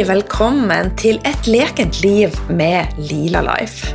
Velkommen 0.00 0.94
til 0.96 1.18
Et 1.28 1.48
lekent 1.50 1.98
liv 2.00 2.32
med 2.48 2.94
Lila 2.96 3.42
Life. 3.44 3.90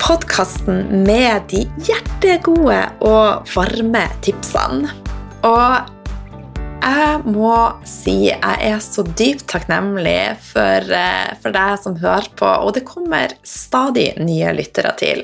Podkasten 0.00 1.04
med 1.04 1.44
de 1.50 1.66
hjertegode 1.84 2.78
og 3.04 3.50
varme 3.52 4.06
tipsene. 4.24 4.88
Og 5.44 5.91
jeg 6.82 7.30
må 7.30 7.54
si 7.86 8.14
jeg 8.26 8.56
er 8.66 8.80
så 8.82 9.04
dypt 9.06 9.44
takknemlig 9.50 10.34
for, 10.42 10.88
eh, 10.92 11.30
for 11.42 11.54
deg 11.54 11.76
som 11.82 11.98
hører 12.00 12.28
på, 12.38 12.48
og 12.48 12.74
det 12.74 12.84
kommer 12.88 13.34
stadig 13.46 14.08
nye 14.18 14.50
lyttere 14.56 14.90
til. 14.98 15.22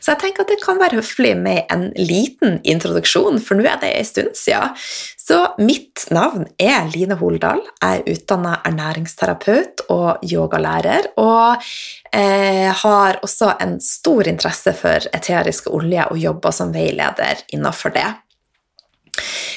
Så 0.00 0.14
jeg 0.14 0.22
tenker 0.22 0.46
at 0.46 0.54
det 0.54 0.62
kan 0.64 0.80
være 0.80 1.00
høflig 1.00 1.34
med 1.36 1.68
en 1.70 1.90
liten 1.96 2.60
introduksjon, 2.64 3.40
for 3.40 3.58
nå 3.58 3.68
er 3.68 3.78
det 3.82 3.92
en 3.92 4.08
stund 4.08 4.32
siden. 4.38 4.72
Så 5.26 5.40
mitt 5.58 6.06
navn 6.14 6.46
er 6.58 6.86
Line 6.92 7.16
Holdal. 7.18 7.60
Jeg 7.82 8.00
er 8.00 8.12
utdanna 8.12 8.60
ernæringsterapeut 8.64 9.82
og 9.90 10.22
yogalærer, 10.22 11.10
og 11.18 11.58
eh, 12.12 12.70
har 12.70 13.18
også 13.26 13.56
en 13.60 13.80
stor 13.82 14.28
interesse 14.30 14.72
for 14.78 15.08
eteriske 15.12 15.72
olje 15.74 16.06
og 16.12 16.22
jobber 16.22 16.54
som 16.54 16.72
veileder 16.72 17.42
innenfor 17.52 17.92
det. 17.96 18.06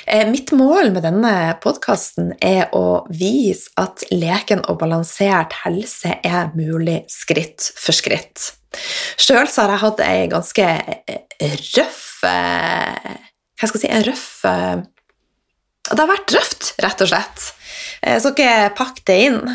Eh, 0.09 0.25
mitt 0.29 0.51
mål 0.55 0.91
med 0.95 1.05
denne 1.05 1.33
podkasten 1.63 2.31
er 2.41 2.71
å 2.75 3.03
vise 3.13 3.69
at 3.79 4.05
leken 4.09 4.63
og 4.69 4.79
balansert 4.81 5.53
helse 5.63 6.15
er 6.25 6.49
mulig 6.57 7.03
skritt 7.11 7.71
for 7.77 7.95
skritt. 7.95 8.53
Sjøl 9.19 9.45
har 9.45 9.73
jeg 9.73 9.83
hatt 9.83 10.03
ei 10.05 10.25
ganske 10.31 10.65
eh, 10.65 11.55
røff 11.75 12.23
eh, 12.29 13.15
Hva 13.57 13.69
skal 13.69 13.79
jeg 13.79 13.81
si 13.81 13.89
En 13.89 14.05
røff 14.05 14.27
Det 15.89 15.97
har 15.97 16.11
vært 16.11 16.35
røft, 16.35 16.67
rett 16.85 17.01
og 17.01 17.09
slett. 17.09 17.47
Jeg 18.01 18.23
skal 18.23 18.35
ikke 18.35 18.73
pakke 18.79 19.05
det 19.09 19.19
inn. 19.29 19.41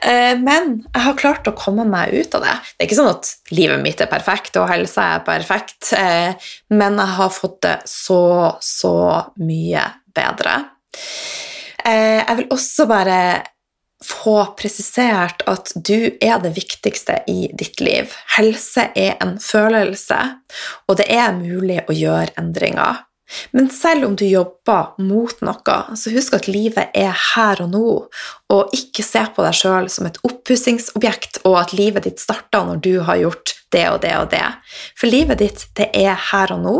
Eh, 0.00 0.32
men 0.40 0.78
jeg 0.86 1.02
har 1.04 1.16
klart 1.18 1.48
å 1.50 1.52
komme 1.58 1.84
meg 1.84 2.14
ut 2.14 2.32
av 2.38 2.44
det. 2.46 2.54
Det 2.72 2.80
er 2.80 2.86
ikke 2.86 2.96
sånn 2.96 3.10
at 3.10 3.26
livet 3.52 3.82
mitt 3.82 4.00
er 4.00 4.08
perfekt 4.08 4.56
og 4.56 4.70
helsa 4.70 5.04
er 5.18 5.24
perfekt, 5.26 5.90
eh, 5.92 6.48
men 6.72 6.96
jeg 6.96 7.16
har 7.18 7.34
fått 7.34 7.58
det 7.66 7.74
så, 7.90 8.22
så 8.64 8.94
mye 9.44 9.82
bedre. 10.16 10.54
Eh, 11.84 12.22
jeg 12.22 12.38
vil 12.38 12.48
også 12.56 12.88
bare 12.88 13.20
få 14.04 14.38
presisert 14.56 15.44
at 15.50 15.74
du 15.76 16.16
er 16.16 16.40
det 16.40 16.54
viktigste 16.56 17.20
i 17.28 17.50
ditt 17.52 17.82
liv. 17.84 18.14
Helse 18.38 18.88
er 18.96 19.18
en 19.20 19.36
følelse, 19.42 20.20
og 20.88 21.00
det 21.00 21.10
er 21.12 21.36
mulig 21.36 21.82
å 21.84 21.96
gjøre 21.96 22.32
endringer. 22.40 23.04
Men 23.52 23.70
selv 23.70 24.08
om 24.08 24.16
du 24.18 24.24
jobber 24.26 24.94
mot 25.02 25.42
noe, 25.44 25.78
så 25.96 26.12
husk 26.14 26.36
at 26.38 26.48
livet 26.50 26.90
er 26.96 27.14
her 27.34 27.62
og 27.64 27.72
nå, 27.72 27.86
og 28.50 28.74
ikke 28.76 29.04
se 29.06 29.22
på 29.34 29.44
deg 29.46 29.56
sjøl 29.56 29.88
som 29.92 30.08
et 30.08 30.18
oppussingsobjekt, 30.26 31.42
og 31.48 31.60
at 31.62 31.74
livet 31.76 32.08
ditt 32.08 32.22
starter 32.22 32.66
når 32.66 32.82
du 32.84 32.92
har 33.06 33.20
gjort 33.22 33.54
det 33.70 33.84
og 33.90 34.00
det 34.02 34.14
og 34.18 34.30
det. 34.32 34.42
For 34.98 35.10
livet 35.10 35.40
ditt, 35.42 35.64
det 35.78 35.88
er 35.96 36.18
her 36.30 36.54
og 36.56 36.64
nå, 36.64 36.74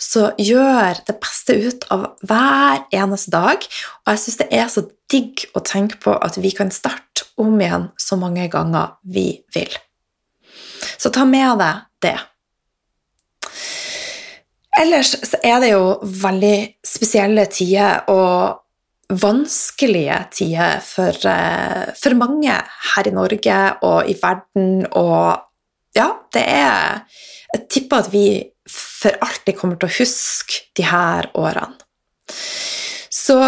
så 0.00 0.30
gjør 0.40 1.02
det 1.06 1.18
beste 1.20 1.56
ut 1.60 1.84
av 1.92 2.06
hver 2.26 2.86
eneste 2.96 3.34
dag. 3.34 3.68
Og 4.04 4.14
jeg 4.14 4.24
syns 4.24 4.40
det 4.40 4.48
er 4.56 4.72
så 4.72 4.86
digg 5.12 5.44
å 5.56 5.64
tenke 5.66 6.00
på 6.00 6.16
at 6.16 6.40
vi 6.40 6.54
kan 6.56 6.72
starte 6.74 7.28
om 7.40 7.60
igjen 7.60 7.90
så 8.00 8.16
mange 8.20 8.48
ganger 8.52 8.96
vi 9.04 9.28
vil. 9.54 9.72
Så 11.00 11.12
ta 11.12 11.26
med 11.28 11.60
deg 11.60 11.86
det. 12.04 12.18
Ellers 14.80 15.12
så 15.12 15.36
er 15.44 15.60
det 15.60 15.74
jo 15.74 15.84
veldig 16.22 16.56
spesielle 16.86 17.44
tider 17.52 18.06
og 18.08 18.60
vanskelige 19.10 20.16
tider 20.32 20.80
for, 20.84 21.16
eh, 21.28 21.90
for 21.98 22.16
mange 22.16 22.54
her 22.94 23.08
i 23.08 23.12
Norge 23.12 23.58
og 23.82 24.08
i 24.08 24.14
verden, 24.22 24.86
og 24.92 25.42
ja, 25.96 26.08
det 26.32 26.44
er 26.46 27.04
Jeg 27.52 27.66
tipper 27.68 27.98
at 27.98 28.12
vi 28.12 28.44
for 28.70 29.10
alltid 29.20 29.56
kommer 29.58 29.74
til 29.74 29.88
å 29.88 29.96
huske 29.98 30.60
de 30.78 30.84
her 30.86 31.26
årene. 31.34 31.74
Så 33.10 33.38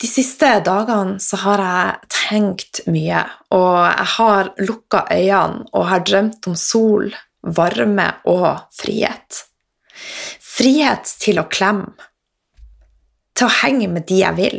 de 0.00 0.08
siste 0.08 0.48
dagene 0.64 1.20
så 1.20 1.36
har 1.42 1.60
jeg 1.60 2.08
tenkt 2.08 2.80
mye, 2.88 3.20
og 3.52 3.76
jeg 3.84 4.08
har 4.16 4.50
lukka 4.64 5.04
øynene 5.12 5.68
og 5.74 5.86
har 5.92 6.00
drømt 6.00 6.48
om 6.48 6.56
sol, 6.56 7.12
varme 7.44 8.08
og 8.24 8.64
frihet. 8.72 9.44
Frihet 10.50 11.12
til 11.22 11.40
å 11.40 11.46
klemme. 11.50 11.94
Til 13.38 13.46
å 13.46 13.56
henge 13.62 13.88
med 13.92 14.08
de 14.08 14.18
jeg 14.20 14.36
vil, 14.36 14.58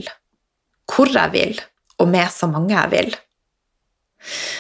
hvor 0.90 1.12
jeg 1.12 1.34
vil, 1.34 1.60
og 2.02 2.10
med 2.10 2.32
så 2.34 2.48
mange 2.50 2.74
jeg 2.74 2.92
vil. 2.94 3.12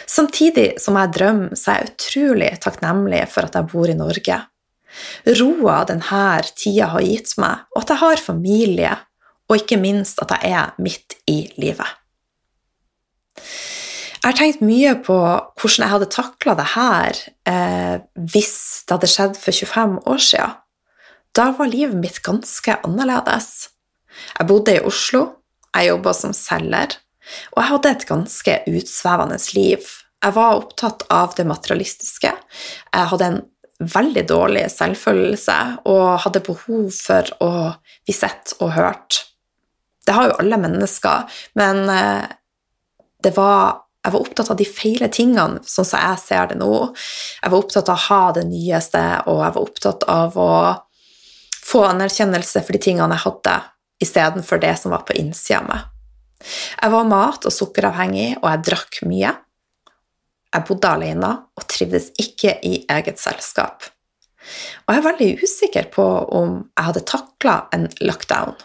Samtidig 0.10 0.68
som 0.82 0.98
jeg 1.00 1.14
drømmer, 1.16 1.56
så 1.58 1.72
er 1.72 1.80
jeg 1.80 1.94
utrolig 1.94 2.52
takknemlig 2.62 3.22
for 3.32 3.48
at 3.48 3.58
jeg 3.58 3.70
bor 3.72 3.90
i 3.90 3.98
Norge. 3.98 4.40
Roa 5.40 5.78
denne 5.88 6.26
tida 6.58 6.90
har 6.92 7.06
gitt 7.06 7.38
meg, 7.40 7.66
og 7.72 7.84
at 7.84 7.94
jeg 7.94 8.02
har 8.04 8.26
familie, 8.26 8.94
og 9.48 9.60
ikke 9.62 9.80
minst 9.82 10.20
at 10.24 10.34
jeg 10.36 10.56
er 10.58 10.76
midt 10.84 11.16
i 11.32 11.46
livet. 11.62 11.98
Jeg 14.22 14.28
har 14.28 14.38
tenkt 14.38 14.62
mye 14.62 14.92
på 15.02 15.16
hvordan 15.18 15.82
jeg 15.82 15.94
hadde 15.96 16.12
takla 16.14 16.54
det 16.60 16.66
her 16.76 17.22
eh, 17.50 17.96
hvis 18.14 18.58
det 18.86 18.94
hadde 18.94 19.10
skjedd 19.10 19.40
for 19.40 19.56
25 19.56 19.96
år 20.12 20.22
siden. 20.22 20.60
Da 21.32 21.52
var 21.56 21.68
livet 21.72 21.96
mitt 21.96 22.20
ganske 22.24 22.76
annerledes. 22.84 23.70
Jeg 24.38 24.48
bodde 24.50 24.76
i 24.76 24.84
Oslo, 24.84 25.24
jeg 25.72 25.88
jobba 25.88 26.14
som 26.16 26.34
selger, 26.36 26.98
og 27.54 27.62
jeg 27.62 27.70
hadde 27.70 27.92
et 27.92 28.08
ganske 28.10 28.58
utsvevende 28.68 29.38
liv. 29.56 29.86
Jeg 30.22 30.36
var 30.36 30.60
opptatt 30.60 31.06
av 31.10 31.36
det 31.38 31.48
materialistiske. 31.48 32.34
Jeg 32.92 33.12
hadde 33.14 33.30
en 33.30 33.40
veldig 33.82 34.26
dårlig 34.30 34.68
selvfølelse 34.70 35.58
og 35.90 36.08
hadde 36.26 36.44
behov 36.46 36.92
for 36.94 37.32
å 37.42 37.52
bli 38.06 38.14
sett 38.14 38.54
og 38.60 38.76
hørt. 38.76 39.24
Det 40.06 40.14
har 40.18 40.30
jo 40.30 40.38
alle 40.44 40.60
mennesker, 40.62 41.40
men 41.58 41.88
eh, 41.90 43.32
var 43.32 43.82
jeg 44.02 44.16
var 44.16 44.24
opptatt 44.26 44.50
av 44.50 44.58
de 44.58 44.66
feile 44.66 45.08
tingene, 45.14 45.62
sånn 45.62 45.86
som 45.86 46.02
jeg 46.02 46.22
ser 46.24 46.48
det 46.50 46.56
nå. 46.58 46.72
Jeg 47.38 47.52
var 47.54 47.60
opptatt 47.60 47.90
av 47.94 48.00
å 48.00 48.06
ha 48.08 48.32
det 48.34 48.48
nyeste, 48.50 49.02
og 49.30 49.44
jeg 49.44 49.54
var 49.54 49.62
opptatt 49.62 50.06
av 50.10 50.40
å 50.42 50.54
få 51.62 51.86
anerkjennelse 51.88 52.64
for 52.66 52.76
de 52.76 52.82
tingene 52.82 53.16
jeg 53.16 53.26
hadde, 53.26 53.56
istedenfor 54.02 54.62
det 54.62 54.74
som 54.82 54.96
var 54.96 55.06
på 55.08 55.16
innsida 55.20 55.62
av 55.62 55.70
meg. 55.70 55.88
Jeg 56.82 56.92
var 56.92 57.10
mat- 57.10 57.46
og 57.46 57.54
sukkeravhengig, 57.54 58.30
og 58.42 58.50
jeg 58.50 58.64
drakk 58.66 59.02
mye. 59.06 59.36
Jeg 60.52 60.68
bodde 60.68 60.90
alene 60.90 61.32
og 61.56 61.68
trivdes 61.70 62.10
ikke 62.20 62.58
i 62.66 62.82
eget 62.90 63.22
selskap. 63.22 63.86
Og 64.88 64.96
jeg 64.96 65.00
er 65.00 65.06
veldig 65.06 65.30
usikker 65.46 65.88
på 65.94 66.06
om 66.34 66.58
jeg 66.66 66.88
hadde 66.90 67.06
takla 67.08 67.56
en 67.76 67.88
lockdown. 68.02 68.58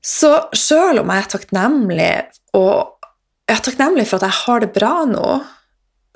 Så 0.00 0.30
sjøl 0.56 1.02
om 1.02 1.10
jeg 1.12 1.24
er 1.24 1.30
takknemlig, 1.34 2.12
og 2.56 3.04
jeg 3.50 3.58
er 3.58 3.64
takknemlig 3.66 4.06
for 4.08 4.20
at 4.20 4.30
jeg 4.30 4.38
har 4.46 4.62
det 4.62 4.70
bra 4.72 4.94
nå, 5.10 5.26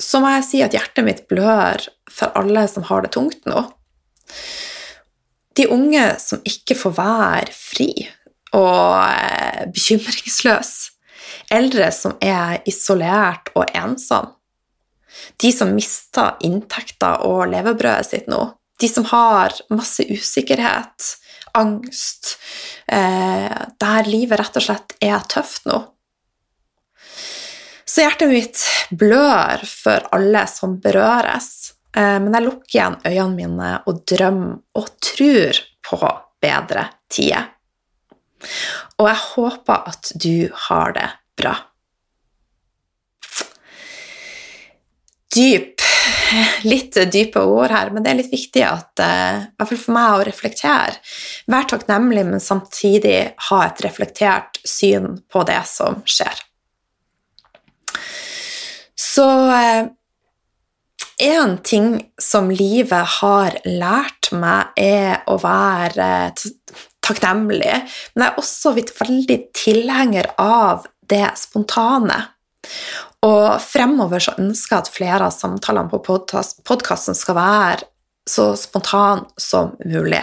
så 0.02 0.20
må 0.22 0.30
jeg 0.36 0.46
si 0.46 0.62
at 0.64 0.74
hjertet 0.74 1.06
mitt 1.06 1.24
blør 1.30 1.82
for 2.10 2.34
alle 2.38 2.66
som 2.70 2.86
har 2.88 3.04
det 3.04 3.12
tungt 3.14 3.46
nå. 3.46 3.66
De 5.54 5.68
unge 5.70 6.02
som 6.18 6.42
ikke 6.46 6.76
får 6.78 6.96
være 6.96 7.54
fri 7.54 7.90
og 8.54 9.04
eh, 9.06 9.66
bekymringsløse. 9.74 10.90
Eldre 11.52 11.90
som 11.92 12.16
er 12.24 12.62
isolert 12.68 13.50
og 13.54 13.68
ensom. 13.76 14.32
De 15.38 15.50
som 15.54 15.70
mister 15.74 16.38
inntekter 16.46 17.22
og 17.26 17.46
levebrødet 17.52 18.08
sitt 18.08 18.30
nå. 18.30 18.40
De 18.80 18.90
som 18.90 19.06
har 19.12 19.54
masse 19.70 20.02
usikkerhet, 20.10 21.10
angst, 21.54 22.34
eh, 22.90 23.60
der 23.80 24.10
livet 24.10 24.40
rett 24.40 24.58
og 24.58 24.66
slett 24.66 24.96
er 25.04 25.22
tøft 25.30 25.68
nå. 25.70 25.78
Så 27.94 28.02
hjertet 28.02 28.26
mitt 28.26 28.60
blør 28.98 29.60
for 29.70 30.02
alle 30.16 30.40
som 30.50 30.80
berøres. 30.82 31.74
Eh, 31.94 32.16
men 32.18 32.34
jeg 32.34 32.42
lukker 32.42 32.74
igjen 32.74 32.96
øynene 33.06 33.36
mine 33.36 33.68
og 33.86 34.00
drømmer 34.10 34.80
og 34.80 34.88
tror 34.98 35.60
på 35.86 35.98
bedre 36.42 36.88
tider. 37.06 37.52
Og 38.98 39.06
jeg 39.06 39.20
håper 39.28 39.86
at 39.92 40.10
du 40.18 40.48
har 40.66 40.96
det 40.96 41.06
bra. 41.38 41.54
Dyp 45.34 45.84
Litt 46.64 46.96
dype 47.12 47.42
ord 47.46 47.70
her, 47.70 47.92
men 47.94 48.02
det 48.02 48.10
er 48.10 48.18
litt 48.18 48.32
viktig 48.32 48.62
at, 48.66 48.90
uh, 48.98 49.44
i 49.44 49.60
hvert 49.60 49.70
fall 49.70 49.78
for 49.78 49.94
meg 49.94 50.16
å 50.16 50.24
reflektere. 50.26 50.96
Vær 51.52 51.68
takknemlig, 51.70 52.24
men 52.26 52.42
samtidig 52.42 53.18
ha 53.50 53.60
et 53.68 53.84
reflektert 53.84 54.58
syn 54.66 55.20
på 55.30 55.44
det 55.46 55.60
som 55.70 56.00
skjer. 56.08 56.42
Så 58.98 59.26
eh, 59.52 59.86
ting 61.62 61.88
som 62.20 62.50
livet 62.50 63.18
har 63.20 63.58
lært 63.64 64.30
meg, 64.32 64.74
er 64.76 65.22
å 65.30 65.38
være 65.42 66.34
takknemlig, 67.04 67.74
men 68.14 68.24
jeg 68.24 68.30
er 68.30 68.40
også 68.40 68.74
blitt 68.74 68.94
veldig 69.00 69.40
tilhenger 69.56 70.30
av 70.40 70.86
det 71.10 71.26
spontane. 71.36 72.22
Og 73.24 73.60
fremover 73.60 74.20
så 74.20 74.36
ønsker 74.40 74.76
jeg 74.76 74.84
at 74.84 74.92
flere 74.92 75.28
av 75.28 75.34
samtalene 75.34 75.90
på 75.92 76.00
podkasten 76.04 77.16
skal 77.16 77.38
være 77.38 77.88
så 78.28 78.52
spontan 78.56 79.24
som 79.40 79.74
mulig. 79.84 80.22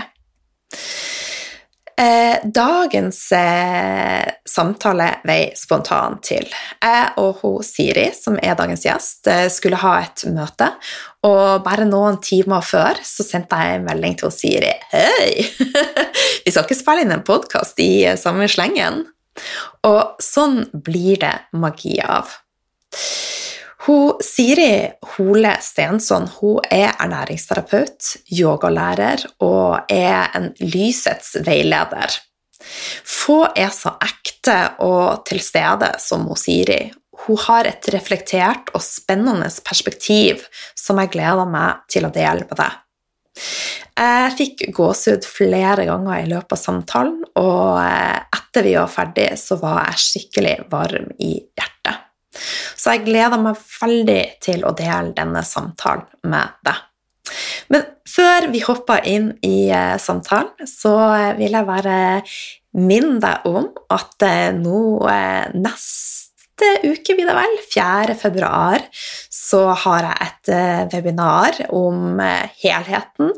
Eh, 2.01 2.37
dagens 2.43 3.31
eh, 3.31 4.33
samtale 4.45 5.09
vei 5.27 5.51
spontan 5.55 6.15
til. 6.25 6.47
Jeg 6.81 7.11
og 7.21 7.43
hun 7.43 7.59
Siri, 7.65 8.07
som 8.17 8.39
er 8.41 8.55
dagens 8.57 8.87
gjest, 8.87 9.27
eh, 9.29 9.45
skulle 9.53 9.77
ha 9.83 9.91
et 10.01 10.23
møte. 10.33 10.71
Og 11.29 11.61
bare 11.61 11.85
noen 11.85 12.17
timer 12.23 12.65
før 12.65 12.97
så 13.05 13.25
sendte 13.27 13.59
jeg 13.59 13.77
en 13.77 13.85
melding 13.85 14.17
til 14.17 14.33
Siri. 14.33 14.73
Hei! 14.95 15.45
Vi 16.45 16.49
skal 16.49 16.65
ikke 16.65 16.79
spille 16.79 17.05
inn 17.05 17.13
en 17.13 17.27
podkast 17.27 17.83
i 17.85 17.91
eh, 18.07 18.17
samme 18.17 18.49
slengen. 18.49 19.03
Og 19.85 20.23
sånn 20.25 20.63
blir 20.73 21.21
det 21.21 21.35
magi 21.53 21.99
av. 22.01 22.33
Hun, 23.81 24.19
Siri 24.21 24.91
Hole 25.15 25.55
Stensson 25.65 26.27
hun 26.37 26.59
er 26.69 26.91
ernæringsterapeut, 27.01 28.17
yogalærer 28.29 29.23
og 29.41 29.89
er 29.89 30.29
en 30.37 30.51
lysets 30.61 31.39
veileder. 31.45 32.13
Få 33.05 33.47
er 33.57 33.71
så 33.73 33.95
ekte 34.05 34.57
og 34.85 35.23
til 35.25 35.41
stede 35.41 35.95
som 36.03 36.27
hun 36.29 36.37
Siri. 36.37 36.91
Hun 37.25 37.39
har 37.47 37.69
et 37.69 37.89
reflektert 37.93 38.69
og 38.73 38.83
spennende 38.85 39.49
perspektiv 39.65 40.45
som 40.77 41.01
jeg 41.01 41.13
gleder 41.17 41.49
meg 41.49 41.81
til 41.89 42.05
å 42.05 42.13
dele 42.13 42.45
med 42.45 42.57
deg. 42.61 42.77
Jeg 43.97 44.31
fikk 44.37 44.63
gåsehud 44.77 45.25
flere 45.25 45.85
ganger 45.89 46.21
i 46.21 46.29
løpet 46.29 46.53
av 46.57 46.61
samtalen, 46.61 47.19
og 47.37 47.81
etter 47.81 48.65
vi 48.65 48.77
var 48.77 48.89
ferdig, 48.91 49.29
så 49.41 49.57
var 49.61 49.83
jeg 49.87 50.05
skikkelig 50.05 50.55
varm 50.71 51.11
i 51.21 51.35
hjertet. 51.37 52.10
Så 52.31 52.95
jeg 52.95 53.05
gleder 53.09 53.41
meg 53.41 53.59
veldig 53.59 54.21
til 54.43 54.63
å 54.65 54.75
dele 54.77 55.11
denne 55.17 55.43
samtalen 55.45 56.07
med 56.31 56.55
deg. 56.65 56.87
Men 57.71 57.85
før 58.07 58.49
vi 58.51 58.63
hopper 58.65 59.05
inn 59.07 59.31
i 59.45 59.69
eh, 59.71 59.97
samtalen, 60.01 60.67
så 60.67 60.95
eh, 61.15 61.29
vil 61.39 61.55
jeg 61.55 61.67
bare 61.67 61.99
minne 62.79 63.19
deg 63.23 63.47
om 63.51 63.69
at 63.91 64.27
eh, 64.27 64.49
nå 64.55 64.81
neste 65.55 66.17
uke, 66.61 67.15
blir 67.17 67.25
det 67.25 67.33
vel, 67.33 67.55
4. 67.73 68.15
februar, 68.21 68.83
så 69.33 69.63
har 69.83 70.05
jeg 70.05 70.27
et 70.27 70.51
webinar 70.93 71.57
om 71.73 72.21
helheten, 72.21 73.31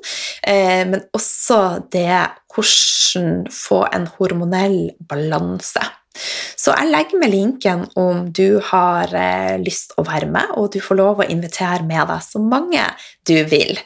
men 0.44 1.06
også 1.16 1.60
det 1.94 2.20
hvordan 2.52 3.46
få 3.48 3.80
en 3.96 4.10
hormonell 4.18 4.76
balanse. 5.08 5.86
Så 6.14 6.74
jeg 6.78 6.92
legger 6.94 7.20
med 7.20 7.34
linken 7.34 7.86
om 8.00 8.28
du 8.32 8.60
har 8.70 9.14
eh, 9.18 9.56
lyst 9.62 9.96
å 9.98 10.06
være 10.06 10.30
med, 10.32 10.54
og 10.60 10.72
du 10.74 10.80
får 10.84 11.00
lov 11.00 11.24
å 11.24 11.30
invitere 11.30 11.86
med 11.88 12.06
deg 12.12 12.22
så 12.26 12.42
mange 12.42 12.86
du 13.28 13.36
vil. 13.50 13.80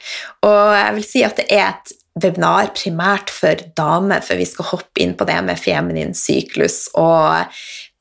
Og 0.45 0.75
jeg 0.75 0.97
vil 0.97 1.07
si 1.07 1.23
at 1.25 1.39
det 1.39 1.47
er 1.55 1.69
et 1.71 1.95
webinar 2.17 2.71
primært 2.75 3.31
for 3.33 3.59
damer, 3.77 4.23
for 4.25 4.39
vi 4.39 4.47
skal 4.49 4.71
hoppe 4.73 5.03
inn 5.03 5.15
på 5.17 5.27
det 5.29 5.37
med 5.45 5.61
feminin 5.61 6.15
syklus 6.17 6.87
og 6.97 7.53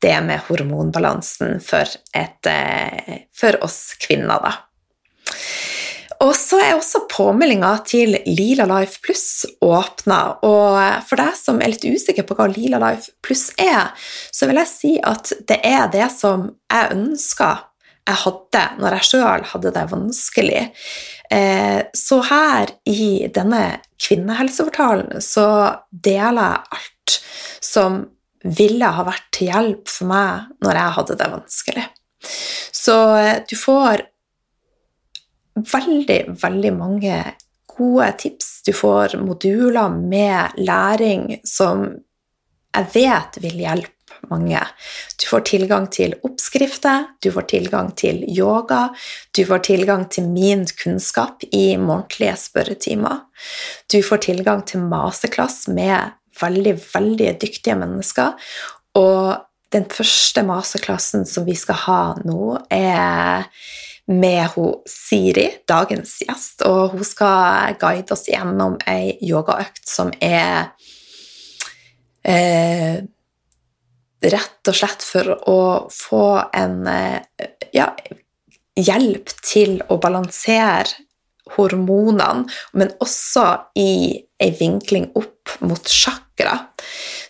det 0.02 0.16
med 0.26 0.44
hormonbalansen 0.48 1.60
for, 1.64 1.88
et, 2.16 2.50
eh, 2.50 3.26
for 3.36 3.56
oss 3.64 3.94
kvinner, 4.02 4.42
da. 4.42 4.56
Og 6.24 6.32
så 6.36 6.58
er 6.62 6.74
også 6.76 7.04
påmeldinga 7.12 7.72
til 7.88 8.16
Lila 8.24 8.64
Life 8.70 9.02
Pluss 9.04 9.44
åpna. 9.64 10.20
Og 10.46 10.78
for 11.08 11.20
deg 11.20 11.36
som 11.38 11.60
er 11.60 11.74
litt 11.74 11.84
usikker 11.84 12.26
på 12.26 12.36
hva 12.38 12.48
Lila 12.52 12.80
Life 12.82 13.12
Pluss 13.24 13.50
er, 13.60 13.92
så 14.32 14.48
vil 14.48 14.60
jeg 14.62 14.72
si 14.72 14.92
at 15.04 15.34
det 15.48 15.60
er 15.66 15.90
det 15.92 16.08
som 16.14 16.48
jeg 16.72 16.92
ønska 16.96 17.50
jeg 18.06 18.22
hadde 18.22 18.64
når 18.78 18.96
jeg 18.96 19.08
sjøl 19.08 19.46
hadde 19.50 19.72
det 19.74 19.84
vanskelig. 19.90 20.64
Eh, 21.34 21.80
så 21.96 22.20
her 22.28 22.70
i 22.86 23.26
denne 23.34 23.62
kvinnehelseportalen 24.02 25.22
så 25.24 25.48
deler 25.90 26.52
jeg 26.52 26.78
alt 26.78 27.16
som 27.64 28.04
ville 28.46 28.92
ha 28.94 29.06
vært 29.08 29.26
til 29.34 29.50
hjelp 29.50 29.90
for 29.90 30.10
meg 30.12 30.52
når 30.62 30.78
jeg 30.78 30.96
hadde 31.00 31.16
det 31.18 31.32
vanskelig. 31.32 31.86
Så 32.74 32.96
du 33.50 33.56
får 33.58 34.06
veldig, 35.56 36.20
veldig 36.42 36.72
mange 36.76 37.18
gode 37.76 38.12
tips. 38.18 38.62
Du 38.66 38.72
får 38.76 39.16
moduler 39.20 39.92
med 39.92 40.56
læring 40.56 41.36
som 41.44 41.86
jeg 42.76 42.90
vet 42.92 43.38
vil 43.40 43.60
hjelpe 43.64 43.92
mange. 44.30 44.60
Du 45.20 45.26
får 45.30 45.44
tilgang 45.48 45.86
til 45.92 46.16
oppskrifter, 46.26 47.06
du 47.22 47.30
får 47.32 47.46
tilgang 47.52 47.90
til 47.96 48.22
yoga, 48.32 48.88
du 49.36 49.44
får 49.48 49.64
tilgang 49.68 50.06
til 50.12 50.28
min 50.28 50.66
kunnskap 50.82 51.44
i 51.52 51.76
månedlige 51.80 52.36
spørretimer. 52.46 53.22
Du 53.92 54.00
får 54.02 54.24
tilgang 54.28 54.64
til 54.66 54.84
maseklass 54.88 55.66
med 55.68 56.16
veldig, 56.40 56.76
veldig 56.94 57.32
dyktige 57.42 57.78
mennesker. 57.78 58.34
Og 58.96 59.36
den 59.72 59.86
første 59.90 60.44
maseklassen 60.46 61.26
som 61.28 61.46
vi 61.46 61.56
skal 61.58 61.80
ha 61.86 62.02
nå, 62.24 62.56
er 62.70 63.48
med 64.06 64.48
hun 64.54 64.82
Siri, 64.86 65.48
dagens 65.68 66.20
gjest, 66.22 66.62
og 66.66 66.94
hun 66.94 67.06
skal 67.06 67.76
guide 67.80 68.14
oss 68.14 68.28
gjennom 68.30 68.78
ei 68.88 69.16
yogaøkt 69.26 69.88
som 69.90 70.12
er 70.22 70.70
eh, 72.26 73.02
rett 74.26 74.70
og 74.70 74.76
slett 74.76 75.02
for 75.06 75.32
å 75.50 75.60
få 75.92 76.28
en 76.54 76.86
eh, 76.90 77.18
ja, 77.74 77.90
hjelp 78.76 79.32
til 79.42 79.80
å 79.90 79.98
balansere 80.02 81.02
hormonene, 81.56 82.46
men 82.74 82.94
også 83.02 83.46
i 83.78 83.90
ei 84.42 84.52
vinkling 84.58 85.12
opp 85.18 85.58
mot 85.62 85.88
sjakra. 85.88 86.58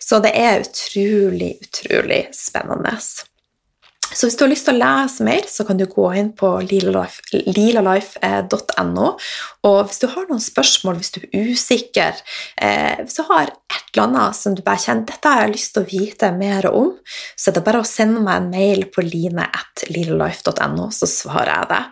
Så 0.00 0.20
det 0.24 0.32
er 0.38 0.64
utrolig, 0.64 1.56
utrolig 1.66 2.22
spennende. 2.34 2.96
Så 4.12 4.26
hvis 4.26 4.36
du 4.38 4.44
har 4.44 4.50
lyst 4.52 4.66
til 4.68 4.76
å 4.76 4.80
lese 4.80 5.24
mer, 5.26 5.44
så 5.50 5.64
kan 5.66 5.78
du 5.80 5.86
gå 5.90 6.06
inn 6.18 6.30
på 6.36 6.48
lilalife.no. 6.62 7.98
Og 9.66 9.78
hvis 9.88 10.00
du 10.02 10.06
har 10.12 10.24
noen 10.28 10.42
spørsmål, 10.42 10.96
hvis 11.00 11.14
du 11.16 11.20
er 11.24 11.50
usikker, 11.50 12.12
eh, 12.56 12.96
hvis 13.02 13.18
du 13.18 13.24
har 13.28 13.46
et 13.50 13.82
eller 13.92 14.04
annet 14.06 14.38
som 14.38 14.54
du 14.56 14.62
bare 14.64 14.82
kjenner 14.84 15.06
dette 15.08 15.32
har 15.32 15.40
jeg 15.44 15.54
lyst 15.56 15.70
til 15.74 15.82
å 15.82 15.90
vite 15.90 16.28
mer 16.36 16.62
om, 16.70 16.90
så 17.34 17.50
er 17.50 17.54
det 17.58 17.66
bare 17.66 17.82
å 17.82 17.88
sende 17.88 18.20
meg 18.24 18.36
en 18.40 18.50
mail 18.54 18.80
på 18.92 19.00
line.lilalife.no, 19.04 20.84
så 20.94 21.06
svarer 21.10 21.52
jeg 21.52 21.66
deg. 21.74 21.84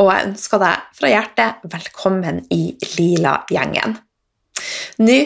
Og 0.00 0.06
jeg 0.12 0.26
ønsker 0.30 0.58
deg 0.62 0.76
fra 0.98 1.08
hjertet 1.12 1.50
velkommen 1.72 2.36
i 2.54 2.62
Lila-gjengen. 2.96 3.98
Nå 5.04 5.18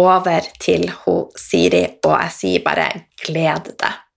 over 0.00 0.46
til 0.62 0.90
hun 1.02 1.28
Siri, 1.38 1.84
og 2.04 2.14
jeg 2.14 2.32
sier 2.36 2.64
bare 2.64 2.88
gled 3.24 3.74
deg. 3.80 4.09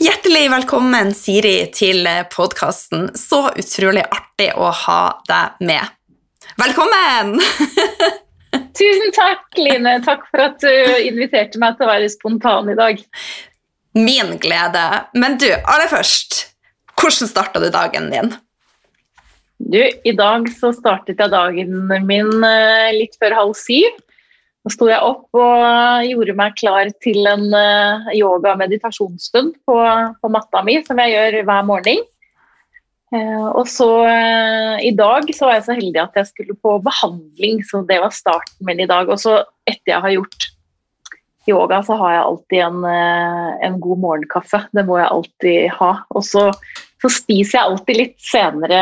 Hjertelig 0.00 0.46
velkommen, 0.52 1.14
Siri, 1.14 1.66
til 1.74 2.08
podkasten. 2.32 3.10
Så 3.18 3.46
utrolig 3.52 4.04
artig 4.06 4.50
å 4.56 4.70
ha 4.84 5.00
deg 5.28 5.62
med. 5.68 5.96
Velkommen! 6.60 7.38
Tusen 8.80 9.12
takk, 9.14 9.46
Line. 9.58 9.98
Takk 10.04 10.24
for 10.30 10.42
at 10.48 10.60
du 10.62 10.72
inviterte 11.04 11.60
meg 11.62 11.76
til 11.78 11.86
å 11.86 11.90
være 11.92 12.10
spontan 12.12 12.70
i 12.72 12.76
dag. 12.78 13.02
Min 13.98 14.36
glede. 14.42 14.84
Men 15.14 15.36
du, 15.40 15.48
aller 15.50 15.90
først, 15.90 16.46
hvordan 17.00 17.30
starta 17.30 17.62
du 17.62 17.68
dagen 17.74 18.10
din? 18.12 18.32
Du, 19.60 19.80
I 19.80 20.12
dag 20.16 20.48
så 20.56 20.72
startet 20.72 21.20
jeg 21.20 21.32
dagen 21.32 21.90
min 22.08 22.30
eh, 22.46 22.92
litt 22.96 23.18
før 23.20 23.36
halv 23.36 23.58
syv. 23.58 23.98
Så 24.60 24.74
sto 24.74 24.88
jeg 24.90 25.00
opp 25.00 25.38
og 25.40 26.04
gjorde 26.04 26.36
meg 26.36 26.56
klar 26.60 26.90
til 27.00 27.24
en 27.30 27.46
yoga- 27.48 28.12
yoga-meditasjonsstund 28.18 29.54
på, 29.64 29.76
på, 30.20 30.32
matta 30.32 30.60
mi, 30.66 30.76
som 30.84 31.00
jeg 31.00 31.14
gjør 31.14 31.38
hver 31.48 31.68
morgen. 31.68 32.02
Uh, 33.10 33.48
og 33.58 33.64
så 33.66 33.88
i 34.86 34.92
dag 34.94 35.26
så 35.34 35.48
var 35.48 35.56
jeg 35.56 35.64
så 35.66 35.74
heldig 35.74 36.02
at 36.02 36.18
jeg 36.20 36.28
skulle 36.28 36.54
på 36.62 36.76
behandling, 36.84 37.64
så 37.66 37.80
det 37.88 37.98
var 38.04 38.14
starten 38.14 38.68
min 38.68 38.84
i 38.84 38.88
dag. 38.90 39.08
Og 39.08 39.18
så 39.18 39.40
etter 39.64 39.94
jeg 39.94 40.04
har 40.04 40.14
gjort 40.18 40.50
yoga, 41.48 41.80
så 41.82 41.96
har 41.98 42.14
jeg 42.14 42.26
alltid 42.28 42.62
en, 42.68 42.84
en 43.66 43.80
god 43.82 44.04
morgenkaffe. 44.04 44.62
Det 44.76 44.84
må 44.86 45.00
jeg 45.00 45.10
alltid 45.10 45.58
ha. 45.80 45.92
Og 46.12 46.26
så 46.28 46.50
så 47.00 47.10
spiser 47.12 47.56
jeg 47.56 47.64
alltid 47.64 47.96
litt 47.96 48.16
senere 48.22 48.80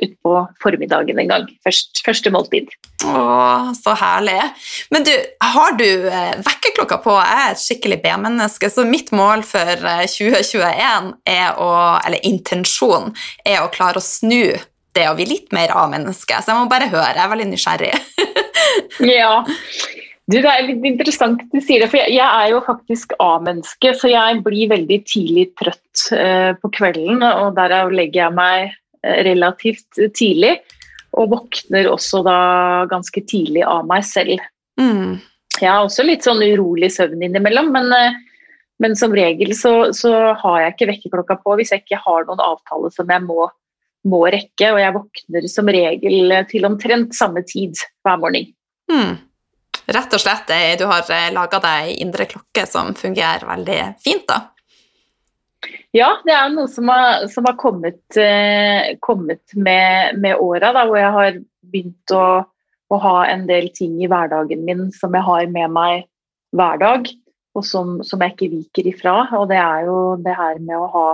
utpå 0.00 0.34
formiddagen 0.62 1.18
en 1.20 1.30
gang. 1.30 1.46
Først, 1.66 2.02
første 2.06 2.32
måltid. 2.32 2.70
Å, 3.04 3.72
så 3.76 3.94
herlig. 3.98 4.38
Men 4.94 5.04
du, 5.08 5.12
har 5.54 5.76
du 5.80 5.86
eh, 5.86 6.34
vekkerklokka 6.46 7.00
på? 7.04 7.16
Jeg 7.18 7.44
er 7.44 7.54
et 7.54 7.62
skikkelig 7.64 8.00
B-menneske, 8.04 8.70
så 8.72 8.86
mitt 8.86 9.10
mål 9.16 9.44
for 9.48 9.86
2021 10.14 10.70
eh, 10.70 11.10
er 11.34 11.60
å, 11.60 11.70
eller 12.04 12.26
intensjon, 12.28 13.10
er 13.44 13.64
å 13.64 13.72
klare 13.74 14.00
å 14.00 14.04
snu 14.04 14.54
det 14.96 15.06
å 15.06 15.16
bli 15.18 15.26
litt 15.30 15.52
mer 15.54 15.72
A-menneske. 15.76 16.38
Så 16.42 16.52
jeg 16.52 16.58
må 16.58 16.70
bare 16.70 16.90
høre. 16.90 17.14
Jeg 17.14 17.24
er 17.24 17.34
veldig 17.34 17.50
nysgjerrig. 17.52 17.92
ja. 19.20 19.34
Du, 20.30 20.36
det 20.38 20.50
er 20.50 20.66
litt 20.68 20.84
interessant 20.86 21.40
du 21.50 21.58
sier 21.58 21.82
det, 21.82 21.88
for 21.90 21.98
jeg, 21.98 22.14
jeg 22.14 22.22
er 22.26 22.52
jo 22.52 22.60
faktisk 22.62 23.16
A-menneske, 23.22 23.90
så 23.98 24.10
jeg 24.12 24.42
blir 24.44 24.70
veldig 24.70 24.98
tidlig 25.08 25.48
trøtt 25.58 26.04
eh, 26.14 26.52
på 26.60 26.70
kvelden, 26.76 27.24
og 27.26 27.56
derav 27.56 27.90
legger 27.90 28.28
jeg 28.28 28.36
meg 28.36 28.68
eh, 29.02 29.22
relativt 29.26 29.98
tidlig. 30.14 30.60
Og 31.18 31.32
våkner 31.32 31.88
også 31.90 32.20
da 32.22 32.38
ganske 32.92 33.24
tidlig 33.26 33.64
av 33.66 33.88
meg 33.88 34.04
selv. 34.06 34.44
Mm. 34.78 35.16
Jeg 35.56 35.66
har 35.66 35.82
også 35.82 36.06
litt 36.06 36.22
sånn 36.22 36.44
urolig 36.46 36.92
søvn 36.94 37.24
innimellom, 37.26 37.72
men, 37.74 37.90
eh, 37.96 38.20
men 38.84 38.94
som 39.00 39.16
regel 39.16 39.50
så, 39.58 39.72
så, 39.96 40.12
har 40.44 40.60
jeg 40.62 40.76
ikke 40.76 40.88
vekkerklokka 40.92 41.40
på 41.42 41.56
hvis 41.58 41.74
jeg 41.74 41.82
ikke 41.82 41.98
har 42.04 42.28
noen 42.28 42.44
avtale 42.44 42.92
som 42.94 43.10
jeg 43.10 43.24
må, 43.26 43.48
må 44.06 44.22
rekke, 44.30 44.70
og 44.70 44.78
jeg 44.78 44.94
våkner 44.94 45.50
som 45.50 45.74
regel 45.74 46.36
til 46.52 46.70
omtrent 46.70 47.18
samme 47.18 47.42
tid 47.50 47.82
hver 48.06 48.22
morgen. 48.22 48.54
Mm 48.92 49.18
rett 49.94 50.14
og 50.16 50.22
slett 50.22 50.50
du 50.78 50.86
har 50.88 51.10
eh, 51.10 51.28
laga 51.34 51.60
deg 51.62 51.92
indre 52.02 52.26
klokke 52.30 52.66
som 52.68 52.94
fungerer 52.98 53.46
veldig 53.48 53.80
fint, 54.02 54.26
da? 54.28 54.40
Ja, 55.92 56.14
det 56.24 56.32
er 56.32 56.50
noe 56.52 56.68
som 56.70 56.88
har, 56.88 57.26
som 57.32 57.46
har 57.48 57.56
kommet, 57.60 58.02
eh, 58.16 58.96
kommet, 59.02 59.42
med, 59.54 60.20
med 60.22 60.38
åra, 60.38 60.72
hvor 60.86 60.98
jeg 60.98 61.14
har 61.16 61.40
begynt 61.70 62.14
å, 62.14 62.26
å, 62.88 63.00
ha 63.04 63.16
en 63.28 63.46
del 63.48 63.68
ting 63.74 63.98
i 64.00 64.08
hverdagen 64.10 64.64
min 64.66 64.88
som 64.94 65.14
jeg 65.14 65.26
har 65.26 65.50
med 65.50 65.74
meg 65.74 66.06
hver 66.56 66.80
dag, 66.80 67.10
og 67.58 67.66
som, 67.66 67.98
som 68.06 68.22
jeg 68.22 68.36
ikke 68.36 68.52
viker 68.54 68.92
ifra. 68.92 69.16
Og 69.40 69.50
det 69.50 69.58
er 69.60 69.90
jo 69.90 69.98
det 70.22 70.36
her 70.38 70.62
med 70.62 70.78
å 70.78 70.88
ha 70.94 71.08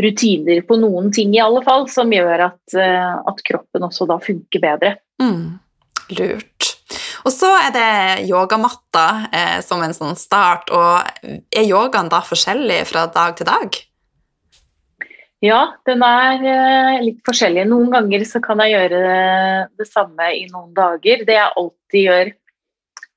rutiner 0.00 0.62
på 0.64 0.80
noen 0.80 1.10
ting, 1.12 1.34
i 1.36 1.42
alle 1.44 1.62
fall, 1.66 1.86
som 1.92 2.12
gjør 2.12 2.48
at, 2.48 2.76
eh, 2.80 3.14
at 3.20 3.44
kroppen 3.46 3.84
også 3.86 4.08
da 4.08 4.16
funker 4.22 4.64
bedre. 4.64 4.96
Mm. 5.20 5.60
Lurt. 6.16 6.59
Og 7.24 7.32
så 7.34 7.50
er 7.58 7.70
det 7.74 7.90
yogamatta 8.30 9.06
eh, 9.28 9.58
som 9.64 9.82
en 9.84 9.94
sånn 9.96 10.16
start. 10.18 10.70
Og 10.72 11.30
er 11.52 11.68
yogaen 11.68 12.10
da 12.12 12.22
forskjellig 12.24 12.82
fra 12.88 13.06
dag 13.12 13.36
til 13.38 13.48
dag? 13.48 13.80
Ja, 15.40 15.60
den 15.88 16.02
er 16.04 16.42
eh, 16.44 16.98
litt 17.06 17.20
forskjellig. 17.24 17.64
Noen 17.68 17.88
ganger 17.92 18.24
så 18.28 18.42
kan 18.44 18.60
jeg 18.60 18.74
gjøre 18.74 19.00
det 19.80 19.88
samme 19.88 20.32
i 20.36 20.44
noen 20.50 20.74
dager. 20.76 21.24
Det 21.24 21.36
jeg 21.36 21.56
alltid 21.62 22.04
gjør, 22.04 22.32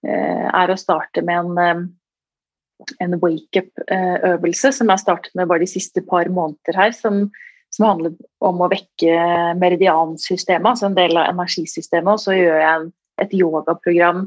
eh, 0.07 0.45
er 0.47 0.71
å 0.71 0.79
starte 0.79 1.23
med 1.23 1.41
en, 1.41 1.57
eh, 1.59 2.93
en 3.03 3.17
wake-up-øvelse 3.19 4.71
som 4.71 4.87
jeg 4.87 4.95
har 4.95 5.03
startet 5.03 5.35
med 5.35 5.51
bare 5.51 5.65
de 5.65 5.73
siste 5.73 6.03
par 6.07 6.31
måneder 6.31 6.79
her. 6.79 6.95
som 6.95 7.27
som 7.73 7.87
handler 7.87 8.11
om 8.37 8.59
å 8.61 8.69
vekke 8.69 9.13
meridiansystemet, 9.57 10.67
altså 10.75 10.91
en 10.91 10.97
del 10.97 11.17
av 11.17 11.31
energisystemet. 11.31 12.11
Og 12.11 12.21
så 12.21 12.35
gjør 12.37 12.59
jeg 12.61 12.69
en 12.69 12.91
et 13.21 13.33
yogaprogram 13.37 14.25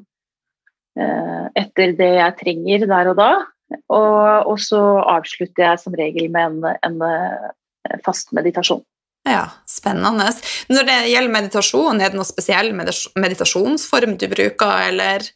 eh, 0.99 1.47
etter 1.59 1.95
det 1.99 2.13
jeg 2.19 2.37
trenger 2.41 2.87
der 2.91 3.13
og 3.13 3.21
da. 3.21 3.31
Og, 3.91 4.53
og, 4.53 4.59
så 4.63 4.81
avslutter 5.03 5.65
jeg 5.65 5.83
som 5.83 5.97
regel 5.99 6.29
med 6.33 6.61
en, 6.61 6.77
en, 6.87 7.01
eh, 7.03 7.97
fast 8.07 8.31
meditasjon. 8.37 8.85
Ja, 9.27 9.49
spennende. 9.67 10.29
Når 10.71 10.87
det 10.87 10.99
gjelder 11.11 11.35
meditasjon, 11.35 11.99
er 11.99 12.13
det 12.13 12.19
noen 12.19 12.29
spesiell 12.29 12.71
meditasjonsform 12.77 14.15
du 14.21 14.29
bruker, 14.31 14.85
eller? 14.87 15.27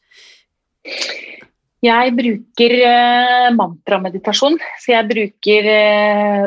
Jeg 1.83 2.15
bruker 2.15 2.77
eh, 2.87 3.49
mantrameditasjon, 3.57 4.61
så 4.79 4.95
jeg 4.95 5.11
bruker 5.11 5.71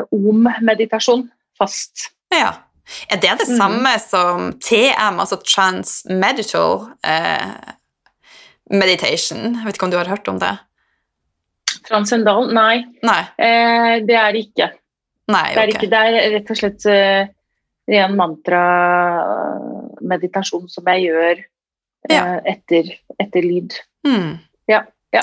om-meditasjon 0.08 1.26
fast. 1.60 2.08
Ja. 2.32 2.54
Er 3.08 3.20
det 3.20 3.32
det 3.40 3.48
mm. 3.48 3.56
samme 3.56 3.94
som 4.02 4.52
TM, 4.60 5.20
altså 5.22 5.38
transmedital 5.40 6.86
eh, 7.06 7.74
meditation? 8.70 9.54
Jeg 9.56 9.66
vet 9.66 9.78
ikke 9.78 9.88
om 9.88 9.94
du 9.94 9.98
har 10.00 10.10
hørt 10.12 10.28
om 10.28 10.40
det? 10.42 10.52
Transcendal? 11.88 12.50
Nei. 12.54 12.84
Nei. 13.04 13.20
Eh, 13.36 13.94
det 14.04 14.18
er 14.20 14.36
det 14.36 14.44
ikke. 14.48 14.70
Nei, 15.32 15.46
det, 15.54 15.62
er 15.62 15.72
ikke 15.72 15.88
det 15.88 16.00
er 16.04 16.32
rett 16.34 16.50
og 16.52 16.58
slett 16.58 16.84
uh, 16.84 17.22
ren 17.88 18.18
meditasjon 20.04 20.66
som 20.68 20.90
jeg 20.92 21.06
gjør 21.06 21.38
uh, 21.40 22.12
ja. 22.12 22.24
etter, 22.44 22.90
etter, 23.16 23.46
lyd. 23.46 23.78
Mm. 24.04 24.34
Ja. 25.14 25.22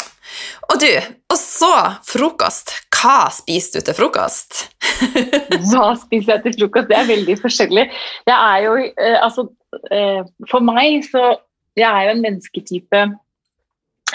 Og 0.71 0.79
du, 0.79 0.89
og 1.31 1.37
så 1.39 1.73
frokost. 2.07 2.73
Hva 3.01 3.31
spiser 3.33 3.79
du 3.81 3.89
til 3.89 3.97
frokost? 3.97 4.67
Hva 5.71 5.95
spiser 5.99 6.37
jeg 6.37 6.43
til 6.45 6.57
frokost? 6.61 6.91
Det 6.91 6.99
er 6.99 7.09
veldig 7.09 7.35
forskjellig. 7.41 7.87
Jeg 8.29 8.37
er 8.37 8.67
jo 8.67 8.77
eh, 8.85 9.17
Altså, 9.19 9.47
eh, 9.91 10.21
for 10.51 10.63
meg 10.63 11.03
så 11.07 11.33
Jeg 11.79 11.87
er 11.87 12.07
jo 12.07 12.15
en 12.15 12.23
mennesketype 12.23 13.03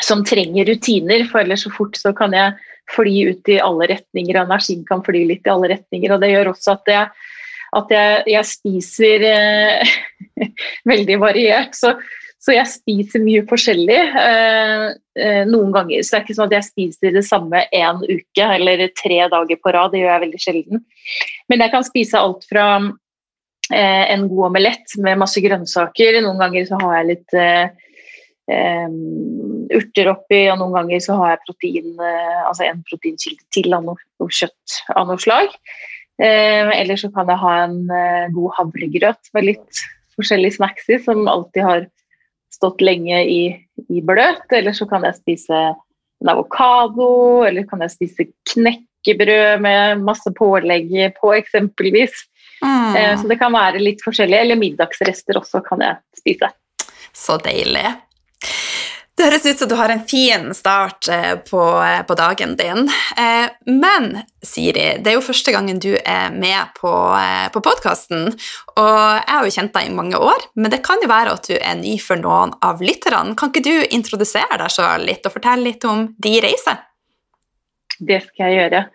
som 0.04 0.20
trenger 0.28 0.66
rutiner, 0.68 1.22
for 1.24 1.40
ellers 1.40 1.62
så 1.64 1.70
fort 1.72 1.94
så 1.96 2.10
kan 2.12 2.34
jeg 2.36 2.52
fly 2.92 3.14
ut 3.32 3.48
i 3.48 3.54
alle 3.64 3.86
retninger, 3.94 4.36
og 4.36 4.50
energien 4.50 4.82
kan 4.84 5.00
fly 5.06 5.22
litt 5.30 5.48
i 5.48 5.52
alle 5.54 5.70
retninger. 5.72 6.12
Og 6.12 6.20
det 6.20 6.28
gjør 6.34 6.50
også 6.52 6.74
at 6.74 6.90
jeg, 6.92 7.30
at 7.80 7.94
jeg, 7.96 8.18
jeg 8.34 8.50
spiser 8.50 9.24
eh, 9.30 9.94
veldig 10.92 11.16
variert. 11.22 11.72
Så 11.78 11.94
så 12.46 12.54
jeg 12.54 12.70
spiser 12.70 13.22
mye 13.24 13.42
forskjellig 13.50 13.96
eh, 13.98 14.84
eh, 15.18 15.40
noen 15.50 15.72
ganger. 15.74 16.04
Så 16.04 16.12
det 16.12 16.18
er 16.18 16.22
ikke 16.22 16.36
sånn 16.36 16.46
at 16.46 16.54
jeg 16.54 16.66
spiser 16.68 17.16
det 17.16 17.24
samme 17.26 17.64
én 17.74 18.04
uke 18.06 18.50
eller 18.54 18.84
tre 18.94 19.24
dager 19.32 19.58
på 19.58 19.72
rad. 19.74 19.90
Det 19.90 20.04
gjør 20.04 20.12
jeg 20.12 20.22
veldig 20.22 20.40
sjelden. 20.44 20.84
Men 21.50 21.64
jeg 21.64 21.72
kan 21.72 21.86
spise 21.88 22.20
alt 22.20 22.46
fra 22.46 22.66
eh, 22.78 24.04
en 24.14 24.28
god 24.30 24.52
omelett 24.52 24.94
med 25.02 25.18
masse 25.24 25.42
grønnsaker. 25.42 26.20
Noen 26.22 26.38
ganger 26.44 26.68
så 26.68 26.78
har 26.84 26.94
jeg 27.00 27.08
litt 27.08 27.36
eh, 27.40 27.90
eh, 28.54 28.94
urter 29.80 30.12
oppi, 30.14 30.40
og 30.52 30.62
noen 30.62 30.78
ganger 30.78 31.02
så 31.02 31.18
har 31.18 31.34
jeg 31.34 31.44
protein, 31.48 31.90
eh, 31.98 32.38
altså 32.44 32.68
en 32.68 32.86
proteinkilde 32.86 33.42
til 33.58 33.74
av 33.74 33.90
noe, 33.90 34.06
noe, 34.22 34.30
kjøtt 34.30 34.78
av 34.94 35.10
noe 35.10 35.18
slag. 35.26 35.50
eller 36.16 36.96
så 36.96 37.10
kan 37.12 37.28
jeg 37.28 37.42
ha 37.42 37.50
en 37.66 37.80
god 38.32 38.54
havregrøt 38.56 39.34
med 39.34 39.50
litt 39.50 39.82
forskjellige 40.16 40.56
snacks 40.56 40.86
i, 40.88 40.96
som 41.02 41.26
alltid 41.28 41.66
har 41.66 41.82
stått 42.56 42.80
lenge 42.84 43.22
i, 43.28 43.40
i 43.92 44.02
bløt, 44.04 44.46
eller 44.52 44.76
så 44.76 44.88
kan 44.88 45.04
jeg 45.06 45.20
spise 45.20 45.60
en 46.22 46.32
avokado, 46.32 47.44
eller 47.44 47.66
kan 47.68 47.84
jeg 47.84 47.92
spise 47.92 48.28
knekkebrød 48.52 49.62
med 49.64 50.04
masse 50.06 50.32
pålegg 50.36 50.92
på, 51.20 51.34
eksempelvis. 51.36 52.24
Mm. 52.64 52.96
Eh, 52.96 53.12
så 53.20 53.28
det 53.28 53.38
kan 53.40 53.52
være 53.52 53.82
litt 53.82 54.04
forskjellig. 54.04 54.38
Eller 54.40 54.60
middagsrester 54.60 55.38
også 55.40 55.60
kan 55.66 55.84
jeg 55.84 56.00
spise. 56.16 56.50
Så 57.16 57.36
deilig. 57.44 57.84
Det 59.16 59.24
høres 59.24 59.46
ut 59.48 59.60
som 59.62 59.68
du 59.70 59.74
har 59.78 59.88
en 59.88 60.02
fin 60.04 60.50
start 60.52 61.08
eh, 61.08 61.38
på, 61.48 61.60
eh, 61.80 62.02
på, 62.04 62.14
dagen 62.18 62.52
din. 62.58 62.82
Eh, 63.16 63.46
men 63.64 64.10
Siri, 64.44 64.98
det 65.00 65.08
er 65.08 65.16
jo 65.16 65.24
første 65.24 65.54
gangen 65.54 65.80
du 65.80 65.94
er 65.96 66.34
med 66.36 66.74
på, 66.76 66.92
på 67.54 67.62
podkasten. 67.64 68.28
Og 68.76 68.98
jeg 69.16 69.30
har 69.30 69.48
jo 69.48 69.54
kjent 69.56 69.72
deg 69.72 69.88
i 69.88 69.96
mange 69.96 70.20
år, 70.20 70.44
men 70.60 70.68
det 70.74 70.82
kan 70.84 71.00
jo 71.00 71.08
være 71.08 71.32
at 71.32 71.48
du 71.48 71.56
er 71.56 71.80
ny 71.80 71.96
for 72.02 72.20
noen 72.20 72.52
av 72.60 72.84
lytterne. 72.84 73.32
Kan 73.40 73.54
ikke 73.54 73.64
du 73.64 73.88
introdusere 73.88 74.60
deg 74.60 74.76
sjøl 74.76 75.08
litt 75.08 75.24
og 75.24 75.38
fortelle 75.38 75.64
litt 75.70 75.88
om 75.88 76.10
din 76.20 76.36
reise? 76.44 76.76
Det 77.96 78.20
skal 78.28 78.52
jeg 78.52 78.60
gjøre. 78.60 78.86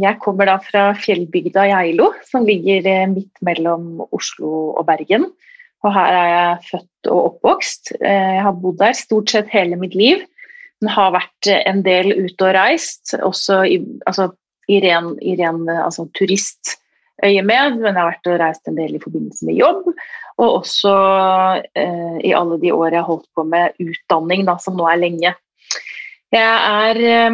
Jeg 0.00 0.18
kommer 0.24 0.48
da 0.48 0.56
fra 0.64 0.88
fjellbygda 0.98 1.68
Geilo, 1.68 2.14
som 2.26 2.48
ligger 2.48 2.88
midt 3.12 3.44
mellom 3.44 4.06
Oslo 4.08 4.72
og 4.72 4.86
Bergen. 4.88 5.28
Og 5.84 5.92
her 5.92 6.16
er 6.16 6.30
jeg 6.30 6.62
født 6.70 7.10
og 7.12 7.26
oppvokst. 7.30 7.92
Eh, 8.00 8.30
jeg 8.38 8.46
har 8.46 8.56
bodd 8.60 8.78
der 8.80 8.96
stort 8.96 9.34
sett 9.34 9.52
hele 9.52 9.78
mitt 9.80 9.96
liv. 9.98 10.24
Men 10.82 10.94
har 10.94 11.12
vært 11.14 11.50
en 11.54 11.84
del 11.84 12.10
ute 12.16 12.48
og 12.48 12.56
reist, 12.56 13.14
også 13.22 13.60
i, 13.70 13.78
altså, 14.08 14.30
i 14.68 14.80
ren, 14.84 15.12
i 15.22 15.36
ren 15.38 15.62
altså, 15.70 16.06
turistøyemed. 16.18 17.78
Men 17.78 17.92
jeg 17.92 18.00
har 18.00 18.10
vært 18.10 18.32
og 18.32 18.40
reist 18.42 18.72
en 18.72 18.80
del 18.80 18.96
i 18.96 19.02
forbindelse 19.02 19.48
med 19.48 19.60
jobb. 19.60 19.92
Og 20.40 20.48
også 20.48 20.94
eh, 21.78 22.18
i 22.26 22.34
alle 22.34 22.58
de 22.62 22.72
år 22.74 22.90
jeg 22.90 23.00
har 23.00 23.10
holdt 23.12 23.28
på 23.36 23.46
med 23.48 23.76
utdanning, 23.84 24.48
da, 24.48 24.58
som 24.60 24.76
nå 24.80 24.88
er 24.90 25.00
lenge. 25.04 25.36
Jeg 26.34 26.42
er 26.42 27.04
Eh, 27.04 27.30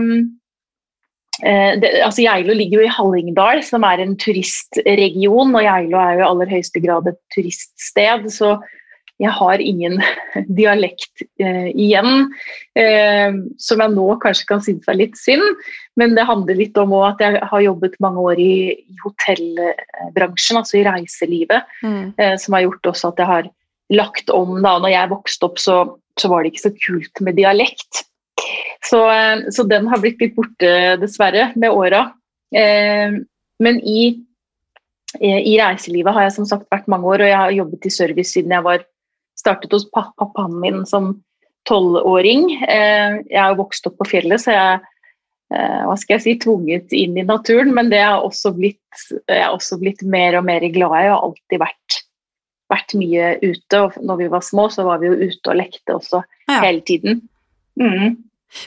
det, 1.40 1.92
altså 2.04 2.24
Geilo 2.24 2.54
ligger 2.56 2.80
jo 2.80 2.86
i 2.88 2.92
Hallingdal, 2.92 3.62
som 3.64 3.86
er 3.88 4.02
en 4.02 4.16
turistregion. 4.20 5.54
Og 5.54 5.64
Geilo 5.64 6.00
er 6.02 6.18
jo 6.18 6.24
i 6.24 6.28
aller 6.28 6.52
høyeste 6.52 6.82
grad 6.84 7.08
et 7.10 7.20
turiststed, 7.34 8.28
så 8.34 8.58
jeg 9.20 9.32
har 9.36 9.60
ingen 9.60 9.98
dialekt 10.60 11.24
eh, 11.42 11.68
igjen. 11.70 12.30
Eh, 12.78 13.36
som 13.60 13.82
jeg 13.84 13.94
nå 13.94 14.06
kanskje 14.22 14.48
kan 14.48 14.64
synes 14.64 14.88
er 14.88 14.98
litt 14.98 15.18
synd, 15.20 15.44
men 16.00 16.16
det 16.16 16.28
handler 16.28 16.58
litt 16.58 16.78
om 16.80 16.94
at 17.02 17.20
jeg 17.22 17.40
har 17.50 17.64
jobbet 17.66 17.98
mange 18.02 18.24
år 18.32 18.40
i, 18.40 18.52
i 18.80 19.00
hotellbransjen, 19.04 20.60
altså 20.60 20.80
i 20.80 20.84
reiselivet, 20.88 21.68
mm. 21.84 22.04
eh, 22.16 22.36
som 22.40 22.56
har 22.56 22.68
gjort 22.68 22.94
også 22.94 23.12
at 23.12 23.24
jeg 23.24 23.32
har 23.34 23.50
lagt 23.92 24.32
om. 24.32 24.56
da, 24.62 24.78
når 24.78 24.94
jeg 24.94 25.12
vokste 25.12 25.50
opp, 25.50 25.60
så, 25.60 25.80
så 26.20 26.32
var 26.32 26.42
det 26.42 26.54
ikke 26.54 26.68
så 26.68 26.76
kult 26.86 27.24
med 27.26 27.36
dialekt. 27.40 28.06
Så, 28.86 29.02
eh, 29.12 29.48
så, 29.52 29.66
den 29.68 29.88
har 29.90 30.00
blitt 30.02 30.20
litt 30.22 30.36
borte, 30.38 30.96
dessverre, 31.00 31.50
med 31.56 31.70
åra. 31.70 32.06
Eh, 32.56 33.20
men 33.60 33.80
i, 33.84 34.02
i, 35.20 35.56
reiselivet 35.60 36.16
har 36.16 36.28
jeg 36.28 36.38
som 36.38 36.48
sagt 36.48 36.70
vært 36.72 36.88
mange 36.88 37.08
år, 37.10 37.24
og 37.24 37.32
jeg 37.32 37.40
har 37.42 37.58
jobbet 37.58 37.90
i 37.90 37.92
service 37.92 38.32
siden 38.36 38.54
jeg 38.56 38.64
var 38.64 38.86
startet 39.40 39.72
hos 39.72 39.88
pappaen 39.92 40.56
min 40.60 40.84
som 40.88 41.12
tolvåring. 41.68 42.54
Eh, 42.64 43.20
jeg 43.28 43.52
jo 43.52 43.58
vokst 43.60 43.88
opp 43.90 43.98
på 44.00 44.08
fjellet, 44.14 44.42
så 44.42 44.54
jeg 44.54 44.78
eh, 45.54 45.82
hva 45.86 45.96
skal 46.00 46.16
jeg 46.16 46.24
si, 46.24 46.36
tvunget 46.44 46.94
inn 46.96 47.18
i 47.20 47.26
naturen. 47.26 47.74
Men 47.76 47.92
det 47.92 48.02
har 48.04 48.24
også 48.24 48.54
blitt, 48.56 48.80
jeg 49.26 49.42
har 49.42 49.56
også 49.56 49.80
blitt 49.82 50.02
mer 50.02 50.38
og 50.40 50.46
mer 50.48 50.64
glad 50.72 50.96
i. 50.96 51.04
Jeg 51.04 51.14
har 51.14 51.28
alltid 51.28 51.62
vært, 51.62 52.00
vært 52.72 52.96
mye 53.00 53.30
ute. 53.44 53.84
Og 53.84 54.00
når 54.00 54.24
vi 54.24 54.32
var 54.36 54.46
små, 54.46 54.68
så 54.72 54.86
var 54.88 55.02
vi 55.02 55.12
jo 55.12 55.30
ute 55.30 55.52
og 55.52 55.60
lekte 55.60 55.96
også 55.98 56.24
ja. 56.24 56.60
hele 56.62 56.84
tiden. 56.86 57.22
Mm. 57.80 58.18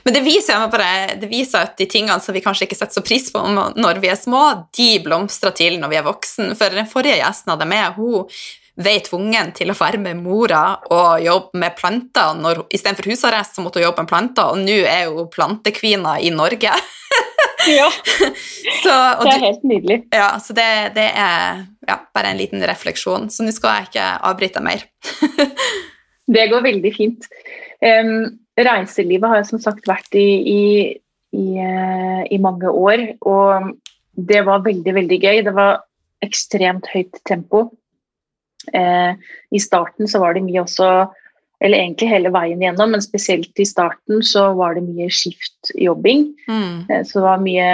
Men 0.03 0.15
det 0.15 0.23
viser, 0.23 0.63
bare, 0.71 1.15
det 1.19 1.27
viser, 1.31 1.67
at 1.67 1.77
de 1.79 1.87
tingene 1.91 2.19
som 2.23 2.35
vi 2.35 2.41
kanskje 2.43 2.67
ikke 2.67 2.77
setter 2.79 3.01
så 3.01 3.03
pris 3.05 3.29
på 3.33 3.41
når 3.51 4.01
vi 4.03 4.11
er 4.11 4.19
små, 4.19 4.43
de 4.75 4.89
blomstrer 5.03 5.55
til 5.57 5.79
når 5.81 5.91
vi 5.91 5.99
er 5.99 6.07
voksen. 6.07 6.53
For 6.59 6.75
den 6.75 6.89
forrige 6.89 7.19
gjesten 7.19 7.53
hadde 7.53 7.67
med, 7.69 7.97
hun 7.97 8.29
ble 8.79 8.95
tvungen 9.05 9.51
til 9.53 9.69
å 9.69 9.77
være 9.77 9.99
med 10.01 10.17
mora 10.23 10.63
og 10.93 11.21
jobbe 11.21 11.61
med 11.61 11.75
planter. 11.77 12.33
Når, 12.39 12.65
istedenfor 12.73 13.11
husarrest 13.11 13.57
så 13.57 13.65
måtte 13.65 13.81
hun 13.81 13.87
jobbe 13.89 14.05
med 14.05 14.13
planter, 14.13 14.53
og 14.53 14.63
nå 14.63 14.79
er 14.89 15.11
hun 15.13 15.29
plantekvina 15.33 16.17
i 16.23 16.31
Norge. 16.33 16.73
ja. 17.79 17.89
Så, 18.83 18.93
det 19.23 19.33
er 19.35 19.43
helt 19.43 19.63
nydelig. 19.67 19.97
Ja, 20.11 20.33
så 20.41 20.55
det, 20.55 20.65
det 20.97 21.05
er 21.19 21.61
ja, 21.87 21.95
bare 22.15 22.31
en 22.33 22.39
liten 22.39 22.63
refleksjon. 22.67 23.29
Så 23.31 23.45
nå 23.45 23.53
skal 23.55 23.77
jeg 23.77 23.91
ikke 23.91 24.07
avbryte 24.29 24.63
mer. 24.63 24.83
det 26.35 26.47
går 26.51 26.65
veldig 26.65 26.91
fint. 26.95 27.27
Um, 27.83 28.42
reiselivet 28.60 29.29
har 29.29 29.41
jeg 29.41 29.50
som 29.51 29.62
sagt 29.63 29.88
vært 29.89 30.17
i, 30.19 30.27
i, 30.53 30.63
i, 31.33 31.48
uh, 31.57 32.22
i 32.29 32.39
mange 32.41 32.69
år, 32.69 33.07
og 33.25 33.74
det 34.13 34.43
var 34.45 34.65
veldig, 34.65 34.93
veldig 35.00 35.19
gøy. 35.19 35.41
Det 35.48 35.55
var 35.55 35.81
ekstremt 36.24 36.88
høyt 36.93 37.17
tempo. 37.27 37.67
Eh, 38.72 39.12
I 39.51 39.60
starten 39.60 40.07
så 40.07 40.22
var 40.24 40.38
det 40.38 40.45
mye 40.45 40.62
også 40.63 40.88
eller 41.63 41.79
egentlig 41.79 42.10
hele 42.12 42.31
veien 42.33 42.60
gjennom, 42.60 42.91
men 42.91 43.03
spesielt 43.03 43.60
i 43.62 43.65
starten 43.67 44.19
så 44.27 44.50
var 44.57 44.75
det 44.75 44.83
mye 44.83 45.07
skiftjobbing. 45.07 46.25
Mm. 46.50 46.89
Eh, 46.89 47.03
så 47.07 47.22
det 47.22 47.24
var 47.24 47.43
mye 47.43 47.69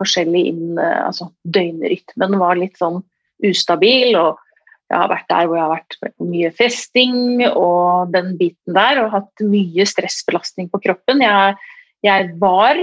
forskjellig 0.00 0.42
inn 0.50 0.80
eh, 0.82 1.04
Altså 1.04 1.30
døgnrytmen 1.46 2.34
var 2.40 2.58
litt 2.58 2.78
sånn 2.80 2.98
ustabil, 3.46 4.18
og 4.18 4.42
jeg 4.88 4.96
har 4.96 5.10
vært 5.10 5.26
der 5.28 5.48
hvor 5.48 5.58
jeg 5.58 5.64
har 5.66 5.74
vært 5.74 6.22
mye 6.24 6.52
festing 6.56 7.18
og 7.48 8.14
den 8.14 8.32
biten 8.40 8.76
der, 8.76 9.02
og 9.02 9.12
hatt 9.12 9.44
mye 9.44 9.84
stressbelastning 9.88 10.70
på 10.72 10.80
kroppen. 10.86 11.20
Jeg, 11.24 11.58
jeg 12.06 12.30
var 12.40 12.80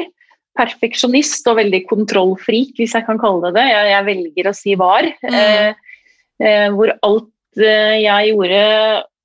perfeksjonist 0.56 1.50
og 1.52 1.58
veldig 1.60 1.82
kontrollfrik, 1.90 2.78
hvis 2.78 2.94
jeg 2.96 3.08
kan 3.08 3.18
kalle 3.20 3.50
det 3.50 3.58
det. 3.58 3.66
Jeg, 3.74 3.90
jeg 3.92 4.08
velger 4.12 4.52
å 4.52 4.56
si 4.56 4.78
var. 4.80 5.10
Mm. 5.26 5.40
Eh, 5.42 5.82
Eh, 6.42 6.68
hvor 6.76 6.92
alt 7.08 7.62
eh, 7.64 8.02
jeg 8.04 8.32
gjorde 8.34 8.64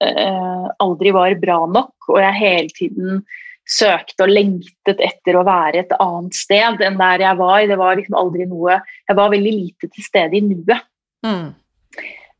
eh, 0.06 0.66
aldri 0.82 1.14
var 1.14 1.34
bra 1.42 1.60
nok, 1.66 1.94
og 2.12 2.20
jeg 2.22 2.38
hele 2.38 2.74
tiden 2.76 3.24
søkte 3.70 4.26
og 4.26 4.32
lengtet 4.32 5.02
etter 5.02 5.38
å 5.38 5.46
være 5.46 5.84
et 5.84 5.96
annet 5.98 6.34
sted 6.38 6.82
enn 6.86 6.98
der 6.98 7.24
jeg 7.26 7.38
var. 7.38 7.64
Det 7.70 7.78
var 7.78 7.98
liksom 7.98 8.18
aldri 8.18 8.46
noe 8.50 8.78
Jeg 8.80 9.18
var 9.18 9.34
veldig 9.34 9.54
lite 9.54 9.90
til 9.90 10.06
stede 10.06 10.38
i 10.38 10.44
nuet. 10.44 10.86
Mm. 11.26 11.50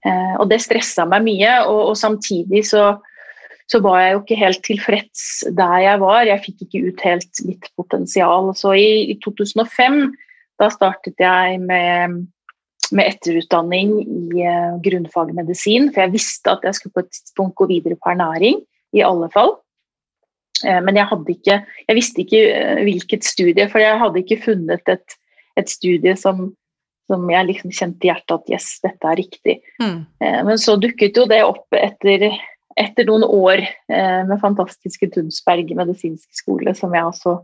Og 0.08 0.46
det 0.48 0.62
stressa 0.64 1.04
meg 1.04 1.26
mye, 1.26 1.54
og, 1.68 1.90
og 1.90 1.96
samtidig 2.00 2.62
så, 2.68 2.84
så, 3.68 3.82
var 3.84 3.98
jeg 4.00 4.14
jo 4.14 4.20
ikke 4.22 4.38
helt 4.40 4.62
tilfreds 4.64 5.24
der 5.58 5.76
jeg 5.84 6.00
var. 6.00 6.22
Jeg 6.24 6.44
fikk 6.46 6.64
ikke 6.64 6.82
ut 6.88 7.04
helt 7.04 7.42
mitt 7.44 7.68
potensial. 7.76 8.48
Så 8.56 8.72
i, 8.80 9.12
i 9.12 9.18
2005 9.20 10.02
da 10.60 10.68
startet 10.72 11.20
jeg 11.20 11.60
med 11.64 12.22
med 12.96 13.06
etterutdanning 13.06 13.92
i 14.02 14.44
uh, 14.44 14.78
grunnfag 14.82 15.32
medisin, 15.36 15.90
for 15.92 16.04
jeg 16.04 16.14
visste 16.14 16.52
at 16.52 16.64
jeg 16.66 16.78
skulle 16.78 16.96
på 16.96 17.04
et 17.04 17.12
tidspunkt 17.14 17.56
gå 17.58 17.68
videre 17.70 17.98
på 17.98 18.12
ernæring, 18.12 18.62
i 18.96 19.04
alle 19.06 19.30
fall. 19.34 19.54
Uh, 20.64 20.80
men 20.84 20.98
jeg, 20.98 21.06
ikke, 21.34 21.60
jeg, 21.86 21.98
visste 21.98 22.24
ikke 22.24 22.42
hvilket 22.86 23.26
studie, 23.26 23.68
for 23.70 23.82
jeg 23.82 24.00
hadde 24.00 24.22
ikke 24.22 24.40
funnet 24.44 24.94
et, 24.94 25.18
et 25.60 25.70
studie 25.70 26.16
som, 26.18 26.50
som, 27.10 27.26
jeg 27.32 27.48
liksom 27.50 27.74
kjente 27.74 28.06
i 28.06 28.12
hjertet 28.12 28.36
at 28.38 28.54
yes, 28.54 28.70
dette 28.86 29.10
er 29.10 29.18
riktig. 29.18 29.58
Mm. 29.82 29.98
men 30.46 30.58
så 30.62 30.76
dukket 30.78 31.18
jo 31.18 31.26
det 31.30 31.42
opp 31.42 31.74
etter, 31.74 32.28
etter 32.78 33.08
noen 33.08 33.26
år 33.26 33.64
med 33.90 34.36
fantastiske 34.42 35.10
Tunsberg 35.14 35.72
medisinske 35.74 36.38
skole, 36.38 36.74
som 36.78 36.94
jeg 36.94 37.08
også 37.08 37.40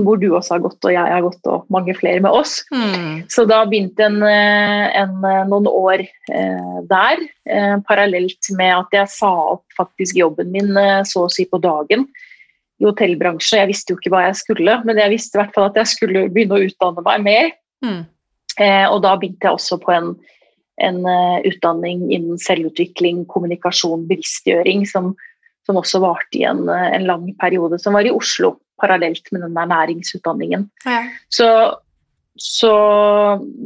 hvor 0.00 0.16
du 0.16 0.30
også 0.32 0.56
har 0.56 0.62
gått, 0.64 0.80
og 0.86 0.94
jeg 0.94 1.12
har 1.12 1.24
gått, 1.24 1.40
og 1.50 1.66
mange 1.72 1.94
flere 1.98 2.22
med 2.24 2.32
oss. 2.32 2.60
Mm. 2.72 3.24
Så 3.32 3.44
da 3.48 3.62
begynte 3.68 4.06
en, 4.06 4.22
eh, 4.22 4.86
en, 5.02 5.16
eh, 5.28 5.42
noen 5.50 5.68
år 5.68 6.04
eh, 6.04 6.78
der, 6.88 7.20
eh, 7.46 7.76
parallelt 7.88 8.50
med 8.56 8.72
at 8.78 8.96
jeg 8.96 9.08
sa 9.08 9.32
opp 9.56 9.64
faktisk 9.76 10.16
jobben 10.16 10.52
min 10.52 10.76
eh, 10.76 11.02
så 11.04 11.26
å 11.26 11.32
si 11.32 11.44
på 11.44 11.60
dagen 11.60 12.06
i 12.80 12.88
hotellbransjen. 12.88 13.60
Jeg 13.60 13.72
visste 13.74 13.92
jo 13.92 14.00
ikke 14.00 14.14
hva 14.14 14.26
jeg 14.28 14.40
skulle, 14.40 14.80
men 14.84 14.96
jeg 14.96 15.12
visste 15.12 15.36
i 15.36 15.42
hvert 15.42 15.54
fall 15.54 15.68
at 15.70 15.78
jeg 15.82 15.92
skulle 15.92 16.28
begynne 16.32 16.56
å 16.56 16.64
utdanne 16.64 17.04
meg 17.04 17.26
mer. 17.26 17.52
Mm. 17.84 18.02
Eh, 18.60 18.86
og 18.88 19.02
da 19.04 19.16
begynte 19.16 19.48
jeg 19.48 19.58
også 19.58 19.78
på 19.82 19.94
en, 19.94 20.14
en 20.82 21.00
utdanning 21.48 22.08
innen 22.12 22.40
selvutvikling, 22.40 23.24
kommunikasjon, 23.30 24.08
bevisstgjøring, 24.10 24.84
som, 24.88 25.12
som 25.68 25.78
også 25.80 26.02
varte 26.02 26.40
i 26.40 26.44
en, 26.48 26.66
en 26.68 27.06
lang 27.08 27.30
periode, 27.40 27.78
som 27.80 27.96
var 27.96 28.08
i 28.08 28.14
Oslo 28.14 28.56
parallelt 28.82 29.32
med 29.32 29.44
den 29.44 29.54
der 29.54 29.70
næringsutdanningen. 29.70 30.66
Ja. 30.86 31.04
Så, 31.30 31.48
så 32.38 32.74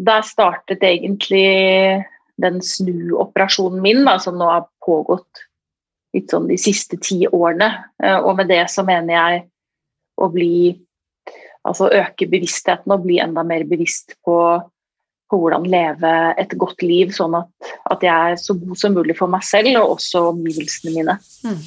der 0.06 0.20
startet 0.20 0.84
egentlig 0.84 2.04
den 2.42 2.60
snuoperasjonen 2.62 3.82
min, 3.82 4.04
da, 4.04 4.18
som 4.20 4.36
nå 4.38 4.48
har 4.50 4.68
pågått 4.84 5.46
litt 6.16 6.32
sånn 6.32 6.48
de 6.50 6.58
siste 6.60 6.98
ti 7.02 7.24
årene. 7.28 7.70
Eh, 8.02 8.18
og 8.18 8.36
med 8.40 8.50
det 8.52 8.64
så 8.72 8.84
mener 8.86 9.16
jeg 9.16 9.46
å 10.20 10.32
bli 10.32 10.56
Altså 11.66 11.88
øke 11.90 12.28
bevisstheten 12.30 12.92
og 12.94 13.00
bli 13.02 13.16
enda 13.18 13.42
mer 13.42 13.64
bevisst 13.66 14.12
på, 14.22 14.36
på 15.30 15.40
hvordan 15.40 15.66
leve 15.70 16.12
et 16.38 16.52
godt 16.58 16.84
liv, 16.86 17.10
sånn 17.14 17.34
at, 17.38 17.72
at, 17.90 18.04
jeg 18.06 18.32
er 18.32 18.38
så 18.40 18.54
god 18.58 18.78
som 18.78 18.94
mulig 18.94 19.16
for 19.18 19.30
meg 19.32 19.44
selv 19.46 19.72
og 19.80 19.96
også 19.96 20.28
omgivelsene 20.30 20.94
mine. 20.94 21.18
Mm. 21.46 21.60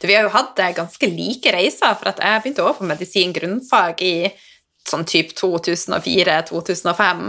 Du, 0.00 0.06
vi 0.08 0.16
har 0.16 0.24
jo 0.24 0.32
hatt 0.32 0.58
eh, 0.64 0.74
ganske 0.76 1.10
like 1.12 1.52
reiser, 1.52 1.96
for 2.00 2.08
jeg 2.16 2.42
begynte 2.42 2.64
også 2.64 2.80
på 2.80 2.88
medisin 2.88 3.34
grunnfag 3.36 4.00
i 4.06 4.16
sånn 4.86 5.04
type 5.08 5.34
2004-2005. 5.36 7.24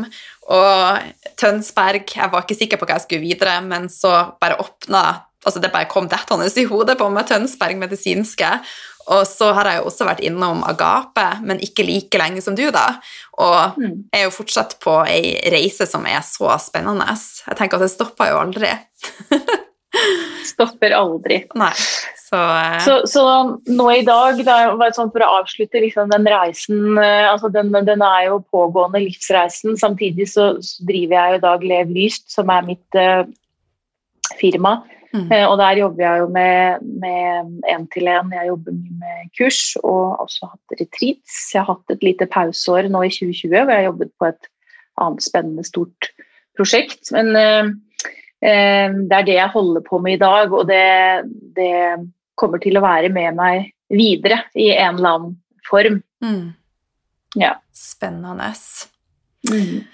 Og 0.55 1.33
Tønsberg 1.35 2.13
Jeg 2.15 2.31
var 2.31 2.45
ikke 2.45 2.55
sikker 2.55 2.79
på 2.79 2.87
hva 2.87 2.95
jeg 2.95 3.07
skulle 3.07 3.25
videre, 3.25 3.57
men 3.65 3.89
så 3.91 4.13
bare 4.39 4.59
åpna 4.63 5.23
altså 5.47 5.61
Det 5.63 5.69
bare 5.71 5.87
kom 5.87 6.09
dettende 6.11 6.47
i 6.59 6.65
hodet 6.67 6.97
på 6.99 7.07
meg, 7.13 7.27
Tønsberg 7.29 7.77
medisinske. 7.79 8.49
Og 9.13 9.23
så 9.29 9.53
har 9.55 9.69
jeg 9.69 9.79
jo 9.79 9.87
også 9.87 10.07
vært 10.07 10.23
innom 10.27 10.63
Agape, 10.67 11.27
men 11.47 11.61
ikke 11.63 11.85
like 11.87 12.19
lenge 12.19 12.43
som 12.43 12.57
du, 12.57 12.65
da. 12.75 12.85
Og 13.39 13.79
mm. 13.79 13.93
er 14.15 14.25
jo 14.25 14.33
fortsatt 14.35 14.75
på 14.83 14.97
ei 15.07 15.37
reise 15.53 15.87
som 15.87 16.03
er 16.09 16.19
så 16.27 16.51
spennende. 16.59 17.07
Jeg 17.47 17.59
tenker 17.59 17.79
at 17.79 17.87
det 17.87 17.93
stopper 17.93 18.33
jo 18.33 18.41
aldri. 18.41 18.73
stopper 20.51 20.95
aldri. 20.97 21.41
Nei. 21.55 21.71
Så, 22.27 22.35
uh... 22.35 22.79
så, 22.83 22.95
så, 23.07 23.23
nå 23.71 23.87
i 23.93 24.03
dag, 24.03 24.41
da, 24.43 24.89
sånn 24.91 25.13
for 25.13 25.23
å 25.23 25.29
avslutte 25.39 25.79
liksom, 25.79 26.11
den 26.11 26.27
reisen 26.27 26.97
uh, 26.99 27.31
altså 27.31 27.47
den, 27.53 27.71
den, 27.71 28.03
er 28.03 28.25
jo 28.27 28.41
pågående 28.51 28.99
livsreisen. 29.05 29.77
Samtidig 29.79 30.27
så, 30.33 30.49
driver 30.89 31.15
jeg 31.21 31.37
i 31.37 31.43
Dag 31.45 31.63
Lev 31.63 31.95
Lyst, 31.95 32.27
som 32.33 32.51
er 32.51 32.67
mitt 32.67 32.99
uh, 32.99 33.23
firma. 34.41 34.81
Mm. 35.17 35.31
og 35.49 35.55
der 35.59 35.79
jobber 35.81 36.03
jeg 36.03 36.21
jo 36.21 36.27
med 36.33 37.65
én-til-én. 37.73 38.31
Jeg 38.35 38.49
jobber 38.51 38.75
mye 38.77 38.99
med 39.01 39.31
kurs 39.37 39.61
og 39.81 40.21
også 40.23 40.51
hatt 40.51 40.77
retreats. 40.81 41.39
Jeg 41.53 41.63
har 41.63 41.73
hatt 41.73 41.95
et 41.95 42.05
lite 42.05 42.27
pauseår 42.29 42.89
nå 42.93 43.01
i 43.07 43.11
2020 43.13 43.55
hvor 43.55 43.73
jeg 43.73 43.81
har 43.81 43.89
jobbet 43.89 44.13
på 44.19 44.29
et 44.29 44.49
annet 45.01 45.25
spennende, 45.25 45.65
stort 45.67 46.11
prosjekt. 46.57 47.11
Men 47.15 47.33
det 48.41 49.17
er 49.17 49.25
det 49.25 49.35
jeg 49.37 49.53
holder 49.53 49.83
på 49.85 49.99
med 50.01 50.17
i 50.17 50.21
dag, 50.21 50.53
og 50.53 50.67
det, 50.69 50.85
det 51.57 51.73
kommer 52.37 52.61
til 52.61 52.77
å 52.77 52.85
være 52.85 53.09
med 53.13 53.37
meg 53.37 53.71
videre 53.93 54.43
i 54.57 54.69
en 54.75 54.97
eller 54.99 55.17
annen 55.17 55.35
form. 55.67 56.01
Mm. 56.23 56.53
Ja. 57.37 57.55
Spennende. 57.73 58.51
Mm. 59.49 59.85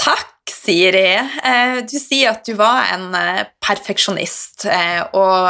Takk, 0.00 0.31
Siri. 0.62 1.14
Eh, 1.18 1.80
du 1.90 1.96
sier 1.98 2.30
at 2.30 2.46
du 2.46 2.54
var 2.58 2.92
en 2.94 3.10
eh, 3.18 3.42
perfeksjonist, 3.62 4.66
eh, 4.70 5.00
og 5.18 5.48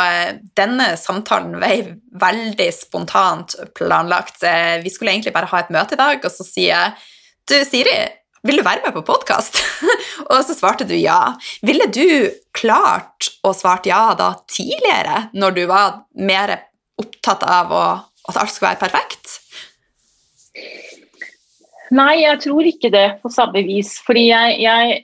denne 0.56 0.92
samtalen 1.00 1.58
var 1.60 1.92
veldig 2.22 2.68
spontant 2.74 3.56
planlagt. 3.76 4.40
Vi 4.82 4.92
skulle 4.92 5.12
egentlig 5.12 5.34
bare 5.36 5.50
ha 5.50 5.60
et 5.62 5.72
møte 5.74 5.98
i 5.98 6.00
dag, 6.00 6.24
og 6.24 6.32
så 6.32 6.46
sier 6.46 6.72
jeg 6.72 6.94
du, 7.50 7.56
Siri, 7.66 7.96
vil 8.46 8.60
du 8.60 8.64
være 8.64 8.86
med 8.86 8.94
på 8.96 9.04
podkast? 9.06 9.60
og 10.30 10.38
så 10.46 10.56
svarte 10.56 10.86
du 10.88 10.94
ja. 10.96 11.34
Ville 11.66 11.88
du 11.92 12.30
klart 12.56 13.32
å 13.44 13.52
svart 13.56 13.88
ja 13.90 14.12
da 14.18 14.32
tidligere, 14.50 15.26
når 15.36 15.58
du 15.58 15.64
var 15.70 16.02
mer 16.18 16.56
opptatt 17.02 17.44
av 17.46 17.74
å, 17.74 17.84
at 18.30 18.38
alt 18.38 18.54
skulle 18.54 18.72
være 18.72 18.84
perfekt? 18.86 19.38
Nei, 21.92 22.22
jeg 22.22 22.40
tror 22.46 22.68
ikke 22.68 22.90
det 22.92 23.06
på 23.22 23.30
samme 23.32 23.64
vis. 23.66 23.94
Fordi 24.06 24.26
jeg, 24.30 24.60
jeg, 24.62 25.00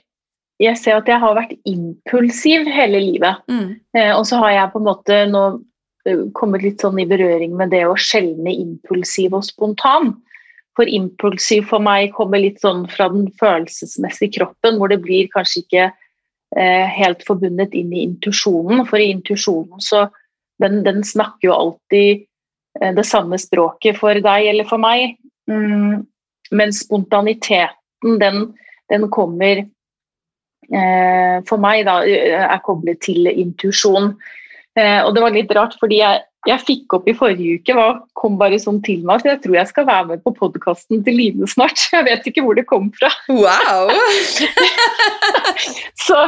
jeg 0.63 0.79
ser 0.81 0.99
at 0.99 1.09
jeg 1.09 1.21
har 1.21 1.37
vært 1.37 1.57
impulsiv 1.69 2.69
hele 2.69 3.01
livet. 3.03 3.43
Mm. 3.51 3.75
Eh, 3.97 4.13
og 4.15 4.25
så 4.29 4.41
har 4.43 4.55
jeg 4.55 4.71
på 4.73 4.81
en 4.81 4.87
måte 4.87 5.19
nå 5.29 5.43
eh, 6.09 6.25
kommet 6.37 6.65
litt 6.65 6.81
sånn 6.81 6.99
i 7.01 7.07
berøring 7.09 7.53
med 7.59 7.73
det 7.75 7.85
å 7.87 7.97
skjelne 7.99 8.55
impulsiv 8.55 9.37
og 9.37 9.45
spontan. 9.47 10.15
For 10.79 10.89
impulsiv 10.89 11.65
for 11.69 11.83
meg 11.83 12.13
kommer 12.15 12.41
litt 12.41 12.61
sånn 12.63 12.85
fra 12.89 13.09
den 13.11 13.27
følelsesmessige 13.39 14.37
kroppen, 14.39 14.77
hvor 14.79 14.91
det 14.91 15.01
blir 15.03 15.27
kanskje 15.33 15.65
ikke 15.65 15.89
eh, 15.89 16.85
helt 16.95 17.25
forbundet 17.27 17.75
inn 17.77 17.91
i 17.93 18.05
intuisjonen. 18.07 18.85
For 18.87 19.01
i 19.01 19.11
intuisjonen 19.13 19.83
så 19.83 20.07
den, 20.63 20.81
den, 20.85 21.03
snakker 21.03 21.49
jo 21.49 21.57
alltid 21.57 22.23
eh, 22.81 22.93
det 22.95 23.05
samme 23.07 23.37
språket 23.41 23.99
for 23.99 24.17
deg 24.23 24.49
eller 24.53 24.67
for 24.69 24.81
meg. 24.81 25.19
Mm, 25.51 26.07
men 26.51 26.73
spontaniteten, 26.73 28.17
den, 28.21 28.49
den 28.89 29.07
kommer 29.11 29.63
eh, 29.63 31.37
For 31.49 31.61
meg, 31.61 31.85
da, 31.89 32.01
er 32.05 32.65
koblet 32.65 33.01
til 33.05 33.29
intuisjon. 33.29 34.13
Eh, 34.79 35.01
og 35.03 35.13
det 35.15 35.23
var 35.23 35.35
litt 35.35 35.51
rart, 35.55 35.75
fordi 35.81 35.99
jeg, 35.99 36.21
jeg 36.47 36.63
fikk 36.63 36.95
opp 36.95 37.07
i 37.09 37.15
forrige 37.17 37.59
uke, 37.59 37.75
hva 37.75 37.87
kom 38.17 38.37
bare 38.39 38.59
sånn 38.61 38.79
til 38.85 39.03
meg, 39.07 39.21
for 39.21 39.31
jeg 39.33 39.41
tror 39.43 39.57
jeg 39.57 39.71
skal 39.71 39.87
være 39.89 40.07
med 40.11 40.23
på 40.23 40.33
podkasten 40.37 41.03
til 41.05 41.17
Line 41.19 41.49
snart. 41.49 41.81
Jeg 41.95 42.05
vet 42.07 42.27
ikke 42.29 42.45
hvor 42.45 42.57
det 42.57 42.67
kom 42.69 42.89
fra. 42.95 43.11
Wow! 43.27 43.91
så, 46.05 46.25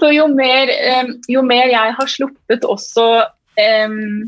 så 0.00 0.10
jo, 0.12 0.28
mer, 0.36 0.72
um, 1.00 1.14
jo, 1.30 1.44
mer, 1.46 1.70
jeg 1.72 1.94
har 1.96 2.10
sluppet 2.10 2.66
også 2.68 3.06
um, 3.56 4.26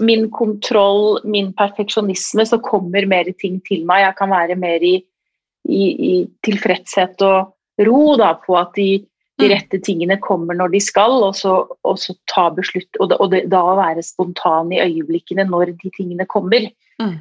min 0.00 0.28
kontroll, 0.32 1.20
min 1.28 1.52
perfeksjonisme, 1.56 2.46
så 2.48 2.58
kommer 2.64 3.06
mer 3.10 3.28
ting 3.40 3.60
til 3.66 3.84
meg. 3.88 4.06
Jeg 4.06 4.18
kan 4.18 4.32
være 4.32 4.56
mer 4.60 4.84
i, 4.84 4.94
i, 5.68 5.82
i 5.82 6.14
tilfredshet 6.44 7.20
og 7.26 7.52
ro 7.86 8.04
da, 8.20 8.32
på 8.40 8.56
at 8.60 8.72
de 8.78 9.02
de 9.42 9.48
mm. 9.48 9.52
rette 9.54 9.80
tingene 9.84 10.18
kommer 10.22 10.56
når 10.58 10.74
de 10.74 10.80
skal, 10.82 11.14
og 11.24 11.36
så, 11.36 11.54
og 11.88 11.98
så 12.00 12.14
ta 12.30 12.48
beslutt 12.54 13.00
og, 13.00 13.14
og 13.18 13.30
det, 13.32 13.46
da 13.52 13.62
være 13.78 14.04
spontan 14.04 14.72
i 14.74 14.82
øyeblikkene 14.82 15.46
når 15.48 15.74
de 15.80 15.92
tingene 15.96 16.26
kommer. 16.30 16.68
Mm. 17.00 17.16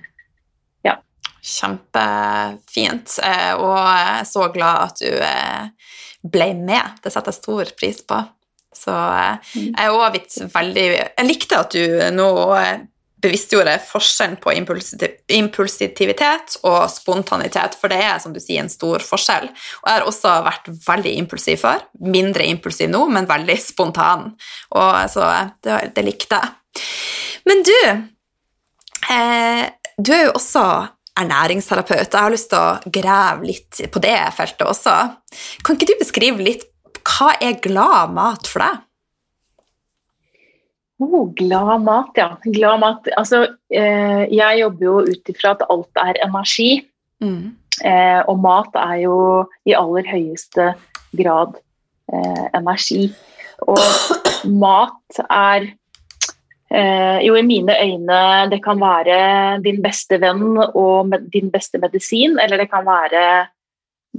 Ja. 0.88 0.98
Kjempefint, 1.40 3.18
eh, 3.24 3.54
og 3.56 3.78
jeg 3.80 4.12
er 4.20 4.30
så 4.30 4.50
glad 4.54 4.90
at 4.90 5.02
du 5.02 5.10
eh, 5.30 5.96
ble 6.22 6.52
med. 6.60 7.02
Det 7.02 7.14
setter 7.14 7.34
jeg 7.34 7.42
stor 7.42 7.74
pris 7.80 8.04
på. 8.06 8.22
Så 8.76 8.94
eh, 8.94 9.52
mm. 9.56 9.68
jeg 9.68 9.84
er 9.84 9.92
også 9.92 10.48
veldig 10.54 10.88
Jeg 10.94 11.28
likte 11.28 11.60
at 11.60 11.76
du 11.76 11.84
nå 12.16 12.30
bevisstgjorde 13.22 13.76
forskjellen 13.86 14.38
på 14.42 14.54
impulsivitet 14.56 16.56
og 16.68 16.80
spontanitet, 16.92 17.76
for 17.78 17.92
det 17.92 18.00
er 18.02 18.22
som 18.22 18.34
du 18.34 18.40
sier, 18.42 18.64
en 18.64 18.72
stor 18.72 19.04
forskjell. 19.06 19.50
Og 19.52 19.90
jeg 19.90 19.98
har 19.98 20.08
også 20.10 20.32
vært 20.48 20.72
veldig 20.88 21.14
impulsiv 21.20 21.62
før. 21.62 21.84
Mindre 22.02 22.48
impulsiv 22.50 22.90
nå, 22.92 23.04
men 23.14 23.30
veldig 23.30 23.58
spontan. 23.62 24.32
Og 24.78 24.96
så 25.14 25.28
det, 25.62 25.78
det 25.98 26.08
likte 26.08 26.42
jeg. 26.42 26.82
Men 27.50 27.64
du 27.68 27.78
eh, 29.12 29.64
Du 30.02 30.14
er 30.16 30.26
jo 30.26 30.38
også 30.40 30.66
ernæringsterapeut. 31.22 32.08
Jeg 32.08 32.24
har 32.24 32.34
lyst 32.34 32.50
til 32.54 32.58
å 32.58 32.92
grave 32.96 33.46
litt 33.46 33.82
på 33.92 34.02
det 34.02 34.18
feltet 34.38 34.66
også. 34.66 34.96
Kan 35.66 35.78
ikke 35.78 35.92
du 35.92 36.00
beskrive 36.00 36.42
litt 36.42 36.71
hva 37.08 37.34
er 37.42 37.60
glad 37.64 38.16
mat 38.16 38.50
for 38.50 38.64
deg? 38.64 38.82
Oh, 41.02 41.32
glad 41.34 41.82
mat, 41.82 42.14
ja. 42.16 42.36
Glad 42.46 42.80
mat. 42.84 43.08
Altså, 43.18 43.46
eh, 43.74 44.28
jeg 44.30 44.60
jobber 44.62 44.86
jo 44.86 44.96
ut 45.02 45.34
ifra 45.34 45.56
at 45.56 45.66
alt 45.74 46.02
er 46.04 46.20
energi. 46.22 46.70
Mm. 47.24 47.58
Eh, 47.82 48.22
og 48.30 48.38
mat 48.44 48.76
er 48.78 48.98
jo 49.08 49.18
i 49.66 49.74
aller 49.78 50.06
høyeste 50.06 50.72
grad 51.18 51.58
eh, 52.14 52.46
energi. 52.54 53.08
Og 53.66 53.82
mat 54.62 55.22
er 55.26 55.66
eh, 56.70 57.20
jo 57.26 57.36
i 57.38 57.44
mine 57.46 57.76
øyne 57.78 58.22
Det 58.50 58.58
kan 58.64 58.80
være 58.82 59.62
din 59.66 59.82
beste 59.82 60.18
venn 60.22 60.58
og 60.62 61.14
din 61.34 61.50
beste 61.54 61.82
medisin, 61.82 62.38
eller 62.42 62.62
det 62.62 62.70
kan 62.70 62.86
være 62.86 63.26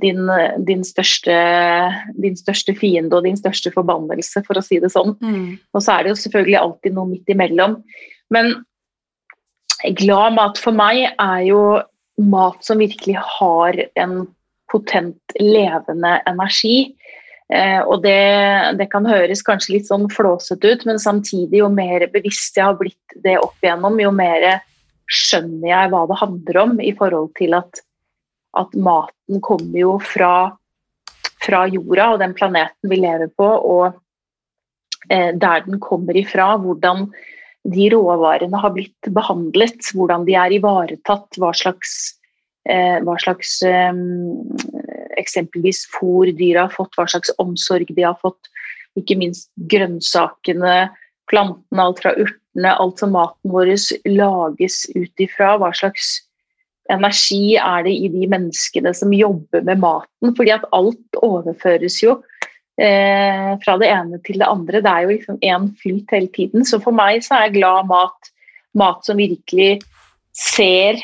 din, 0.00 0.24
din, 0.64 0.82
største, 0.86 1.36
din, 2.16 2.36
største, 2.38 2.74
fiende 2.78 3.18
og 3.18 3.26
din 3.26 3.36
største 3.36 3.72
forbannelse, 3.74 4.44
for 4.46 4.58
å 4.58 4.64
si 4.64 4.80
det 4.82 4.92
sånn. 4.94 5.14
Mm. 5.20 5.58
Og 5.74 5.84
så 5.84 5.96
er 5.96 6.04
det 6.04 6.14
jo 6.14 6.20
selvfølgelig 6.24 6.60
alltid 6.60 6.96
noe 6.96 7.10
midt 7.10 7.32
imellom. 7.32 7.78
Men 8.32 8.54
glad 9.98 10.38
mat 10.38 10.60
for 10.60 10.76
meg 10.76 11.04
er 11.10 11.42
jo 11.48 11.62
mat 12.22 12.64
som 12.64 12.80
virkelig 12.80 13.18
har 13.38 13.78
en 14.00 14.22
potent, 14.72 15.36
levende 15.40 16.16
energi. 16.28 16.94
Eh, 17.52 17.80
og 17.82 18.00
det, 18.06 18.16
det, 18.78 18.88
kan 18.92 19.06
høres 19.08 19.44
kanskje 19.44 19.76
litt 19.76 19.88
sånn 19.90 20.08
flåsete 20.12 20.72
ut, 20.72 20.84
men 20.88 21.00
samtidig, 21.02 21.60
jo 21.60 21.68
mer 21.72 22.06
bevisst 22.12 22.56
jeg 22.56 22.70
har 22.70 22.78
blitt 22.80 23.16
det 23.26 23.36
opp 23.42 23.58
igjennom, 23.60 24.00
jo 24.00 24.12
mer 24.16 24.62
skjønner 25.12 25.68
jeg 25.68 25.90
hva 25.92 26.06
det 26.08 26.20
handler 26.22 26.60
om 26.62 26.78
i 26.80 26.92
forhold 26.96 27.34
til 27.36 27.58
at 27.58 27.82
at 28.58 28.74
maten 28.76 29.40
kommer 29.44 29.78
jo 29.78 29.96
fra, 30.04 30.52
fra, 31.42 31.66
jorda 31.72 32.12
og 32.14 32.22
den 32.22 32.34
planeten 32.36 32.90
vi 32.90 33.00
lever 33.00 33.30
på, 33.36 33.46
og 33.46 33.86
eh, 35.10 35.32
der 35.32 35.64
den 35.66 35.80
kommer 35.82 36.16
ifra, 36.18 36.54
hvordan 36.60 37.08
de 37.72 37.86
råvarene 37.94 38.58
har 38.58 38.74
blitt 38.74 39.12
behandlet, 39.14 39.92
hvordan 39.94 40.26
de 40.26 40.34
er 40.38 40.56
ivaretatt, 40.58 41.38
hva 41.38 41.52
slags, 41.56 42.18
eh, 42.68 42.98
hva 43.06 43.16
slags 43.22 43.60
eh, 43.66 43.92
eksempelvis 45.22 45.86
fôr 45.94 46.32
dyra 46.36 46.66
har 46.66 46.74
fått, 46.74 46.96
hva 46.98 47.06
slags 47.08 47.32
omsorg 47.42 47.92
de 47.94 48.04
har 48.04 48.18
fått, 48.20 48.50
ikke 48.98 49.16
minst 49.16 49.48
grønnsakene, 49.72 50.90
plantene, 51.30 51.86
alt 51.86 52.02
fra 52.02 52.12
urtene, 52.18 52.74
alt 52.74 53.00
som 53.00 53.14
maten 53.14 53.54
vår 53.54 53.72
lages 54.10 54.82
ut 54.92 55.24
ifra, 55.24 55.54
hva 55.60 55.70
slags 55.76 56.18
energi 56.90 57.56
er 57.60 57.84
det 57.86 57.94
i 57.94 58.10
de 58.12 58.26
menneskene 58.30 58.92
som 58.96 59.12
jobber 59.14 59.62
med 59.66 59.80
maten? 59.82 60.34
Fordi 60.36 60.54
at 60.54 60.66
alt 60.74 61.20
overføres 61.22 62.00
jo 62.02 62.18
eh, 62.80 63.52
fra 63.62 63.76
det 63.80 63.90
ene 63.92 64.20
til 64.26 64.42
det 64.42 64.50
andre. 64.50 64.82
Det 64.82 64.92
er 64.92 65.06
jo 65.06 65.14
liksom 65.14 65.40
én 65.42 65.70
flyt 65.82 66.16
hele 66.16 66.32
tiden. 66.34 66.66
Så 66.66 66.82
for 66.82 66.96
meg 66.96 67.22
så 67.26 67.38
er 67.38 67.54
glad 67.54 67.90
mat 67.90 68.32
mat 68.78 69.04
som 69.04 69.20
virkelig 69.20 69.82
ser 70.32 71.00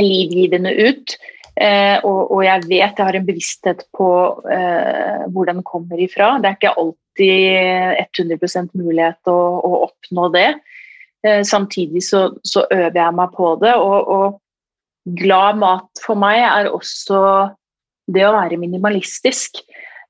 livgivende 0.00 0.72
ut. 0.74 1.16
Eh, 1.56 1.96
og, 2.04 2.32
og, 2.34 2.40
jeg 2.44 2.66
vet 2.66 2.98
jeg 2.98 3.06
har 3.06 3.16
en 3.16 3.26
bevissthet 3.26 3.84
på 3.96 4.08
eh, 4.52 5.24
hvor 5.32 5.48
den 5.48 5.62
kommer 5.64 6.00
ifra. 6.02 6.36
Det 6.40 6.50
er 6.50 6.58
ikke 6.58 6.74
alltid 6.82 8.26
100 8.36 8.74
mulighet 8.76 9.30
å, 9.32 9.38
å 9.64 9.70
oppnå 9.86 10.28
det. 10.34 10.50
Eh, 11.24 11.40
samtidig 11.48 12.04
så, 12.04 12.28
så, 12.44 12.66
øver 12.68 13.00
jeg 13.00 13.16
meg 13.16 13.32
på 13.38 13.54
det. 13.62 13.72
og, 13.80 14.12
og 14.18 14.42
glad 15.06 15.60
mat 15.62 16.02
for 16.02 16.18
meg 16.18 16.42
er 16.42 16.72
også 16.72 17.20
det 18.10 18.26
å 18.26 18.34
være 18.34 18.58
minimalistisk. 18.60 19.62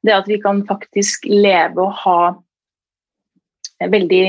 Det 0.04 0.14
at 0.14 0.28
vi 0.30 0.38
kan 0.42 0.62
faktisk 0.68 1.26
leve 1.28 1.84
og 1.84 1.94
ha 2.04 2.20
veldig, 3.80 4.26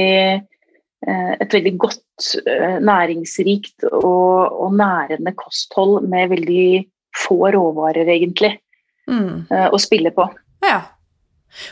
eh, 1.07 1.31
et 1.39 1.53
veldig 1.53 1.73
godt, 1.77 2.33
eh, 2.47 2.79
næringsrikt 2.83 3.87
og, 3.91 4.51
og, 4.51 4.73
nærende 4.73 5.33
kosthold 5.37 6.07
med 6.07 6.29
veldig 6.29 6.85
få 7.15 7.51
råvarer, 7.53 8.07
egentlig, 8.07 8.57
mm. 9.09 9.47
Eh, 9.51 9.69
å 9.71 9.79
spille 9.79 10.11
på. 10.11 10.27
Ja. 10.63 10.81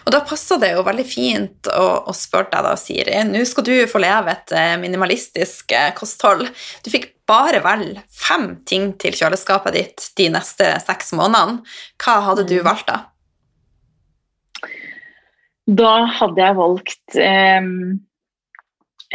Og 0.06 0.14
da 0.16 0.22
passer 0.26 0.58
det 0.58 0.72
jo 0.72 0.86
veldig 0.88 1.06
fint 1.06 1.68
å, 1.68 2.08
å 2.08 2.14
spørre 2.16 2.50
deg, 2.54 2.64
da, 2.64 2.76
Siri. 2.80 3.18
Nå 3.28 3.44
skal 3.46 3.66
du 3.68 3.74
få 3.92 4.00
leve 4.02 4.32
et 4.32 4.54
minimalistisk 4.82 5.76
kosthold. 6.00 6.48
Du 6.82 6.90
fikk 6.90 7.12
bare 7.30 7.62
vel 7.66 7.86
fem 8.12 8.52
ting 8.68 8.92
til 9.02 9.16
kjøleskapet 9.18 9.76
ditt 9.76 10.08
de 10.20 10.30
neste 10.34 10.76
seks 10.84 11.14
månedene. 11.18 11.64
Hva 12.02 12.20
hadde 12.30 12.46
du 12.50 12.60
mm. 12.60 12.66
valgt 12.68 12.92
da? 12.92 13.00
Da 15.66 15.96
hadde 16.20 16.44
jeg 16.44 16.58
valgt 16.60 17.16
eh, 17.18 17.68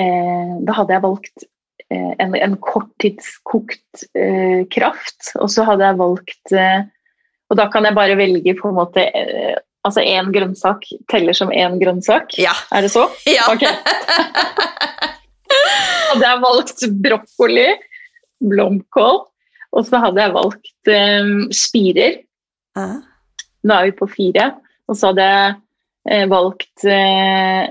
eh, 0.02 0.54
Da 0.66 0.74
hadde 0.80 0.96
jeg 0.96 1.04
valgt 1.04 1.44
eh, 1.86 2.12
en, 2.18 2.34
en 2.34 2.56
korttidskokt 2.58 4.02
eh, 4.18 4.66
kraft, 4.74 5.30
og 5.38 5.46
så 5.54 5.68
hadde 5.68 5.86
jeg 5.86 6.00
valgt 6.00 6.56
Og 6.58 7.58
da 7.58 7.68
kan 7.70 7.86
jeg 7.86 7.98
bare 7.98 8.18
velge 8.18 8.56
på 8.58 8.72
en 8.72 8.80
måte 8.80 9.06
Altså 9.86 10.02
én 10.02 10.28
grønnsak 10.34 10.82
teller 11.08 11.32
som 11.38 11.54
én 11.54 11.78
grønnsak? 11.80 12.34
Ja. 12.36 12.52
Er 12.74 12.82
det 12.84 12.90
så? 12.92 13.06
Ja. 13.30 13.46
Okay. 13.54 13.70
hadde 16.10 16.26
jeg 16.26 16.42
valgt 16.42 16.84
brokkoli, 17.04 17.68
blomkål, 18.40 19.20
og 19.70 19.86
så 19.86 20.00
hadde 20.02 20.24
jeg 20.24 20.34
valgt 20.34 20.90
eh, 20.90 21.30
spirer. 21.54 22.18
Ah. 22.78 22.98
Nå 23.66 23.76
er 23.76 23.90
vi 23.90 23.96
på 23.98 24.08
fire. 24.10 24.50
Og 24.90 24.98
så 24.98 25.10
hadde 25.12 25.26
jeg 25.28 25.54
eh, 26.10 26.26
valgt 26.30 26.84
eh, 26.88 27.70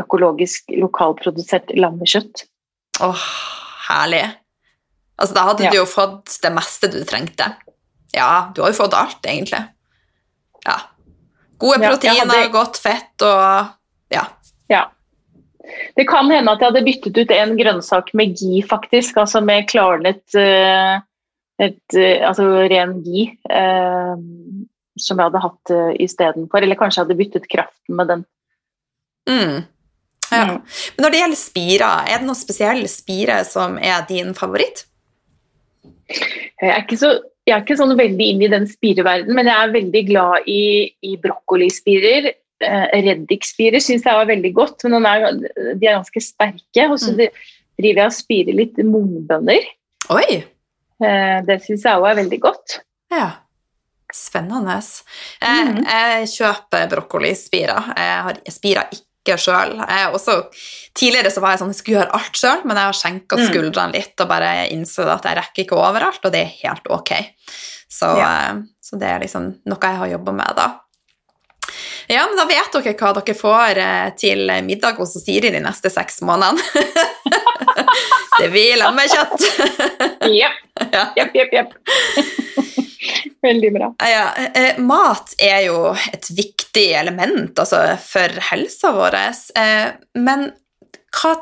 økologisk 0.00 0.72
lokalprodusert 0.74 1.74
lammekjøtt. 1.76 2.46
Åh, 3.04 3.12
oh, 3.12 3.28
herlig. 3.90 4.24
Altså, 5.16 5.36
da 5.36 5.46
hadde 5.50 5.68
ja. 5.68 5.72
du 5.72 5.80
jo 5.82 5.86
fått 5.88 6.38
det 6.42 6.52
meste 6.56 6.90
du 6.92 7.00
trengte. 7.08 7.52
Ja, 8.16 8.50
du 8.56 8.62
har 8.64 8.72
jo 8.72 8.80
fått 8.80 8.96
alt, 8.96 9.20
egentlig. 9.28 9.60
Ja, 10.66 10.80
Gode 11.58 11.78
proteiner, 11.80 12.28
hadde- 12.28 12.52
godt 12.52 12.76
fett 12.76 13.22
og 13.24 13.72
ja. 14.12 14.24
Ja. 14.68 14.82
Det 15.96 16.06
kan 16.08 16.30
hende 16.30 16.52
at 16.52 16.62
jeg 16.62 16.70
hadde 16.70 16.86
byttet 16.86 17.20
ut 17.20 17.34
en 17.34 17.52
grønnsak 17.58 18.12
med 18.18 18.38
gi, 18.38 18.62
faktisk. 18.66 19.18
Altså 19.22 19.42
med 19.44 19.68
klarnet 19.70 20.22
uh, 20.38 20.96
et, 21.62 21.84
uh, 21.96 22.28
altså 22.30 22.48
ren 22.70 22.98
gi. 23.06 23.28
Uh, 23.50 24.16
som 24.96 25.20
jeg 25.20 25.28
hadde 25.28 25.44
hatt 25.44 25.72
uh, 25.74 25.92
istedenfor. 26.02 26.64
Eller 26.64 26.78
kanskje 26.78 27.00
jeg 27.00 27.06
hadde 27.06 27.20
byttet 27.20 27.48
kraften 27.52 27.98
med 27.98 28.12
den. 28.12 28.26
Mm. 29.26 29.56
ja. 30.30 30.44
Mm. 30.44 30.58
Men 30.96 31.04
når 31.06 31.14
det 31.14 31.22
gjelder 31.22 31.40
spirer, 31.40 32.04
er 32.06 32.20
det 32.20 32.28
noen 32.28 32.38
spesiell 32.38 32.84
spire 32.90 33.40
som 33.48 33.78
er 33.82 34.04
din 34.08 34.34
favoritt? 34.38 34.86
Jeg 36.06 36.70
er 36.70 36.84
ikke 36.84 37.00
så 37.00 37.16
jeg 37.46 37.54
er 37.54 37.62
ikke 37.62 37.76
sånn 37.78 37.94
veldig 37.94 38.26
inn 38.26 38.40
i 38.42 38.50
den 38.50 38.64
spireverdenen, 38.66 39.36
men 39.38 39.46
jeg 39.46 39.54
er 39.54 39.74
veldig 39.74 40.00
glad 40.08 40.48
i, 40.50 40.62
i 41.06 41.12
brokkolispirer. 41.22 42.32
Eh, 42.64 42.86
Reddikspirer 43.04 43.80
syns 43.84 44.04
jeg 44.06 44.14
var 44.16 44.26
veldig 44.26 44.52
godt, 44.54 44.84
men 44.88 45.04
er, 45.06 45.26
de 45.76 45.86
er 45.86 45.98
ganske 45.98 46.22
sterke. 46.22 46.86
Og 46.90 46.98
så 46.98 47.12
Mm. 47.12 47.28
driver 47.78 48.00
jeg 48.02 48.06
og 48.06 48.12
spirer 48.12 48.54
litt 48.56 48.76
mungbønner. 48.76 49.64
Oi! 50.10 50.44
Eh, 51.04 51.40
det 51.44 51.58
syns 51.66 51.82
jeg 51.84 52.00
òg 52.00 52.10
er 52.10 52.22
veldig 52.24 52.40
godt. 52.40 52.78
Ja. 53.12 53.32
Spennende. 54.14 54.78
Jeg, 55.42 55.66
Mhm. 55.66 55.84
jeg 55.84 56.28
kjøper 56.28 56.88
brokkolispirer. 56.88 57.92
Jeg 57.96 58.22
har 58.22 58.34
spirer 58.48 58.88
ikke 58.92 59.36
sjøl. 59.36 59.76
Tidligere 60.94 61.30
så 61.30 61.40
var 61.42 61.50
jeg 61.50 61.58
sånn 61.60 61.72
jeg 61.74 61.80
skulle 61.82 61.98
gjøre 62.00 62.14
alt 62.14 62.32
sjøl, 62.32 62.64
men 62.64 62.76
jeg 62.76 62.86
har 62.86 62.92
skjenka 62.92 63.36
Mm. 63.36 63.46
skuldrene 63.50 63.92
litt 63.92 64.20
og 64.20 64.28
bare 64.28 64.68
innså 64.70 65.06
at 65.12 65.24
jeg 65.24 65.36
rekker 65.36 65.64
ikke 65.64 65.76
overalt, 65.76 66.24
og 66.24 66.32
det 66.32 66.40
er 66.46 66.68
helt 66.68 66.86
ok. 66.88 67.10
Så, 67.90 68.16
Ja. 68.16 68.50
eh, 68.50 68.62
så 68.80 68.98
det 68.98 69.08
er 69.08 69.18
liksom 69.20 69.58
noe 69.66 69.78
jeg 69.82 69.96
har 69.98 70.08
jobba 70.08 70.32
med, 70.32 70.56
da. 70.56 70.80
Ja, 72.08 72.26
men 72.26 72.36
da 72.38 72.46
vet 72.46 72.72
dere 72.74 72.94
hva 72.94 73.12
dere 73.18 73.34
får 73.36 73.80
eh, 73.82 74.08
til 74.18 74.50
middag 74.66 75.00
hos 75.00 75.16
Siri 75.18 75.50
de 75.54 75.60
neste 75.64 75.90
seks 75.90 76.20
månedene. 76.26 76.62
det 78.40 78.50
blir 78.52 78.76
lammekjøtt. 78.80 79.46
Jepp, 80.30 80.60
ja. 80.92 81.06
jepp, 81.18 81.34
jepp. 81.34 81.56
jepp. 81.56 81.74
veldig 83.42 83.72
bra. 83.72 83.94
Ja, 83.98 84.28
eh, 84.54 84.78
mat 84.78 85.34
er 85.42 85.66
jo 85.66 85.80
et 86.12 86.30
viktig 86.36 86.86
element 86.98 87.58
altså, 87.58 87.82
for 88.02 88.40
helsa 88.50 88.92
vår. 88.96 89.18
Eh, 89.58 89.88
men 90.20 90.48
hva 91.16 91.34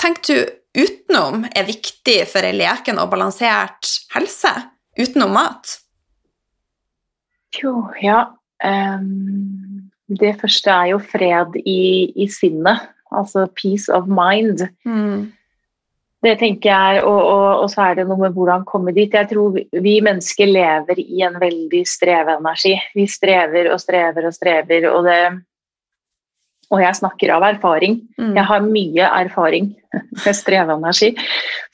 tenker 0.00 0.32
du 0.32 0.84
utenom 0.84 1.44
er 1.50 1.68
viktig 1.68 2.22
for 2.30 2.46
ei 2.46 2.54
leken 2.56 3.00
og 3.02 3.10
balansert 3.12 3.94
helse? 4.14 4.52
Utenom 4.98 5.34
mat? 5.34 5.78
Jo, 7.58 7.88
ja. 8.02 8.22
ehm, 8.62 9.69
det 10.18 10.32
første 10.40 10.72
er 10.74 10.92
jo 10.92 11.02
fred 11.02 11.60
i, 11.62 12.10
i 12.18 12.26
sinnet. 12.30 12.88
Altså 13.10 13.46
peace 13.58 13.90
of 13.90 14.08
mind. 14.10 14.62
Det 16.20 16.34
tenker 16.38 16.68
jeg, 16.68 17.02
og, 17.08 17.16
og, 17.16 17.62
og 17.62 17.70
så 17.72 17.86
er 17.88 17.94
det 17.96 18.04
noe 18.08 18.20
med 18.20 18.34
hvordan 18.36 18.66
komme 18.68 18.92
dit. 18.92 19.14
Jeg 19.14 19.30
tror 19.30 19.54
vi, 19.54 19.64
vi 19.72 19.94
mennesker 20.04 20.50
lever 20.50 21.00
i 21.00 21.22
en 21.24 21.38
veldig 21.40 21.80
streveenergi. 21.88 22.74
Vi 22.94 23.06
strever 23.08 23.70
og 23.72 23.80
strever 23.80 24.28
og 24.28 24.34
strever, 24.36 24.88
og 24.90 25.08
det 25.08 25.20
Og 26.70 26.78
jeg 26.78 26.94
snakker 26.94 27.32
av 27.34 27.42
erfaring. 27.42 27.96
Mm. 28.20 28.34
Jeg 28.36 28.44
har 28.46 28.60
mye 28.62 29.06
erfaring 29.24 29.72
med 30.24 30.36
streveenergi, 30.38 31.16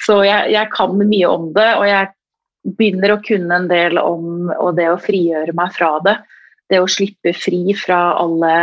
så 0.07 0.22
jeg, 0.25 0.53
jeg 0.55 0.70
kan 0.72 0.94
mye 0.96 1.29
om 1.29 1.51
det. 1.53 1.68
Og 1.77 1.85
jeg 1.90 2.12
begynner 2.79 3.12
å 3.12 3.20
kunne 3.27 3.59
en 3.61 3.68
del 3.68 3.99
om 4.01 4.49
og 4.57 4.77
det 4.79 4.88
å 4.88 5.01
frigjøre 5.03 5.53
meg 5.59 5.75
fra 5.75 5.99
det. 6.07 6.16
Det 6.66 6.81
å 6.83 6.88
slippe 6.90 7.33
fri 7.37 7.74
fra 7.79 8.16
alle, 8.18 8.55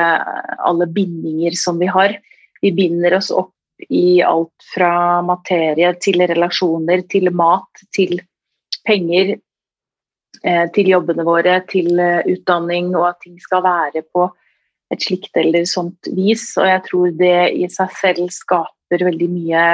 alle 0.59 0.87
bindinger 0.91 1.55
som 1.55 1.79
vi 1.79 1.87
har. 1.87 2.17
Vi 2.61 2.71
binder 2.75 3.15
oss 3.19 3.31
opp 3.31 3.53
i 3.89 4.21
alt 4.23 4.67
fra 4.73 5.21
materie 5.25 5.93
til 6.03 6.23
relasjoner, 6.27 7.03
til 7.11 7.31
mat, 7.35 7.83
til 7.95 8.19
penger, 8.87 9.37
eh, 10.43 10.65
til 10.75 10.91
jobbene 10.93 11.25
våre, 11.27 11.57
til 11.69 11.99
eh, 11.99 12.21
utdanning, 12.35 12.93
og 12.95 13.09
at 13.13 13.21
ting 13.23 13.39
skal 13.41 13.63
være 13.65 14.03
på 14.13 14.27
et 14.93 15.03
slikt 15.03 15.39
eller 15.39 15.65
sånt 15.69 16.11
vis. 16.15 16.51
Og 16.59 16.69
jeg 16.69 16.83
tror 16.89 17.17
det 17.19 17.39
i 17.55 17.67
seg 17.71 17.97
selv 17.99 18.31
skaper 18.35 19.07
veldig 19.09 19.31
mye 19.31 19.65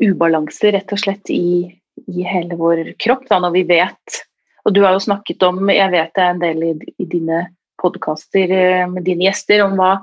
ubalanse, 0.00 0.72
rett 0.72 0.94
og 0.94 1.02
slett, 1.02 1.30
i, 1.34 1.66
i 2.08 2.26
hele 2.26 2.56
vår 2.58 2.94
kropp, 3.02 3.26
da, 3.28 3.40
når 3.42 3.58
vi 3.58 3.66
vet 3.74 4.22
Og 4.64 4.74
du 4.76 4.82
har 4.84 4.94
jo 4.96 5.02
snakket 5.02 5.42
om, 5.46 5.62
jeg 5.72 5.92
vet 5.92 6.14
det 6.16 6.24
er 6.24 6.34
en 6.34 6.42
del 6.42 6.64
i, 6.66 6.72
i 7.00 7.08
dine 7.08 7.44
podkaster 7.80 8.50
med 8.92 9.06
dine 9.06 9.24
gjester, 9.24 9.62
om 9.64 9.78
hva 9.78 9.94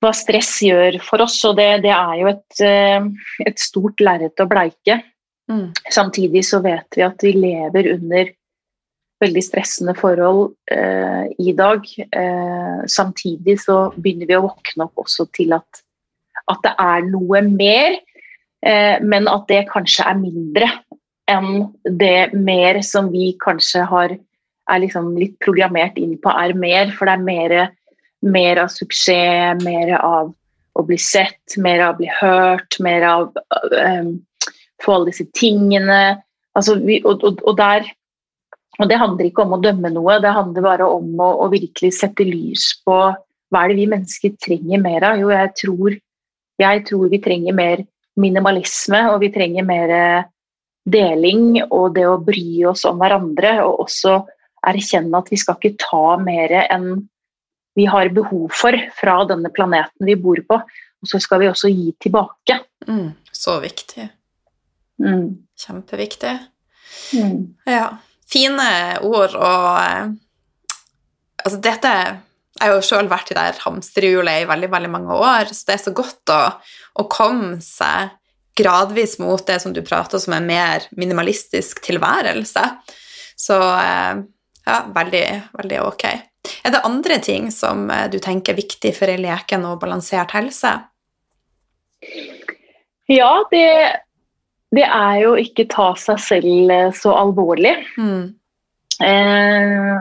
hva 0.00 0.12
stress 0.16 0.54
gjør 0.64 0.98
for 1.04 1.24
oss. 1.24 1.38
Og 1.48 1.56
det, 1.58 1.68
det 1.84 1.92
er 1.94 2.18
jo 2.22 2.30
et, 2.32 2.60
eh, 2.64 3.08
et 3.46 3.60
stort 3.60 4.00
lerret 4.04 4.42
å 4.42 4.48
bleike. 4.50 5.00
Mm. 5.50 5.70
Samtidig 5.90 6.44
så 6.46 6.62
vet 6.64 6.96
vi 6.96 7.04
at 7.06 7.24
vi 7.26 7.34
lever 7.36 7.90
under 7.96 8.30
veldig 9.20 9.42
stressende 9.44 9.94
forhold 9.98 10.54
eh, 10.72 11.26
i 11.42 11.52
dag. 11.56 11.84
Eh, 12.00 12.78
samtidig 12.88 13.58
så 13.66 13.90
begynner 13.96 14.30
vi 14.30 14.38
å 14.38 14.46
våkne 14.46 14.86
opp 14.86 15.02
også 15.04 15.28
til 15.36 15.52
at, 15.56 15.82
at 16.48 16.62
det 16.64 16.72
er 16.80 17.04
noe 17.10 17.42
mer, 17.44 17.98
eh, 18.64 18.96
men 19.04 19.28
at 19.28 19.44
det 19.50 19.66
kanskje 19.72 20.08
er 20.08 20.22
mindre 20.22 20.70
enn 21.30 21.68
det 22.00 22.32
mer 22.36 22.80
som 22.86 23.10
vi 23.12 23.32
kanskje 23.42 23.84
har 23.88 24.16
er 24.70 24.82
liksom 24.82 25.14
litt 25.18 25.38
programmert 25.42 25.96
inn 25.98 26.14
på 26.22 26.30
er 26.30 26.54
mer, 26.54 26.92
for 26.94 27.08
det 27.08 27.16
er 27.16 27.24
mer 27.26 27.54
mer 28.20 28.60
av 28.60 28.68
suksess, 28.72 29.62
mer 29.64 29.94
av 29.98 30.32
å 30.72 30.82
bli 30.86 30.98
sett, 31.00 31.56
mer 31.58 31.82
av 31.84 31.94
å 31.94 32.00
bli 32.00 32.10
hørt, 32.20 32.76
mer 32.80 33.06
av 33.06 33.30
um, 33.72 34.12
få 34.84 34.96
alle 34.96 35.10
disse 35.10 35.26
tingene. 35.36 36.20
Altså, 36.56 36.76
vi, 36.84 37.00
og, 37.04 37.24
og, 37.26 37.40
og, 37.44 37.56
der, 37.58 37.88
og 38.78 38.90
det 38.90 39.00
handler 39.00 39.28
ikke 39.28 39.44
om 39.44 39.56
å 39.56 39.62
dømme 39.62 39.92
noe, 39.94 40.20
det 40.22 40.34
handler 40.36 40.66
bare 40.66 40.88
om 40.88 41.10
å, 41.20 41.32
å, 41.44 41.50
virkelig 41.52 41.94
sette 41.98 42.26
lys 42.28 42.72
på 42.84 42.98
hva 43.50 43.64
er 43.64 43.72
det 43.72 43.80
vi 43.80 43.88
mennesker 43.90 44.36
trenger 44.42 44.82
mer 44.82 45.08
av. 45.08 45.20
Jo, 45.20 45.32
jeg 45.34 45.54
tror, 45.58 45.96
jeg 46.62 46.84
tror 46.86 47.08
vi 47.10 47.22
trenger 47.24 47.56
mer 47.56 47.84
minimalisme, 48.20 49.06
og 49.10 49.24
vi 49.24 49.32
trenger 49.34 49.66
mer 49.66 49.94
deling 50.84 51.60
og 51.68 51.94
det 51.96 52.06
å 52.08 52.20
bry 52.24 52.64
oss 52.70 52.86
om 52.88 53.00
hverandre, 53.00 53.58
og 53.66 53.86
også 53.86 54.20
erkjenne 54.70 55.20
at 55.20 55.30
vi 55.32 55.38
skal 55.40 55.58
ikke 55.58 55.80
ta 55.80 56.04
mer 56.20 56.54
enn 56.66 56.92
vi 57.78 57.86
har 57.88 58.10
behov 58.12 58.50
for 58.52 58.76
fra 58.98 59.20
denne 59.30 59.50
planeten 59.54 60.08
vi 60.08 60.16
bor 60.18 60.40
på. 60.48 60.58
Og 61.00 61.08
så 61.08 61.20
skal 61.22 61.40
vi 61.40 61.48
også 61.48 61.70
gi 61.72 61.92
tilbake. 62.02 62.58
Mm, 62.88 63.12
så 63.32 63.56
viktig. 63.62 64.08
Mm. 65.00 65.46
Kjempeviktig. 65.56 66.34
Mm. 67.16 67.54
Ja. 67.68 67.86
Fine 68.30 68.72
ord 69.02 69.34
og 69.34 69.70
eh, 69.82 70.10
Altså, 71.40 71.56
dette 71.64 71.90
Jeg 71.90 72.60
har 72.60 72.74
jo 72.74 72.82
sjøl 72.84 73.06
vært 73.08 73.30
i 73.32 73.34
det 73.38 73.62
hamsterhjulet 73.62 74.42
i 74.42 74.48
veldig, 74.50 74.68
veldig 74.68 74.90
mange 74.92 75.16
år, 75.16 75.48
så 75.56 75.70
det 75.70 75.74
er 75.78 75.82
så 75.86 75.92
godt 75.96 76.32
å, 76.34 76.40
å 77.00 77.06
komme 77.08 77.62
seg 77.64 78.10
gradvis 78.60 79.18
mot 79.22 79.42
det 79.46 79.58
som 79.62 79.74
du 79.76 79.82
prater 79.86 80.22
som 80.22 80.36
en 80.36 80.48
mer 80.48 80.86
minimalistisk 80.96 81.82
tilværelse. 81.86 82.64
Så 83.40 83.56
eh, 83.60 84.20
ja, 84.66 84.82
veldig, 84.94 85.24
veldig 85.58 85.80
ok. 85.88 86.04
Er 86.64 86.72
det 86.72 86.84
andre 86.88 87.18
ting 87.20 87.50
som 87.52 87.88
du 88.12 88.16
tenker 88.22 88.54
er 88.54 88.62
viktig 88.62 88.94
for 88.96 89.12
ei 89.12 89.18
leken 89.20 89.66
og 89.68 89.80
balansert 89.82 90.32
helse? 90.36 90.72
Ja, 93.10 93.32
det, 93.50 93.66
det 94.76 94.86
er 94.86 95.16
jo 95.24 95.34
ikke 95.40 95.68
ta 95.70 95.90
seg 95.98 96.20
selv 96.22 96.72
så 96.96 97.12
alvorlig. 97.18 97.74
Mm. 97.98 98.30
Eh, 99.00 100.00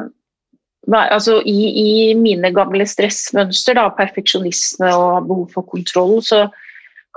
altså 0.94 1.40
i, 1.48 1.58
i, 1.82 1.92
mine 2.20 2.52
gamle 2.56 2.86
stressmønster, 2.88 3.78
da, 3.80 3.90
perfeksjonisme 3.98 4.92
og 4.96 5.30
behov 5.30 5.48
for 5.56 5.68
kontroll, 5.72 6.20
så 6.26 6.46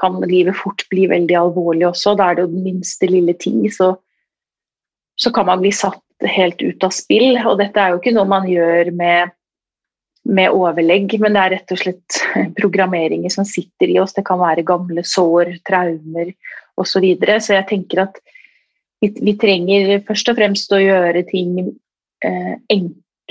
kan 0.03 0.19
livet 0.27 0.59
fort 0.59 0.85
bli 0.91 1.07
veldig 1.11 1.37
alvorlig 1.38 1.87
også. 1.88 2.17
Da 2.19 2.31
er 2.31 2.38
det 2.38 2.47
jo 2.47 2.55
den 2.55 2.65
minste 2.67 3.09
lille 3.11 3.35
ting, 3.38 3.62
så, 3.73 3.95
så 5.19 5.33
kan 5.35 5.47
man 5.49 5.62
bli 5.62 5.73
satt 5.75 6.03
helt 6.29 6.62
ut 6.62 6.85
av 6.85 6.95
spill. 6.95 7.38
Og 7.47 7.59
dette 7.61 7.81
er 7.81 7.93
jo 7.93 8.01
ikke 8.01 8.15
noe 8.17 8.29
man 8.31 8.49
gjør 8.51 8.93
med, 8.99 9.35
med 10.29 10.55
overlegg, 10.55 11.17
men 11.23 11.37
det 11.37 11.45
er 11.45 11.55
rett 11.57 11.75
og 11.75 11.83
slett 11.85 12.21
programmeringer 12.61 13.33
som 13.33 13.47
sitter 13.49 13.95
i 13.95 14.01
oss. 14.03 14.17
Det 14.19 14.27
kan 14.27 14.43
være 14.43 14.67
gamle 14.67 15.07
sår, 15.07 15.57
traumer 15.67 16.33
osv. 16.33 16.88
Så, 16.88 17.03
videre. 17.05 17.37
så 17.45 17.59
jeg 17.59 17.69
tenker 17.69 18.07
at 18.07 18.23
vi, 19.03 19.11
vi, 19.21 19.35
trenger 19.38 19.99
først 20.07 20.31
og 20.31 20.38
fremst 20.38 20.73
å 20.73 20.81
gjøre 20.81 21.25
ting 21.29 21.59
eh, 22.25 22.55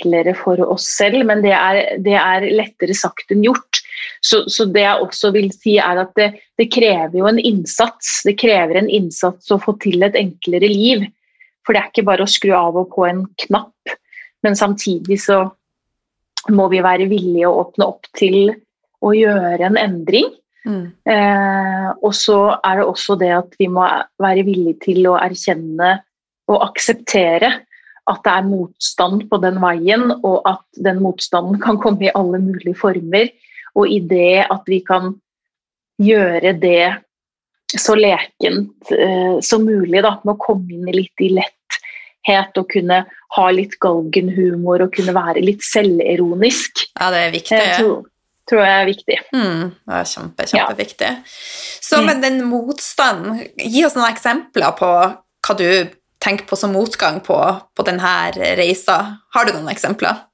enklere 0.01 0.33
for 0.37 0.59
oss 0.65 0.87
selv, 0.97 1.21
men 1.25 1.43
det 1.45 1.53
er, 1.53 1.79
det 2.01 2.17
er 2.17 2.49
lettere 2.51 2.95
sagt 2.97 3.31
enn 3.31 3.45
gjort. 3.45 3.81
Så, 4.21 4.43
så, 4.49 4.65
det 4.65 4.83
jeg 4.83 5.05
også 5.05 5.31
vil 5.31 5.49
si 5.53 5.77
er 5.77 6.01
at 6.01 6.11
det, 6.17 6.31
det 6.57 6.69
krever 6.73 7.17
jo 7.21 7.29
en 7.29 7.39
innsats. 7.39 8.21
Det 8.25 8.35
krever 8.41 8.81
en 8.81 8.89
innsats 8.89 9.51
å 9.51 9.59
få 9.61 9.77
til 9.81 10.03
et 10.03 10.17
enklere 10.17 10.69
liv. 10.69 11.05
For 11.65 11.73
det 11.73 11.81
er 11.81 11.89
ikke 11.91 12.07
bare 12.09 12.25
å 12.25 12.29
skru 12.29 12.53
av 12.57 12.77
og 12.77 12.93
på 12.95 13.05
en 13.05 13.25
knapp, 13.45 13.97
men 14.41 14.57
samtidig 14.57 15.19
så, 15.21 15.43
må 16.49 16.65
vi 16.71 16.79
være 16.81 17.05
villige 17.05 17.45
å 17.45 17.59
åpne 17.61 17.85
opp 17.85 18.07
til 18.17 18.49
å 19.05 19.11
gjøre 19.13 19.67
en 19.67 19.77
endring. 19.77 20.31
Mm. 20.65 20.87
Eh, 21.09 21.89
og 22.01 22.15
så 22.17 22.55
er 22.65 22.79
det 22.79 22.87
også 22.89 23.17
det 23.21 23.29
at 23.33 23.53
vi 23.61 23.67
må 23.69 23.85
være 24.21 24.45
villige 24.47 24.79
til 24.87 25.05
å 25.09 25.19
erkjenne 25.21 25.99
og 26.49 26.63
akseptere 26.65 27.51
at 28.11 28.21
det 28.25 28.33
er 28.33 28.49
motstand 28.49 29.25
på 29.31 29.39
den 29.43 29.59
veien, 29.63 30.09
og 30.19 30.41
at 30.49 30.83
den 30.83 31.01
motstanden 31.03 31.61
kan 31.63 31.79
komme 31.81 32.07
i 32.07 32.13
alle 32.17 32.41
mulige 32.43 32.77
former. 32.77 33.31
Og 33.79 33.87
i 33.87 34.01
det 34.03 34.45
at 34.51 34.67
vi 34.67 34.81
kan 34.83 35.13
gjøre 36.01 36.53
det 36.59 36.91
så 37.71 37.95
lekent 37.95 38.91
eh, 38.91 39.39
som 39.43 39.63
mulig, 39.63 40.01
da, 40.03 40.17
med 40.25 40.35
å 40.35 40.41
komme 40.41 40.75
inn 40.75 40.89
litt 40.91 41.23
i 41.23 41.31
letthet 41.37 42.59
og 42.59 42.67
kunne 42.73 43.03
ha 43.37 43.45
litt 43.55 43.77
galgenhumor 43.81 44.83
og 44.85 44.95
kunne 44.97 45.15
være 45.15 45.43
litt 45.45 45.63
selvironisk. 45.63 46.83
Ja, 46.97 47.11
det 47.13 47.21
er 47.27 47.33
viktig. 47.37 47.61
Jeg 47.61 47.77
tror, 47.79 48.03
tror 48.51 48.65
jeg 48.65 48.75
er 48.81 48.89
viktig. 48.89 49.19
Mm, 49.31 49.63
det 49.87 50.01
er 50.01 50.11
kjempe, 50.11 50.49
kjempeviktig. 50.51 51.13
Ja. 51.15 51.39
Så 51.87 52.03
med 52.03 52.21
den 52.25 52.43
motstanden, 52.49 53.45
gi 53.55 53.85
oss 53.87 53.95
noen 53.95 54.11
eksempler 54.11 54.75
på 54.79 54.91
hva 54.91 55.57
du 55.57 55.67
tenker 56.21 56.45
på 56.49 56.57
som 56.59 56.73
motgang 56.75 57.19
på, 57.25 57.37
på 57.75 57.85
denne 57.87 58.11
reisa. 58.59 58.97
Har 59.33 59.47
du 59.47 59.55
noen 59.55 59.71
eksempler? 59.73 60.27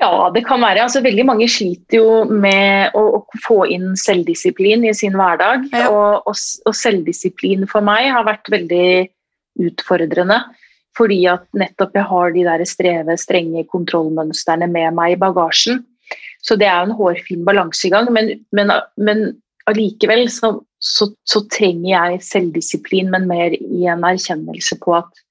Ja, 0.00 0.30
det 0.32 0.46
kan 0.48 0.62
være. 0.64 0.86
Altså, 0.86 1.02
veldig 1.04 1.26
mange 1.28 1.46
sliter 1.50 1.98
jo 1.98 2.12
med 2.24 2.94
å, 2.96 3.02
å 3.18 3.40
få 3.44 3.66
inn 3.68 3.92
selvdisiplin 4.00 4.86
i 4.88 4.94
sin 4.96 5.16
hverdag. 5.18 5.66
Ja. 5.74 5.90
Og, 5.92 6.30
og, 6.30 6.38
og, 6.64 6.76
selvdisiplin 6.76 7.66
for 7.68 7.84
meg 7.84 8.08
har 8.14 8.24
vært 8.28 8.48
veldig 8.52 9.10
utfordrende. 9.68 10.40
Fordi 10.96 11.20
at 11.30 11.44
nettopp 11.56 11.94
jeg 11.96 12.08
har 12.08 12.32
de 12.34 12.46
der 12.48 12.64
streve, 12.68 13.16
strenge 13.20 13.66
kontrollmønstrene 13.68 14.70
med 14.72 14.96
meg 14.96 15.14
i 15.14 15.20
bagasjen. 15.20 15.84
Så 16.40 16.56
det 16.56 16.70
er 16.70 16.80
en 16.82 16.96
hårfin 16.96 17.44
balansegang, 17.46 18.08
men, 18.12 18.32
men, 18.56 18.72
men 18.96 19.26
allikevel 19.68 20.28
så, 20.32 20.54
så, 20.80 21.10
så, 21.28 21.42
trenger 21.52 21.90
jeg 21.90 22.22
selvdisiplin, 22.24 23.10
men 23.12 23.28
mer 23.28 23.54
i 23.56 23.86
en 23.90 24.06
erkjennelse 24.06 24.78
på 24.80 24.96
at 24.98 25.22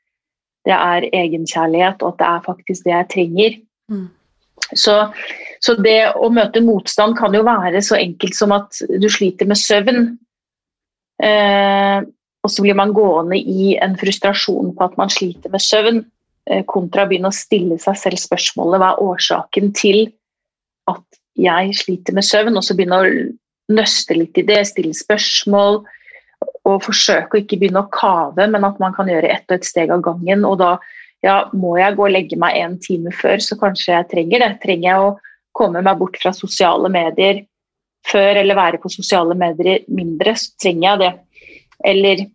det 0.68 0.76
er 0.76 1.08
egenkjærlighet, 1.16 2.04
og 2.04 2.14
at 2.14 2.20
det 2.20 2.30
er 2.30 2.46
faktisk 2.46 2.86
det 2.86 2.94
jeg 2.94 3.10
trenger. 3.14 3.58
Mm. 3.90 4.08
Så, 4.76 4.96
så, 5.64 5.76
det 5.82 6.12
å 6.20 6.30
møte 6.34 6.62
motstand 6.62 7.18
kan 7.18 7.34
jo 7.34 7.46
være 7.48 7.82
så 7.86 7.98
enkelt 7.98 8.38
som 8.38 8.54
at 8.54 8.82
du 9.02 9.08
sliter 9.10 9.50
med 9.50 9.58
søvn. 9.58 10.04
Eh, 11.24 12.00
og 12.40 12.54
så 12.54 12.64
blir 12.64 12.78
man 12.78 12.94
gående 12.96 13.40
i 13.40 13.74
en 13.82 13.98
frustrasjon 14.00 14.74
på 14.76 14.86
at 14.86 14.96
man 15.00 15.12
sliter 15.12 15.52
med 15.52 15.64
søvn, 15.64 16.04
eh, 16.48 16.64
kontra 16.70 17.06
å 17.06 17.10
begynne 17.10 17.32
å 17.32 17.36
stille 17.36 17.80
seg 17.82 17.98
selv 18.00 18.22
spørsmålet 18.22 18.80
hva 18.80 18.94
er 18.94 19.04
årsaken 19.10 19.74
til 19.76 20.06
at 20.92 21.20
jeg 21.40 21.76
sliter 21.82 22.16
med 22.16 22.28
søvn, 22.28 22.58
og 22.60 22.66
så 22.66 22.76
begynne 22.76 23.00
å 23.00 23.12
nøste 23.70 24.18
litt 24.18 24.38
i 24.40 24.46
det, 24.48 24.62
stille 24.68 24.96
spørsmål 24.98 25.84
og 26.68 26.84
forsøke 26.86 27.36
å 27.36 27.42
ikke 27.42 27.60
begynne 27.60 27.84
å 27.84 27.92
kave, 27.94 28.48
men 28.48 28.66
at 28.66 28.80
man 28.82 28.96
kan 28.96 29.10
gjøre 29.10 29.30
ett 29.32 29.46
og 29.50 29.58
ett 29.58 29.68
steg 29.68 29.92
av 29.94 30.04
gangen. 30.06 30.46
og 30.46 30.58
da 30.62 30.78
ja, 31.26 31.50
må 31.52 31.76
jeg 31.80 31.98
gå 31.98 32.06
og 32.06 32.14
legge 32.14 32.40
meg 32.40 32.58
en 32.62 32.78
time 32.80 33.12
før, 33.12 33.42
så 33.44 33.58
kanskje 33.60 33.92
jeg 33.92 34.10
trenger 34.14 34.44
det. 34.44 34.52
Trenger 34.64 34.88
jeg 34.88 35.04
å 35.04 35.16
komme 35.58 35.82
meg 35.84 36.00
bort 36.00 36.16
fra 36.22 36.32
sosiale 36.36 36.92
medier 36.92 37.44
før, 38.08 38.40
eller 38.40 38.56
være 38.56 38.80
på 38.80 38.92
sosiale 38.94 39.36
medier 39.36 39.84
mindre, 39.92 40.36
så 40.40 40.54
trenger 40.64 40.86
jeg 40.88 41.02
det. 41.04 41.12
Eller 41.92 42.26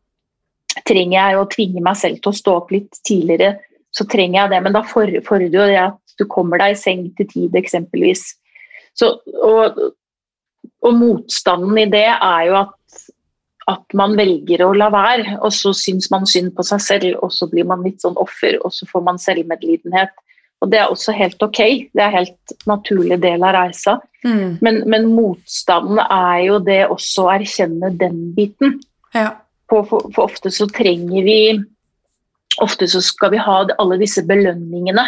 trenger 0.85 1.17
jeg 1.17 1.39
å 1.39 1.49
tvinge 1.55 1.85
meg 1.85 1.97
selv 1.97 2.21
til 2.21 2.33
å 2.33 2.41
stå 2.41 2.57
opp 2.61 2.75
litt 2.75 3.01
tidligere, 3.07 3.55
så 3.95 4.05
trenger 4.11 4.43
jeg 4.43 4.53
det. 4.53 4.63
Men 4.67 4.77
da 4.77 4.85
fordrer 4.85 5.49
jo 5.49 5.69
det 5.71 5.81
at 5.81 6.19
du 6.19 6.27
kommer 6.31 6.61
deg 6.61 6.75
i 6.75 6.79
seng 6.79 7.07
til 7.17 7.31
tid, 7.31 7.57
eksempelvis. 7.57 8.27
Så, 8.99 9.15
og, 9.41 9.81
og 10.85 10.97
motstanden 10.99 11.79
i 11.81 11.89
det 11.91 12.09
er 12.13 12.49
jo 12.51 12.57
at 12.63 12.81
at 13.71 13.95
man 13.97 14.13
velger 14.19 14.61
å 14.65 14.75
la 14.77 14.91
være, 14.93 15.39
og 15.41 15.53
så 15.57 15.73
syns 15.77 16.11
man 16.13 16.27
synd 16.29 16.53
på 16.57 16.65
seg 16.67 16.83
selv, 16.85 17.15
og 17.25 17.33
så 17.33 17.49
blir 17.49 17.65
man 17.69 17.85
litt 17.85 18.03
sånn 18.05 18.19
offer, 18.21 18.59
og 18.61 18.75
så 18.77 18.85
får 18.91 19.05
man 19.07 19.21
selvmedlidenhet. 19.21 20.13
Og 20.63 20.71
det 20.73 20.81
er 20.81 20.93
også 20.93 21.15
helt 21.17 21.41
ok, 21.45 21.61
det 21.97 22.03
er 22.05 22.13
helt 22.15 22.55
naturlig 22.69 23.19
del 23.23 23.45
av 23.45 23.55
reisa. 23.57 23.99
Mm. 24.25 24.61
Men, 24.65 24.83
men, 24.89 25.09
motstanden 25.13 26.01
er 26.05 26.39
jo 26.47 26.59
det 26.65 26.83
også 26.93 27.27
å 27.27 27.33
erkjenne 27.35 27.93
den 28.01 28.21
biten. 28.37 28.79
Ja. 29.17 29.35
For, 29.73 29.85
for, 29.89 30.09
for, 30.13 30.29
ofte 30.29 30.53
så 30.53 30.69
trenger 30.71 31.25
vi 31.25 31.39
Ofte 32.63 32.87
så 32.87 33.01
skal 33.03 33.33
vi 33.33 33.39
ha 33.43 33.55
alle 33.83 33.97
disse 33.99 34.23
belønningene. 34.23 35.03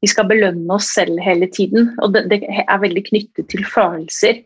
Vi 0.00 0.08
skal 0.08 0.24
belønne 0.30 0.72
oss 0.72 0.86
selv 0.94 1.18
hele 1.20 1.44
tiden, 1.52 1.90
og 2.00 2.14
det, 2.14 2.22
det 2.30 2.38
er 2.48 2.78
veldig 2.80 3.02
knyttet 3.10 3.50
til 3.52 3.66
følelser. 3.68 4.38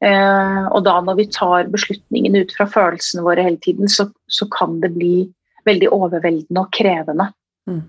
Eh, 0.00 0.66
og 0.72 0.80
da 0.86 0.96
når 1.04 1.18
vi 1.18 1.26
tar 1.32 1.68
beslutningene 1.72 2.44
ut 2.44 2.54
fra 2.56 2.66
følelsene 2.70 3.24
våre 3.26 3.44
hele 3.44 3.60
tiden, 3.60 3.90
så, 3.92 4.08
så 4.32 4.48
kan 4.52 4.78
det 4.80 4.94
bli 4.96 5.28
veldig 5.68 5.90
overveldende 5.92 6.62
og 6.62 6.70
krevende. 6.72 7.26
Mm. 7.68 7.82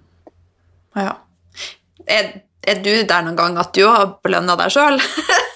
Ja. 1.00 1.14
Er, 2.08 2.34
er, 2.68 2.82
du 2.84 2.92
der 3.08 3.24
noen 3.24 3.38
gang 3.40 3.56
at 3.62 3.72
du 3.78 3.86
har 3.88 4.18
belønna 4.26 4.58
deg 4.60 4.74
sjøl? 4.76 5.00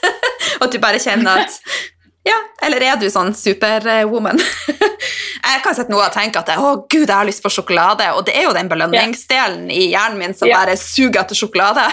at 0.63 0.71
du 0.71 0.79
bare 0.79 1.01
kjenner 1.01 1.43
at 1.43 1.59
Ja, 2.25 2.39
eller 2.65 2.81
er 2.81 2.95
du 2.97 3.03
sånn 3.13 3.35
superwoman? 3.37 4.39
jeg 5.45 5.59
kan 5.61 5.75
sette 5.77 5.93
noe 5.93 6.07
og 6.07 6.15
tenke 6.15 6.41
at 6.41 6.47
å 6.57 6.71
gud, 6.89 7.03
jeg 7.03 7.13
har 7.13 7.27
lyst 7.27 7.43
på 7.43 7.51
sjokolade, 7.53 8.07
og 8.17 8.23
det 8.25 8.33
er 8.33 8.47
jo 8.47 8.55
den 8.55 8.71
belønningsdelen 8.71 9.67
i 9.69 9.91
hjernen 9.91 10.17
min 10.17 10.33
som 10.33 10.49
ja. 10.49 10.63
bare 10.63 10.73
suger 10.81 11.21
etter 11.21 11.37
sjokolade. 11.37 11.83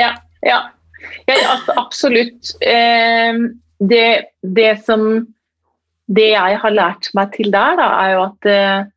ja, 0.00 0.10
ja. 0.42 0.58
ja, 1.30 1.54
absolutt. 1.78 2.50
Eh, 2.66 3.38
det, 3.90 4.32
det, 4.42 4.72
som 4.86 5.26
Det 6.04 6.30
jeg 6.34 6.58
har 6.60 6.74
lært 6.74 7.08
meg 7.16 7.32
til 7.32 7.48
der, 7.52 7.78
da, 7.80 7.86
er 8.02 8.10
jo 8.12 8.24
at 8.26 8.48
eh, 8.50 8.90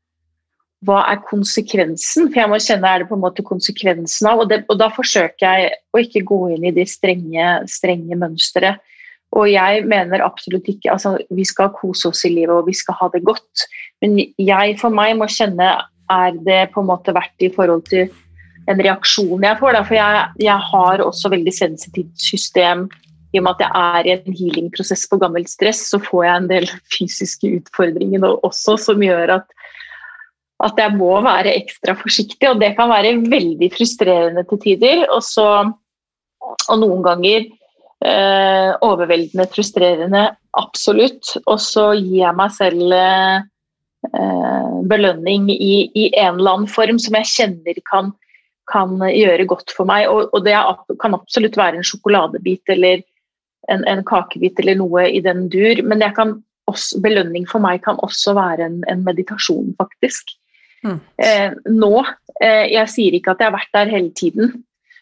hva 0.85 1.01
er 1.09 1.21
konsekvensen? 1.25 2.27
For 2.27 2.41
jeg 2.41 2.51
må 2.51 2.59
kjenne 2.61 2.89
er 2.89 3.01
det 3.01 3.07
på 3.09 3.15
en 3.17 3.23
måte 3.23 3.45
konsekvensen 3.47 4.27
av. 4.29 4.43
Og, 4.43 4.51
det, 4.51 4.61
og 4.67 4.77
da 4.81 4.89
forsøker 4.93 5.45
jeg 5.47 5.71
å 5.95 6.03
ikke 6.03 6.25
gå 6.27 6.41
inn 6.55 6.67
i 6.67 6.73
de 6.75 6.85
strenge, 6.87 7.47
strenge 7.71 8.19
mønstre. 8.19 8.75
Og 9.35 9.49
jeg 9.51 9.83
mener 9.89 10.23
absolutt 10.23 10.69
ikke 10.71 10.93
altså 10.93 11.17
Vi 11.35 11.43
skal 11.47 11.73
kose 11.75 12.07
oss 12.11 12.21
i 12.27 12.31
livet 12.31 12.53
og 12.53 12.69
vi 12.69 12.75
skal 12.77 12.95
ha 12.99 13.09
det 13.15 13.25
godt. 13.27 13.65
Men 14.03 14.19
jeg 14.19 14.77
for 14.79 14.93
meg 14.93 15.17
må 15.19 15.27
kjenne 15.31 15.73
er 16.07 16.37
det 16.45 16.61
på 16.71 16.83
en 16.83 16.91
måte 16.91 17.15
verdt 17.15 17.43
i 17.43 17.51
forhold 17.51 17.83
til 17.89 18.07
en 18.67 18.79
reaksjon 18.83 19.43
jeg 19.43 19.59
får. 19.59 19.75
Da? 19.75 19.83
For 19.87 19.97
jeg, 19.97 20.23
jeg 20.43 20.69
har 20.71 21.03
også 21.03 21.31
veldig 21.33 21.55
sensitivt 21.55 22.15
system 22.21 22.87
i 23.33 23.41
og 23.41 23.45
med 23.45 23.57
at 23.57 23.63
jeg 23.65 23.71
er 23.99 24.07
i 24.07 24.13
en 24.15 24.37
healingprosess 24.39 25.05
på 25.11 25.19
gammelt 25.21 25.49
stress, 25.51 25.83
så 25.91 25.99
får 26.03 26.25
jeg 26.25 26.41
en 26.41 26.49
del 26.51 26.69
fysiske 26.93 27.51
utfordringer 27.59 28.27
også 28.31 28.77
som 28.87 29.03
gjør 29.03 29.37
at, 29.39 29.47
at 30.63 30.79
jeg 30.79 30.95
må 30.97 31.11
være 31.25 31.55
ekstra 31.59 31.97
forsiktig. 31.99 32.47
Og 32.49 32.61
det 32.63 32.73
kan 32.77 32.91
være 32.91 33.17
veldig 33.27 33.71
frustrerende 33.75 34.45
til 34.49 34.61
tider. 34.63 35.05
Og, 35.11 35.21
så, 35.25 35.47
og 36.47 36.79
noen 36.81 37.03
ganger 37.05 37.43
eh, 37.43 38.71
overveldende 38.85 39.47
frustrerende, 39.51 40.29
absolutt. 40.57 41.35
Og 41.45 41.59
så 41.61 41.91
gir 41.99 42.23
jeg 42.23 42.39
meg 42.39 42.55
selv 42.55 42.95
eh, 42.95 43.43
belønning 44.87 45.51
i, 45.51 45.75
i, 45.91 46.07
en 46.15 46.39
eller 46.39 46.55
annen 46.55 46.71
form 46.71 46.99
som 47.01 47.19
jeg 47.19 47.31
kjenner 47.33 47.83
kan, 47.91 48.13
kan 48.71 48.95
gjøre 49.11 49.49
godt 49.51 49.75
for 49.75 49.89
meg. 49.89 50.07
Og, 50.07 50.31
og 50.31 50.47
det 50.47 50.55
kan 51.03 51.19
absolutt 51.19 51.59
være 51.59 51.81
en 51.81 51.87
sjokoladebit 51.91 52.75
eller 52.77 53.03
en, 53.71 53.83
en, 53.87 54.03
kakebit 54.07 54.59
eller 54.61 54.79
noe 54.79 55.07
i 55.09 55.21
den 55.23 55.47
dur. 55.53 55.81
Men 55.87 56.03
også, 56.67 57.01
belønning 57.03 57.47
for 57.49 57.63
meg 57.63 57.83
kan 57.85 57.99
også 58.05 58.35
være 58.37 58.67
en, 58.67 58.81
en 58.91 59.03
meditasjon, 59.05 59.73
faktisk. 59.79 60.35
Mm. 60.85 60.99
Eh, 61.25 61.53
nå 61.73 61.91
eh, 62.43 62.67
Jeg 62.69 62.89
sier 62.93 63.15
ikke 63.17 63.33
at 63.33 63.39
jeg 63.41 63.49
har 63.49 63.55
vært 63.55 63.73
der 63.73 63.93
hele 63.95 64.11
tiden, 64.13 64.51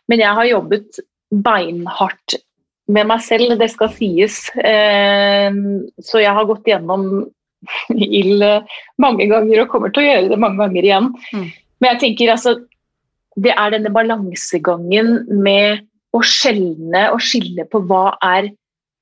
men 0.07 0.21
jeg 0.21 0.37
har 0.37 0.47
jobbet 0.47 1.01
beinhardt 1.43 2.37
med 2.87 3.09
meg 3.09 3.23
selv, 3.25 3.55
det 3.57 3.71
skal 3.73 3.89
sies. 3.95 4.43
Eh, 4.61 5.49
så 6.05 6.21
jeg 6.21 6.37
har 6.37 6.47
gått 6.47 6.69
gjennom 6.69 7.25
ild 8.21 8.45
mange 9.01 9.25
ganger 9.31 9.63
og 9.63 9.71
kommer 9.71 9.93
til 9.93 10.05
å 10.05 10.09
gjøre 10.09 10.31
det 10.31 10.41
mange 10.41 10.61
ganger 10.61 10.85
igjen. 10.85 11.11
Mm. 11.33 11.49
Men 11.81 11.93
jeg 11.93 12.01
tenker 12.03 12.31
altså 12.35 12.55
Det 13.35 13.51
er 13.51 13.73
denne 13.73 13.89
balansegangen 13.91 15.25
med 15.43 15.81
å 16.15 16.21
skjelne 16.23 17.09
og 17.13 17.23
skille 17.23 17.65
på 17.69 17.81
hva 17.89 18.15
er 18.23 18.49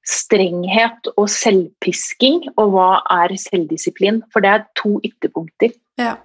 strenghet 0.04 1.08
og 1.16 1.30
selvpisking, 1.32 2.42
og 2.60 2.76
hva 2.76 2.90
er 3.14 3.36
selvdisiplin. 3.40 4.22
For 4.34 4.44
det 4.44 4.52
er 4.52 4.66
to 4.80 4.98
ytterpunkter. 5.06 5.76
Ja. 6.02 6.18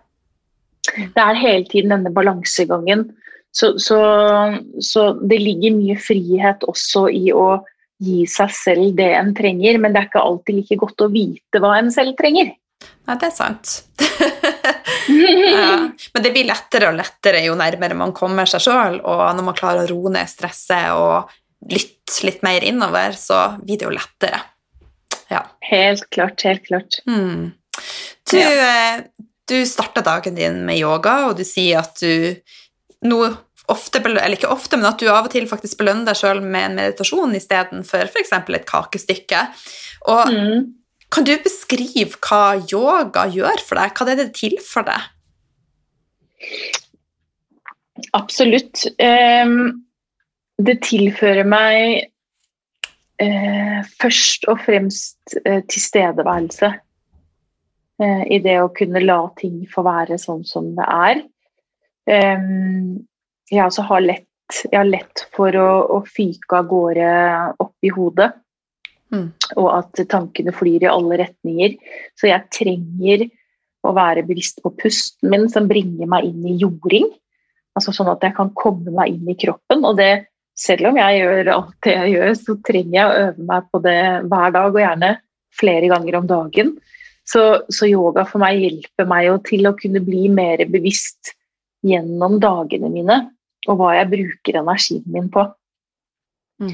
Det 0.99 1.23
er 1.23 1.39
hele 1.39 1.67
tiden 1.69 1.95
denne 1.95 2.13
balansegangen. 2.15 3.09
Så, 3.55 3.75
så, 3.81 3.99
så, 4.85 5.13
det 5.31 5.41
ligger 5.43 5.77
mye 5.77 5.97
frihet 6.01 6.65
også 6.69 7.07
i 7.15 7.31
å 7.33 7.61
gi 8.03 8.23
seg 8.31 8.53
selv 8.55 8.93
det 8.99 9.09
en 9.19 9.33
trenger, 9.35 9.79
men 9.81 9.95
det 9.95 10.03
er 10.03 10.11
ikke 10.11 10.23
alltid 10.23 10.61
like 10.61 10.79
godt 10.79 11.07
å 11.07 11.11
vite 11.13 11.63
hva 11.63 11.75
en 11.79 11.91
selv 11.95 12.15
trenger. 12.19 12.53
Nei, 13.09 13.17
det 13.19 13.31
er 13.31 13.35
sant. 13.35 13.79
Ja. 15.09 15.89
Men 16.15 16.23
det 16.25 16.33
blir 16.35 16.49
lettere 16.49 16.91
og 16.91 16.99
lettere 16.99 17.43
jo 17.47 17.57
nærmere 17.59 17.97
man 17.99 18.15
kommer 18.17 18.49
seg 18.49 18.63
sjøl, 18.67 19.01
og 19.01 19.25
når 19.37 19.47
man 19.47 19.57
klarer 19.59 19.87
å 19.87 19.91
roe 19.91 20.13
ned 20.15 20.31
stresset 20.31 20.93
og 20.97 21.33
lytte 21.73 22.27
litt 22.27 22.45
mer 22.47 22.65
innover, 22.65 23.17
så 23.19 23.41
blir 23.61 23.81
det 23.81 23.89
jo 23.89 23.95
lettere. 23.95 24.41
Ja. 25.33 25.43
Helt 25.69 26.07
klart, 26.15 26.45
helt 26.47 26.65
klart. 26.69 27.01
Mm. 27.09 27.51
Du, 28.31 28.39
ja. 28.39 29.01
du 29.49 29.59
starta 29.67 30.05
dagen 30.05 30.39
din 30.39 30.63
med 30.69 30.81
yoga, 30.81 31.19
og 31.29 31.37
du 31.41 31.45
sier 31.49 31.83
at 31.83 32.01
du 32.01 32.39
nå 33.09 33.21
ofte, 33.69 34.01
eller 34.01 34.37
ikke 34.39 34.49
ofte, 34.49 34.79
men 34.81 34.89
at 34.89 35.01
du 35.01 35.11
av 35.13 35.29
og 35.29 35.33
til 35.35 35.49
faktisk 35.51 35.81
belønner 35.83 36.09
deg 36.09 36.21
sjøl 36.23 36.41
med 36.41 36.71
en 36.71 36.79
meditasjon 36.81 37.37
istedenfor 37.37 38.09
f.eks. 38.09 38.33
et 38.33 38.69
kakestykke. 38.69 39.45
Og 40.09 40.33
Mm. 40.33 40.75
Kan 41.13 41.25
du 41.25 41.33
beskrive 41.41 42.19
hva 42.21 42.59
yoga 42.69 43.27
gjør 43.33 43.63
for 43.65 43.81
deg? 43.81 43.95
Hva 43.97 44.13
er 44.13 44.21
det 44.21 44.29
til 44.37 44.59
for 44.65 44.87
deg? 44.89 45.07
Absolutt. 48.17 48.85
Det 50.59 50.75
tilfører 50.83 51.47
meg 51.47 52.11
eh, 53.23 53.81
først 54.03 54.49
og 54.51 54.61
fremst 54.67 55.39
eh, 55.45 55.63
tilstedeværelse. 55.71 56.71
Eh, 58.03 58.23
I 58.35 58.41
det 58.43 58.57
å 58.63 58.73
kunne 58.75 59.03
la 59.05 59.21
ting 59.39 59.63
få 59.71 59.85
være 59.87 60.19
sånn 60.21 60.45
som 60.47 60.73
det 60.79 60.89
er. 60.89 61.23
Jeg 62.09 63.85
har 63.89 64.01
lett, 64.01 64.61
jeg 64.65 64.79
har 64.79 64.89
lett 64.89 65.25
for 65.37 65.53
å, 65.61 65.71
å 65.93 65.99
fyke 66.09 66.57
av 66.57 66.71
gårde 66.71 67.09
opp 67.61 67.85
i 67.85 67.93
hodet. 67.93 68.31
Mm. 69.15 69.29
Og 69.57 69.69
at 69.73 70.01
tankene 70.11 70.53
flyr 70.55 70.85
i 70.85 70.91
alle 70.91 71.21
retninger. 71.23 71.77
Så 72.19 72.31
jeg 72.31 72.49
trenger 72.55 73.29
å 73.87 73.95
være 73.97 74.27
bevisst 74.27 74.61
på 74.65 74.73
pusten 74.77 75.31
min, 75.33 75.47
som 75.53 75.69
bringer 75.71 76.11
meg 76.11 76.29
inn 76.29 76.45
i 76.51 76.59
jording. 76.61 77.09
Altså 77.79 77.95
sånn 77.95 78.11
at 78.13 78.25
jeg 78.27 78.35
kan 78.37 78.51
komme 78.59 78.93
meg 78.95 79.15
inn 79.15 79.31
i 79.31 79.39
kroppen. 79.39 79.85
Og 79.87 79.97
det, 80.01 80.29
selv 80.59 80.91
om 80.91 80.99
jeg 80.99 81.23
gjør 81.23 81.53
alt 81.55 81.75
det 81.87 81.95
jeg 81.95 82.15
gjør, 82.17 82.37
så 82.43 82.59
trenger 82.67 82.99
jeg 82.99 83.09
å 83.09 83.25
øve 83.25 83.49
meg 83.53 83.73
på 83.73 83.83
det 83.87 83.99
hver 84.27 84.55
dag, 84.59 84.71
og 84.73 84.83
gjerne 84.83 85.15
flere 85.59 85.91
ganger 85.95 86.21
om 86.21 86.29
dagen. 86.31 86.77
Så, 87.29 87.43
så 87.69 87.89
yoga 87.89 88.25
for 88.29 88.41
meg 88.41 88.61
hjelper 88.63 89.09
meg 89.09 89.27
jo 89.29 89.37
til 89.45 89.69
å 89.69 89.77
kunne 89.77 90.01
bli 90.05 90.29
mer 90.33 90.63
bevisst 90.73 91.35
gjennom 91.87 92.39
dagene 92.43 92.89
mine, 92.91 93.19
og 93.69 93.79
hva 93.79 93.93
jeg 93.99 94.11
bruker 94.11 94.61
energien 94.63 95.05
min 95.13 95.29
på. 95.33 95.45
Mm. 96.59 96.73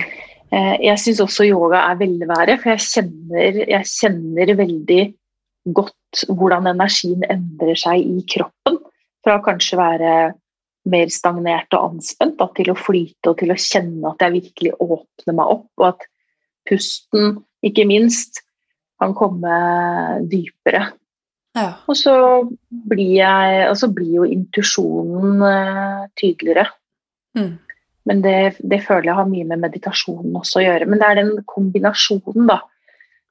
Eh, 0.54 0.76
Jeg 0.86 1.00
syns 1.02 1.22
også 1.24 1.48
yoga 1.48 1.82
er 1.90 1.98
velvære, 2.00 2.58
for 2.62 2.74
jeg 2.74 2.86
kjenner, 2.86 3.60
jeg 3.72 3.90
kjenner 3.90 4.54
veldig 4.60 5.02
godt 5.74 6.24
hvordan 6.28 6.68
energien 6.70 7.24
endrer 7.30 7.78
seg 7.80 8.04
i 8.04 8.24
kroppen. 8.30 8.78
Fra 9.24 9.38
å 9.38 9.44
kanskje 9.44 9.80
være 9.80 10.14
mer 10.92 11.12
stagnert 11.12 11.72
og 11.72 11.94
anspent 11.94 12.36
da, 12.38 12.50
til 12.56 12.70
å 12.70 12.76
flyte 12.78 13.32
og 13.32 13.38
til 13.40 13.54
å 13.54 13.60
kjenne 13.60 14.10
at 14.10 14.20
jeg 14.20 14.36
virkelig 14.36 14.74
åpner 14.84 15.38
meg 15.38 15.54
opp, 15.56 15.70
og 15.80 15.86
at 15.94 16.04
pusten, 16.68 17.38
ikke 17.64 17.86
minst, 17.88 18.42
kan 19.00 19.14
komme 19.16 19.54
dypere. 20.30 20.84
Ja. 21.54 21.68
Og 21.88 21.96
så 21.98 22.14
blir, 22.68 23.16
jeg, 23.20 23.66
og 23.70 23.76
så 23.78 23.88
blir 23.94 24.20
jo 24.20 24.28
intuisjonen 24.28 25.42
eh, 25.48 26.06
tydeligere. 26.20 26.66
Mm. 27.38 27.54
Men 28.06 28.20
det, 28.24 28.56
det 28.60 28.82
føler 28.84 29.08
jeg 29.10 29.16
har 29.16 29.28
mye 29.30 29.46
med 29.48 29.62
meditasjonen 29.62 30.34
også 30.36 30.60
å 30.60 30.64
gjøre. 30.64 30.88
Men 30.90 31.00
det 31.00 31.08
er 31.08 31.20
den 31.22 31.32
kombinasjonen, 31.48 32.46
da. 32.50 32.58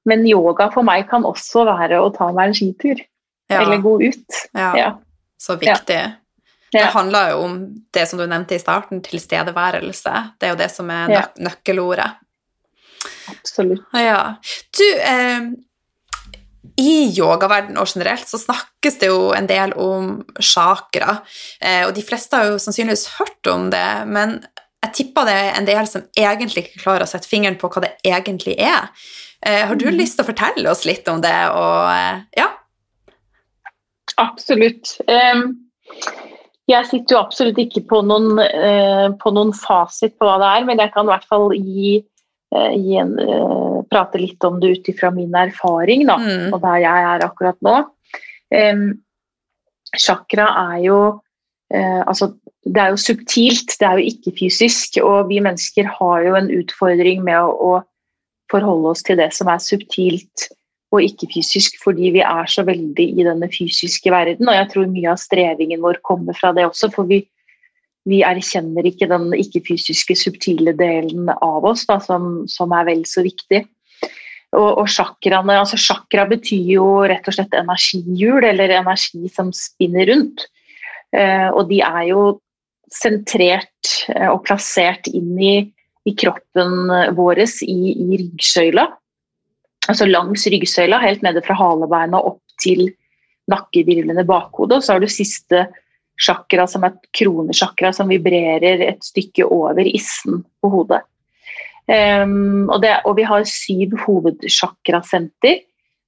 Men 0.10 0.26
yoga 0.28 0.70
for 0.74 0.84
meg 0.88 1.06
kan 1.12 1.26
også 1.28 1.66
være 1.70 2.00
å 2.02 2.10
ta 2.16 2.32
meg 2.34 2.52
en 2.52 2.58
skitur. 2.58 3.04
Ja. 3.52 3.62
Eller 3.62 3.84
gå 3.84 3.98
ut. 4.02 4.42
ja. 4.58 4.72
Ja. 4.80 4.92
Så 5.44 5.58
viktig. 5.60 6.00
Det 6.74 6.82
handler 6.96 7.34
jo 7.34 7.42
om 7.46 7.56
det 7.94 8.06
som 8.10 8.18
du 8.18 8.24
nevnte 8.26 8.56
i 8.56 8.62
starten, 8.62 9.02
tilstedeværelse. 9.04 10.14
Det 10.40 10.48
er 10.48 10.54
jo 10.56 10.62
det 10.62 10.70
som 10.72 10.90
er 10.90 11.12
Ja. 11.12 11.20
nøk 11.20 11.44
nøkkelordet. 11.50 12.10
Absolutt. 13.30 13.84
Ja. 13.94 14.36
Du, 14.78 14.86
eh, 14.96 15.52
i 16.80 17.14
yogaverdenen 17.14 17.78
og 17.78 17.88
generelt 17.92 18.26
så 18.28 18.40
snakkes 18.40 18.98
det 19.02 19.10
jo 19.12 19.32
en 19.36 19.48
del 19.48 19.74
om 19.78 20.26
chakra, 20.40 21.20
eh, 21.62 21.86
og 21.86 21.94
de 21.94 22.02
fleste 22.02 22.36
har 22.40 22.46
jo 22.46 22.58
sannsynligvis 22.58 23.20
hørt 23.20 23.52
om 23.52 23.70
det, 23.70 24.08
men 24.08 24.40
jeg 24.94 25.08
tipper 25.08 25.26
det 25.26 25.34
er 25.34 25.58
en 25.58 25.66
del 25.68 25.88
som 25.90 26.04
egentlig 26.16 26.68
ikke 26.68 26.84
klarer 26.84 27.04
å 27.06 27.10
sette 27.10 27.28
fingeren 27.28 27.58
på 27.58 27.70
hva 27.74 27.82
det 27.82 27.96
egentlig 28.06 28.56
er. 28.62 28.90
Eh, 29.46 29.66
har 29.68 29.76
du 29.76 29.86
Mhm. 29.86 29.98
lyst 29.98 30.18
til 30.18 30.24
å 30.24 30.30
fortelle 30.32 30.70
oss 30.70 30.86
litt 30.86 31.08
om 31.08 31.20
det, 31.22 31.50
og 31.50 31.90
eh, 31.90 32.22
ja? 32.38 32.50
Absolutt. 34.18 35.00
Jeg 36.68 36.86
sitter 36.88 37.16
jo 37.16 37.20
absolutt 37.20 37.58
ikke 37.60 37.82
på 37.90 38.02
noen, 38.06 38.40
eh, 38.40 39.10
på 39.20 39.34
noen 39.34 39.52
fasit 39.54 40.18
på 40.18 40.26
hva 40.28 40.38
det 40.40 40.62
er, 40.62 40.66
men 40.66 40.78
jeg 40.80 40.94
kan 40.94 41.06
i 41.06 41.12
hvert 41.12 41.26
fall 41.28 41.50
gi, 41.58 42.04
gi 42.54 42.98
en, 43.02 43.18
prate 43.90 44.16
litt 44.22 44.44
om 44.46 44.60
det 44.62 44.70
ut 44.78 44.88
ifra 44.90 45.10
min 45.14 45.34
erfaring, 45.34 46.06
da, 46.08 46.18
Mm. 46.18 46.54
og 46.54 46.62
der 46.62 46.78
jeg 46.78 47.04
er 47.04 47.20
akkurat 47.28 47.58
nå. 47.62 47.84
Chakra 49.98 50.48
er 50.74 50.80
jo 50.84 50.98
eh, 51.74 52.02
altså, 52.08 52.34
Det 52.64 52.80
er 52.80 52.94
jo 52.94 53.00
subtilt, 53.02 53.76
det 53.80 53.88
er 53.88 54.00
jo 54.00 54.12
ikke 54.14 54.32
fysisk, 54.40 54.98
og 55.04 55.28
vi 55.32 55.42
mennesker 55.44 55.90
har 56.00 56.28
jo 56.28 56.36
en 56.40 56.52
utfordring 56.62 57.24
med 57.26 57.40
å, 57.42 57.52
å 57.52 58.52
forholde 58.52 58.94
oss 58.94 59.04
til 59.04 59.20
det 59.20 59.32
som 59.36 59.50
er 59.52 59.60
subtilt 59.64 60.48
og 60.94 61.02
ikke-fysisk, 61.02 61.80
fordi 61.82 62.12
vi 62.14 62.22
er 62.24 62.50
så 62.50 62.64
veldig 62.68 63.06
i 63.18 63.26
denne 63.26 63.50
fysiske 63.52 64.12
verden. 64.14 64.48
Og 64.50 64.58
jeg 64.58 64.70
tror 64.72 64.90
mye 64.92 65.14
av 65.14 65.22
strevingen 65.22 65.82
vår 65.84 66.00
kommer 66.06 66.38
fra 66.38 66.54
det 66.56 66.68
også, 66.68 66.92
for 66.94 67.10
vi, 67.10 67.24
vi 68.10 68.22
erkjenner 68.26 68.86
ikke 68.88 69.10
den 69.10 69.32
ikke-fysiske, 69.34 70.18
subtile 70.20 70.76
delen 70.78 71.32
av 71.34 71.66
oss 71.66 71.88
da, 71.90 71.98
som, 72.04 72.44
som 72.52 72.76
er 72.78 72.88
vel 72.92 73.04
så 73.10 73.26
viktig. 73.26 73.64
Og, 74.54 74.70
og 74.84 74.86
chakraene, 74.94 75.58
altså 75.64 75.80
Chakra 75.82 76.28
betyr 76.30 76.76
jo 76.76 76.88
rett 77.10 77.26
og 77.26 77.34
slett 77.34 77.56
energihjul, 77.58 78.44
eller 78.46 78.76
energi 78.78 79.26
som 79.34 79.50
spinner 79.56 80.12
rundt. 80.12 80.46
Eh, 81.14 81.50
og 81.50 81.72
de 81.72 81.82
er 81.82 82.04
jo 82.12 82.28
sentrert 82.94 83.94
eh, 84.14 84.30
og 84.30 84.44
plassert 84.48 85.10
inn 85.12 85.34
i, 85.40 85.56
i 86.06 86.14
kroppen 86.20 86.92
vår 87.18 87.46
i, 87.46 87.80
i 87.94 88.20
ryggsøyla 88.22 88.90
altså 89.90 90.08
langs 90.08 90.46
ryggsøyla, 90.48 91.00
helt 91.04 91.24
nede 91.26 91.44
fra 91.46 91.56
halebeina 91.60 92.22
opp 92.24 92.42
til 92.64 92.88
nakkevirvlene 93.52 94.26
bakhodet. 94.28 94.80
Og 94.80 94.86
så 94.86 94.96
har 94.96 95.04
du 95.04 95.10
siste 95.12 95.66
chakra, 96.22 96.68
som 96.70 96.86
er 96.88 96.96
kronesjakra, 97.18 97.92
som 97.96 98.12
vibrerer 98.12 98.84
et 98.86 99.04
stykke 99.04 99.48
over 99.50 99.84
issen 99.90 100.44
på 100.62 100.72
hodet. 100.72 101.02
Um, 101.84 102.70
og, 102.70 102.78
det, 102.84 102.94
og 103.04 103.18
vi 103.18 103.28
har 103.28 103.44
syv 103.50 103.98
hovedsjakrasenter. 104.06 105.64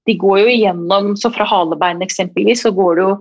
De 0.06 0.16
går 0.22 0.44
jo 0.44 0.52
igjennom, 0.54 1.16
så 1.20 1.34
fra 1.34 1.48
halebeinet 1.50 2.06
eksempelvis, 2.06 2.64
så 2.64 2.72
går 2.76 2.96
du 2.96 3.02
jo 3.04 3.16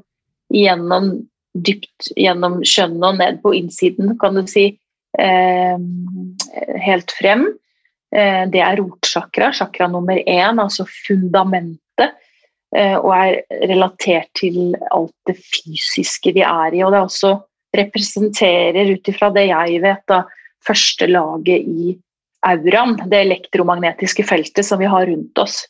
igjennom 0.55 1.15
dypt 1.55 2.11
gjennom 2.19 2.61
kjønnet 2.67 3.07
og 3.09 3.21
ned 3.21 3.41
på 3.45 3.55
innsiden, 3.55 4.17
kan 4.19 4.35
du 4.35 4.47
si, 4.51 4.79
eh, 5.19 5.79
helt 6.87 7.15
frem. 7.21 7.47
Eh, 8.13 8.47
Det 8.47 8.61
er 8.61 8.77
rotsjakra, 8.77 9.53
chakra 9.53 9.89
nummer 9.89 10.17
én, 10.17 10.59
altså 10.59 10.87
fundamentet, 10.87 12.15
eh, 12.75 12.97
og 12.97 13.13
er 13.15 13.43
relatert 13.69 14.29
til 14.35 14.75
alt 14.91 15.15
det 15.27 15.37
fysiske 15.37 16.35
vi 16.35 16.43
er 16.43 16.75
i. 16.75 16.83
Og 16.83 16.93
det 16.93 17.01
også 17.01 17.43
representerer, 17.75 18.93
ut 18.93 19.09
ifra 19.09 19.33
det 19.35 19.49
jeg 19.49 19.83
vet, 19.83 20.07
da, 20.07 20.25
første 20.65 21.07
laget 21.07 21.67
i 21.67 21.99
auraen, 22.45 22.97
det 23.09 23.27
elektromagnetiske 23.27 24.25
feltet 24.25 24.65
som 24.65 24.79
vi 24.79 24.87
har 24.87 25.07
rundt 25.07 25.39
oss. 25.39 25.67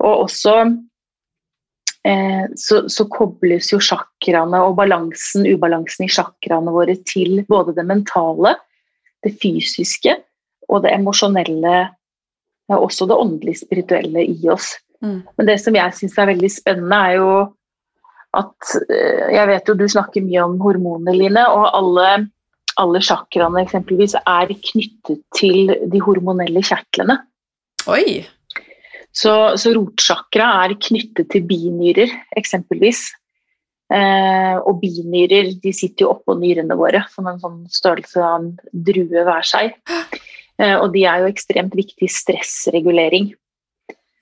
Og 0.00 0.24
også 0.26 0.78
så, 2.56 2.82
så 2.88 3.04
kobles 3.12 3.72
jo 3.72 3.80
sjakraene 3.82 4.60
og 4.64 4.76
balansen, 4.78 5.46
ubalansen 5.48 6.06
i 6.06 6.12
sjakraene 6.12 6.72
våre 6.72 6.96
til 7.08 7.42
både 7.48 7.74
det 7.76 7.84
mentale, 7.88 8.54
det 9.24 9.34
fysiske 9.42 10.14
og 10.68 10.84
det 10.84 10.92
emosjonelle, 10.94 11.76
ja, 12.68 12.76
også 12.76 13.08
det 13.08 13.18
åndelig 13.18 13.58
spirituelle 13.62 14.24
i 14.28 14.50
oss. 14.52 14.74
Mm. 15.04 15.22
Men 15.36 15.48
det 15.48 15.58
som 15.62 15.76
jeg 15.78 15.94
syns 15.96 16.16
er 16.18 16.30
veldig 16.32 16.50
spennende, 16.52 16.98
er 16.98 17.18
jo 17.20 17.30
at 18.36 18.72
eh, 18.92 19.30
Jeg 19.32 19.48
vet 19.48 19.70
jo 19.70 19.74
du 19.78 19.86
snakker 19.88 20.24
mye 20.24 20.42
om 20.44 20.58
hormoner, 20.60 21.16
Line, 21.16 21.44
og 21.48 21.70
alle, 21.72 22.08
alle 22.76 23.00
sjakraene 23.00 23.62
eksempelvis 23.64 24.18
er 24.20 24.52
knyttet 24.52 25.22
til 25.38 25.72
de 25.88 26.02
hormonelle 26.04 26.60
kjertlene. 26.60 27.22
Oi! 27.88 28.20
Så, 29.18 29.32
så 29.58 29.72
rotsjakra 29.74 30.50
er 30.64 30.76
knyttet 30.78 31.30
til 31.32 31.46
binyrer, 31.48 32.12
eksempelvis. 32.38 33.08
Eh, 33.88 34.56
og 34.60 34.82
binyrer 34.82 35.54
de 35.62 35.72
sitter 35.74 36.04
jo 36.04 36.12
oppå 36.12 36.36
nyrene 36.38 36.76
våre, 36.78 37.00
som 37.10 37.26
en 37.26 37.40
sånn 37.42 37.62
størrelse 37.72 38.20
av 38.22 38.36
en 38.42 38.52
drue 38.86 39.24
hver 39.26 39.48
seg. 39.48 39.74
Eh, 40.58 40.76
og 40.76 40.92
de 40.94 41.04
er 41.08 41.24
jo 41.24 41.32
ekstremt 41.32 41.74
viktig 41.78 42.10
stressregulering. 42.12 43.32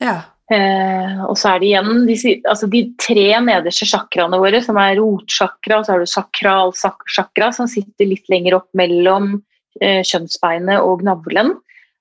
Ja. 0.05 0.20
Eh, 0.47 1.22
og 1.26 1.34
så 1.40 1.55
er 1.55 1.62
det 1.62 1.70
igjen 1.72 2.05
de, 2.07 2.16
altså 2.47 2.68
de 2.70 2.82
tre 3.03 3.26
nederste 3.42 3.88
chakraene 3.90 4.38
våre, 4.38 4.61
som 4.62 4.78
er 4.78 5.01
rotsjakra, 5.01 5.80
og 5.80 5.86
så 5.86 5.94
har 5.97 6.05
du 6.05 6.11
sakral 6.11 6.72
chakra, 6.76 7.51
som 7.57 7.68
sitter 7.70 8.12
litt 8.12 8.30
lenger 8.30 8.61
opp 8.61 8.68
mellom 8.78 9.40
eh, 9.80 10.05
kjønnsbeinet 10.07 10.86
og 10.86 11.03
navlen. 11.09 11.57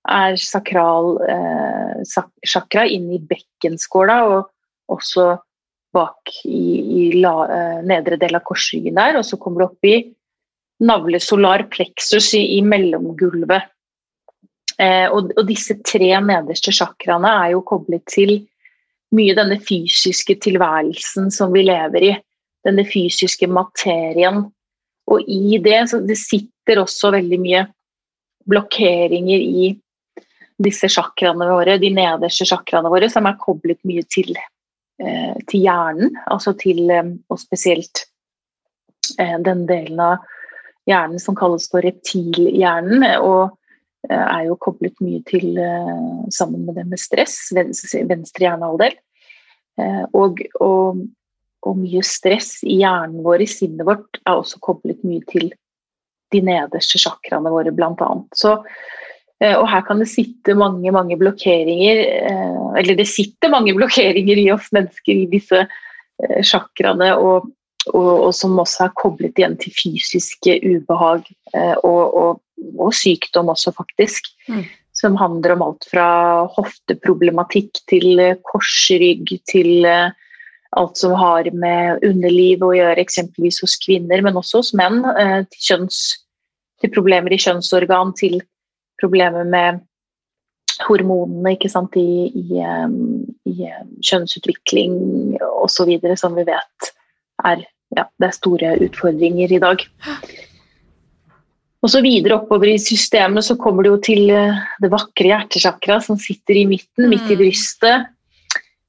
Er 0.05 0.35
sakral 0.37 1.15
eh, 1.25 2.01
chakra 2.45 2.85
inne 2.85 3.17
i 3.17 3.23
bekkenskåla 3.25 4.17
og 4.29 4.93
også 4.93 5.31
bak 5.95 6.33
i, 6.45 6.59
i 6.99 7.05
la, 7.21 7.33
eh, 7.49 7.79
nedre 7.87 8.19
del 8.21 8.37
av 8.37 8.43
korsryggen 8.45 8.99
der. 8.99 9.17
Og 9.19 9.25
så 9.25 9.39
kommer 9.41 9.63
du 9.63 9.67
opp 9.69 9.87
i 9.87 9.95
navle 10.85 11.21
solar 11.23 11.65
plexus 11.71 12.33
i, 12.37 12.43
i 12.57 12.61
mellomgulvet. 12.65 13.71
Eh, 14.77 15.07
og, 15.07 15.31
og, 15.37 15.45
disse 15.47 15.77
tre 15.87 16.11
nederste 16.19 16.73
chakraene 16.75 17.31
er 17.45 17.53
jo 17.53 17.63
koblet 17.67 18.03
til 18.11 18.41
mye 19.15 19.35
denne 19.37 19.55
fysiske 19.63 20.35
tilværelsen 20.43 21.31
som 21.31 21.53
vi 21.55 21.63
lever 21.65 22.09
i. 22.09 22.11
Denne 22.65 22.83
fysiske 22.89 23.47
materien. 23.47 24.43
Og 25.05 25.27
i 25.29 25.59
det 25.61 25.85
det 26.09 26.17
sitter 26.17 26.81
også 26.81 27.13
veldig 27.13 27.39
mye 27.39 27.65
blokkeringer 28.49 29.41
i 29.41 29.67
disse 30.61 30.89
sjakraene 30.91 31.47
våre, 31.49 31.77
de 31.81 31.91
nederste 31.93 32.47
sjakraene 32.47 32.91
våre, 32.91 33.09
som 33.11 33.27
er 33.27 33.39
koblet 33.41 33.79
mye 33.87 34.05
til, 34.11 34.31
eh, 35.01 35.35
til 35.49 35.65
hjernen. 35.65 36.15
Altså 36.31 36.55
til, 36.59 36.85
eh, 36.89 37.11
og 37.29 37.41
spesielt 37.41 38.05
eh, 39.19 39.37
den 39.43 39.65
delen 39.67 39.99
av 39.99 40.23
hjernen 40.87 41.19
som 41.19 41.35
kalles 41.35 41.67
for 41.71 41.83
reptilhjernen. 41.85 43.05
og 43.19 43.57
Eh, 44.09 44.25
er 44.37 44.45
jo 44.49 44.57
koblet 44.61 44.97
mye 45.01 45.21
til 45.25 45.57
eh, 45.57 46.25
sammen 46.33 46.65
med 46.67 46.77
det 46.77 46.85
med 46.91 47.01
stress, 47.01 47.37
venstre, 47.55 48.03
venstre 48.09 48.45
hjernehalvdel. 48.45 48.97
Eh, 49.81 50.03
og, 50.13 50.41
og, 50.61 51.05
og, 51.65 51.77
mye 51.79 52.03
stress 52.05 52.59
i 52.67 52.79
hjernen 52.83 53.23
vår, 53.25 53.45
i 53.45 53.49
sinnet 53.49 53.87
vårt, 53.87 54.19
er 54.23 54.35
også 54.35 54.61
koblet 54.63 55.01
mye 55.07 55.23
til 55.31 55.49
de 56.33 56.41
nederste 56.43 57.01
sjakraene 57.01 57.53
våre, 57.53 57.73
blant 57.75 58.03
annet. 58.05 58.29
Så 58.37 58.57
og 59.43 59.65
her 59.67 59.81
kan 59.83 59.99
det 59.99 60.07
sitte 60.07 60.53
mange 60.55 60.93
mange 60.95 61.17
blokkeringer 61.19 61.97
Eller 62.79 62.95
det 62.95 63.03
sitter 63.11 63.51
mange 63.51 63.73
blokkeringer 63.75 64.39
i 64.39 64.45
oss 64.53 64.69
mennesker 64.71 65.11
i 65.11 65.25
disse 65.27 65.65
sjakraene, 66.47 67.09
og, 67.19 67.49
og, 67.91 68.11
og, 68.13 68.31
som 68.37 68.55
også 68.63 68.85
er 68.85 68.93
koblet 68.95 69.35
igjen 69.35 69.57
til 69.59 69.75
fysiske 69.75 70.55
ubehag 70.63 71.27
og, 71.83 72.39
og 72.79 72.93
sykdom 72.95 73.51
også, 73.53 73.73
faktisk. 73.75 74.27
Mm. 74.47 74.63
Som 74.95 75.17
handler 75.19 75.55
om 75.55 75.63
alt 75.65 75.87
fra 75.91 76.07
hofteproblematikk 76.55 77.81
til 77.91 78.19
eh, 78.21 78.37
korsrygg 78.47 79.33
til 79.49 79.87
eh, 79.89 80.13
alt 80.75 80.99
som 80.99 81.15
har 81.19 81.49
med 81.55 82.03
underliv 82.07 82.63
å 82.63 82.73
gjøre, 82.75 83.03
eksempelvis 83.03 83.61
hos 83.63 83.75
kvinner, 83.83 84.23
men 84.23 84.39
også 84.39 84.63
hos 84.63 84.73
menn. 84.77 85.01
Eh, 85.15 85.41
til, 85.51 85.65
kjønns, 85.69 86.01
til 86.81 86.93
problemer 86.95 87.35
i 87.35 87.41
kjønnsorgan, 87.41 88.15
til 88.19 88.39
problemer 89.01 89.47
med 89.47 89.83
hormonene 90.85 91.55
ikke 91.55 91.71
sant, 91.71 91.95
i, 91.95 92.27
i, 92.35 92.63
i 93.47 93.69
kjønnsutvikling 94.03 95.37
osv., 95.63 95.93
som 96.19 96.35
vi 96.35 96.43
vet 96.47 96.91
er, 97.45 97.63
ja, 97.95 98.07
det 98.19 98.27
er 98.27 98.35
store 98.35 98.73
utfordringer 98.83 99.55
i 99.55 99.61
dag. 99.63 99.85
Og 101.85 101.91
så 101.93 102.01
videre 102.01 102.39
oppover 102.39 102.71
i 102.71 102.81
systemet 102.81 103.45
så 103.45 103.57
kommer 103.61 103.85
det 103.85 103.91
jo 103.91 103.97
til 104.07 104.31
eh, 104.33 104.61
det 104.81 104.89
vakre 104.89 105.29
hjertesjakra 105.29 105.99
som 106.01 106.17
sitter 106.17 106.57
i 106.57 106.65
midten, 106.65 107.05
midt 107.11 107.29
i 107.29 107.35
mm. 107.37 107.41
brystet. 107.43 108.07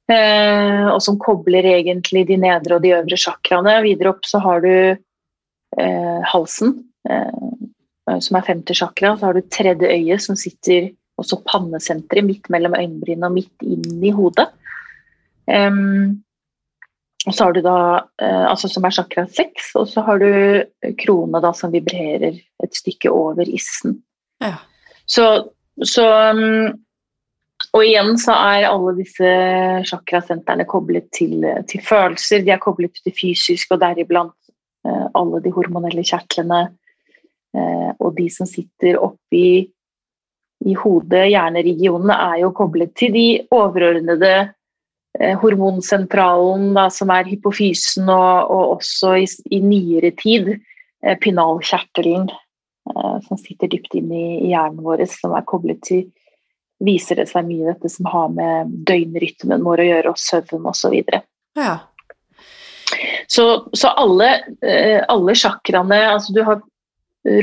Eh, 0.09 0.87
og 0.87 1.01
som 1.03 1.19
kobler 1.19 1.67
egentlig 1.75 2.23
de 2.29 2.39
nedre 2.41 2.77
og 2.77 2.85
de 2.85 2.95
øvre 2.97 3.19
sjakraene. 3.19 3.75
Videre 3.85 4.15
opp 4.15 4.25
så 4.25 4.41
har 4.41 4.63
du 4.65 4.71
eh, 4.71 6.19
halsen, 6.31 6.73
eh, 7.09 7.66
som 8.23 8.37
er 8.39 8.45
femte 8.47 8.75
chakra. 8.77 9.15
Så 9.17 9.27
har 9.27 9.35
du 9.37 9.41
tredje 9.51 9.89
øye, 9.91 10.19
som 10.23 10.37
sitter 10.39 10.91
også 11.17 11.41
pannesenteret, 11.47 12.25
midt 12.25 12.49
mellom 12.53 12.77
øyenbrynene 12.77 13.29
og 13.29 13.35
midt 13.35 13.65
inn 13.65 14.05
i 14.05 14.13
hodet. 14.13 14.47
Um, 15.47 16.23
og 17.25 17.35
så 17.35 17.47
har 17.47 17.55
du 17.55 17.61
da, 17.65 17.77
uh, 18.21 18.45
altså 18.51 18.69
som 18.71 18.85
er 18.87 18.95
chakra 18.95 19.25
seks, 19.31 19.73
og 19.79 19.87
så 19.91 20.03
har 20.05 20.21
du 20.21 20.91
krone 21.01 21.41
da 21.43 21.53
som 21.57 21.73
vibrerer 21.73 22.37
et 22.63 22.75
stykke 22.75 23.11
over 23.11 23.47
issen. 23.47 24.01
Ja. 24.43 24.57
Så, 25.07 25.25
så, 25.83 26.05
um, 26.31 26.83
Og 27.75 27.83
igjen 27.83 28.15
så 28.21 28.31
er 28.31 28.69
alle 28.69 28.93
disse 28.95 29.29
chakrasentrene 29.89 30.65
koblet 30.69 31.09
til, 31.13 31.43
til, 31.67 31.81
følelser. 31.83 32.45
De 32.45 32.53
er 32.53 32.61
koblet 32.63 32.95
til 33.03 33.13
fysisk, 33.13 33.73
og 33.75 33.81
deriblant 33.81 34.33
uh, 34.87 35.07
alle 35.17 35.41
de 35.43 35.51
hormonelle 35.53 36.05
kjertlene. 36.05 36.67
Eh, 37.57 37.89
og 37.97 38.13
de 38.17 38.27
som 38.33 38.49
sitter 38.49 38.99
oppi 39.01 39.47
i 40.65 40.73
hodet, 40.77 41.27
hjerneregionene, 41.31 42.15
er 42.31 42.43
jo 42.43 42.53
koblet 42.57 42.93
til 42.97 43.13
de 43.13 43.27
overordnede 43.53 44.35
Eh, 45.19 45.37
hormonsentralen, 45.41 46.73
da, 46.75 46.89
som 46.93 47.09
er 47.09 47.25
hypofysen, 47.25 48.05
og, 48.11 48.51
og 48.53 48.73
også 48.75 49.15
i, 49.17 49.25
i, 49.49 49.61
nyere 49.65 50.11
tid 50.19 50.51
eh, 50.53 51.15
pinalkjertelen, 51.23 52.27
eh, 52.91 53.15
som 53.25 53.39
sitter 53.41 53.71
dypt 53.71 53.97
inn 53.97 54.11
i, 54.13 54.27
hjernen 54.51 54.83
vår, 54.85 55.07
som 55.09 55.33
er 55.37 55.47
koblet 55.49 55.81
til 55.87 56.07
Viser 56.85 57.17
det 57.17 57.23
seg 57.25 57.47
mye 57.47 57.71
dette 57.71 57.89
som 57.89 58.05
har 58.05 58.27
med 58.29 58.73
døgnrytmen 58.85 59.63
vår 59.65 59.81
å 59.81 59.85
gjøre, 59.87 60.11
og 60.11 60.19
søvn 60.21 60.67
osv. 60.69 60.91
Så, 61.09 61.21
ja. 61.57 61.71
så 63.25 63.45
Så 63.73 63.93
alle, 63.97 64.27
alle 65.09 65.33
chakraene 65.33 65.97
altså 66.11 66.35
Du 66.35 66.43
har 66.45 66.61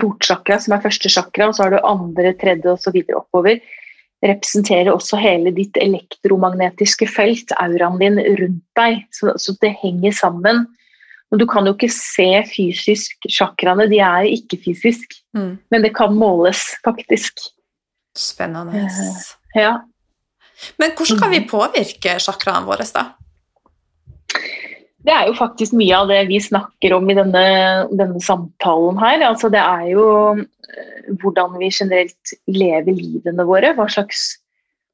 rotsjakra, 0.03 0.59
som 0.63 0.77
er 0.77 0.85
første 0.85 1.11
chakra, 1.13 1.49
og 1.49 1.57
så 1.57 1.67
har 1.67 1.75
du 1.75 1.81
andre, 1.85 2.33
tredje 2.41 2.73
osv. 2.73 3.03
oppover 3.17 3.61
representerer 4.25 4.93
også 4.93 5.19
hele 5.21 5.53
ditt 5.55 5.77
elektromagnetiske 5.81 7.09
felt, 7.11 7.53
auraen 7.61 8.01
din 8.01 8.21
rundt 8.41 8.63
deg. 8.79 9.03
Så, 9.15 9.35
så, 9.41 9.57
det 9.61 9.75
henger 9.83 10.15
sammen. 10.17 10.65
Og 11.33 11.41
du 11.41 11.47
kan 11.51 11.67
jo 11.67 11.75
ikke 11.75 11.91
se 11.93 12.29
fysisk 12.49 13.29
chakraene, 13.29 13.89
de 13.91 14.01
er 14.05 14.31
ikke 14.31 14.61
fysisk. 14.65 15.17
Mm. 15.37 15.57
Men 15.73 15.85
det 15.85 15.95
kan 15.97 16.15
måles, 16.17 16.63
faktisk. 16.87 17.43
Spennende. 18.17 18.87
Uh, 18.87 19.59
ja. 19.59 19.75
Men 20.79 20.95
hvordan 20.95 21.21
kan 21.21 21.35
vi 21.35 21.43
påvirke 21.51 22.17
chakraene 22.23 22.69
våre, 22.69 22.87
da? 22.95 23.11
Det 25.05 25.13
er 25.13 25.29
jo 25.29 25.37
faktisk 25.37 25.75
mye 25.77 25.97
av 25.99 26.09
det 26.09 26.23
vi 26.31 26.41
snakker 26.41 26.95
om 26.97 27.11
i 27.13 27.17
denne, 27.19 27.45
denne 27.93 28.23
samtalen 28.25 28.97
her. 29.03 29.21
Altså 29.27 29.51
det 29.53 29.61
er 29.61 29.91
jo 29.91 30.07
eh, 30.41 31.11
hvordan 31.21 31.59
vi 31.61 31.69
generelt 31.69 32.33
lever 32.49 32.97
livene 32.97 33.45
våre. 33.45 33.75
Hva 33.77 33.87
slags, 33.93 34.25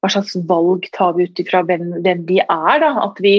hva 0.02 0.10
slags 0.10 0.34
valg 0.50 0.88
tar 0.96 1.14
vi 1.14 1.28
ut 1.28 1.42
ifra 1.42 1.62
hvem, 1.68 1.92
hvem, 2.02 2.26
vi 2.26 2.40
er. 2.42 2.82
Da. 2.82 2.90
At 3.06 3.22
vi, 3.22 3.36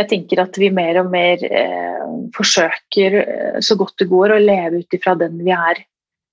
jeg 0.00 0.10
tenker 0.10 0.42
at 0.42 0.58
vi 0.58 0.72
mer 0.74 0.98
og 1.04 1.14
mer 1.14 1.46
eh, 1.46 2.10
forsøker 2.34 3.18
eh, 3.22 3.62
så 3.62 3.78
godt 3.78 4.02
det 4.02 4.10
går 4.10 4.34
å 4.34 4.42
leve 4.42 4.82
ut 4.82 4.98
ifra 4.98 5.14
den 5.20 5.38
vi 5.46 5.54
er 5.54 5.84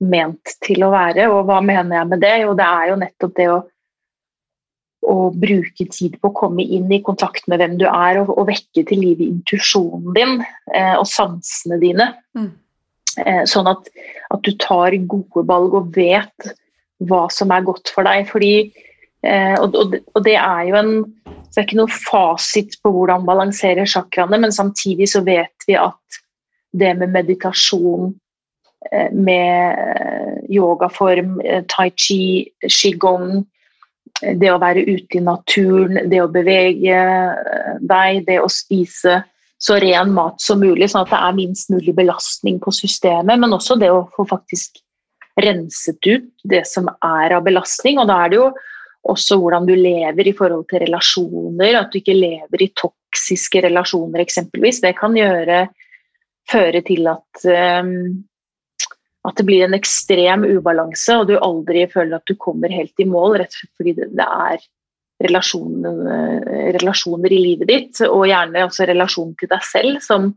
ment 0.09 0.57
til 0.65 0.87
å 0.87 0.93
være. 0.95 1.29
Og 1.29 1.45
hva 1.45 1.61
mener 1.61 1.99
jeg 1.99 2.11
med 2.15 2.25
det? 2.25 2.37
Jo, 2.47 2.57
det 2.57 2.65
er 2.65 2.89
jo 2.89 3.01
nettopp 3.05 3.37
det 3.37 3.51
å 3.53 3.59
å 5.05 5.29
bruke 5.31 5.85
tid 5.87 6.17
på 6.19 6.29
å 6.29 6.35
komme 6.35 6.63
inn 6.63 6.89
i 6.91 7.01
kontakt 7.05 7.47
med 7.47 7.61
hvem 7.61 7.77
du 7.79 7.85
er, 7.87 8.21
og, 8.21 8.33
og 8.35 8.49
vekke 8.49 8.83
til 8.87 9.03
live 9.03 9.25
intuisjonen 9.25 10.15
din 10.15 10.33
eh, 10.75 10.95
og 10.97 11.07
sansene 11.09 11.79
dine. 11.81 12.11
Mm. 12.37 12.51
Eh, 13.23 13.43
sånn 13.49 13.69
at, 13.71 13.89
at, 14.29 14.41
du 14.45 14.51
tar 14.59 14.95
gode 15.09 15.45
valg 15.47 15.75
og 15.79 15.95
vet 15.95 16.51
hva 17.07 17.25
som 17.31 17.51
er 17.55 17.65
godt 17.67 17.91
for 17.95 18.07
deg. 18.07 18.27
Fordi, 18.29 18.53
eh, 19.23 19.55
og, 19.59 19.75
og, 19.75 19.99
og, 20.13 20.23
det 20.27 20.37
er 20.39 20.67
jo 20.69 20.79
en 20.81 20.93
det 21.49 21.63
er 21.63 21.65
ikke 21.65 21.79
noe 21.79 21.89
fasit 21.91 22.75
på 22.83 22.91
hvordan 22.93 23.25
balansere 23.25 23.87
chakraene, 23.89 24.37
men 24.37 24.53
samtidig 24.53 25.07
så 25.09 25.23
vet 25.25 25.65
vi 25.65 25.73
at 25.81 26.19
det 26.77 26.91
med 26.99 27.09
meditasjon, 27.09 28.11
eh, 28.91 29.09
med 29.11 29.79
eh, 29.79 30.35
yogaform, 30.53 31.39
eh, 31.41 31.63
tai 31.67 31.89
chi, 31.97 32.51
qigong, 32.61 33.41
det 34.21 34.51
å 34.51 34.59
være 34.61 34.83
ute 34.87 35.19
i 35.19 35.23
naturen, 35.23 36.01
det 36.11 36.21
å 36.23 36.31
bevege 36.31 36.95
eh, 36.95 37.75
deg, 37.79 38.23
det 38.27 38.39
å 38.43 38.49
spise 38.51 39.21
så 39.59 39.75
ren 39.83 40.13
mat 40.15 40.39
som 40.41 40.61
mulig, 40.61 40.87
sånn 40.87 41.03
at 41.03 41.11
det 41.11 41.19
er 41.19 41.35
minst 41.35 41.71
mulig 41.71 41.93
belastning 41.95 42.61
på 42.63 42.71
systemet. 42.75 43.39
Men 43.41 43.55
også 43.55 43.75
det 43.79 43.89
å 43.91 44.05
få 44.15 44.23
faktisk 44.29 44.79
renset 45.39 46.07
ut 46.07 46.29
det 46.47 46.65
som 46.67 46.87
er 46.87 47.35
av 47.35 47.43
belastning. 47.43 47.99
Og 47.99 48.07
da 48.07 48.21
er 48.23 48.31
det 48.31 48.39
jo 48.39 48.47
også 49.09 49.39
hvordan 49.39 49.67
du 49.67 49.73
lever 49.75 50.31
i 50.31 50.35
forhold 50.35 50.65
til 50.69 50.83
relasjoner, 50.85 51.75
at 51.79 51.91
du 51.91 51.99
ikke 51.99 52.15
lever 52.15 52.63
i 52.63 52.71
toksiske 52.71 53.63
relasjoner 53.67 54.23
eksempelvis. 54.23 54.81
Det 54.83 54.95
kan 54.99 55.15
gjøre, 55.17 55.65
føre 56.49 56.83
til 56.87 57.11
at 57.11 57.45
um, 57.83 57.93
at 59.27 59.35
det 59.39 59.45
blir 59.47 59.65
en 59.65 59.75
ekstrem 59.75 60.45
ubalanse, 60.47 61.17
og 61.19 61.27
du 61.29 61.35
aldri 61.37 61.83
føler 61.91 62.19
at 62.19 62.29
du 62.29 62.37
kommer 62.39 62.71
helt 62.71 63.01
i 63.01 63.07
mål, 63.09 63.39
rett 63.41 63.55
og 63.55 63.61
slett 63.61 63.81
fordi 63.81 63.95
det, 63.99 64.27
er 64.27 64.61
relasjoner, 65.19 65.97
relasjoner, 66.77 67.33
i 67.35 67.41
livet 67.43 67.67
ditt, 67.67 67.99
og 68.07 68.29
gjerne 68.29 68.63
også 68.67 68.87
relasjonen 68.87 69.35
til 69.39 69.51
deg 69.51 69.65
selv, 69.67 69.99
som, 70.05 70.31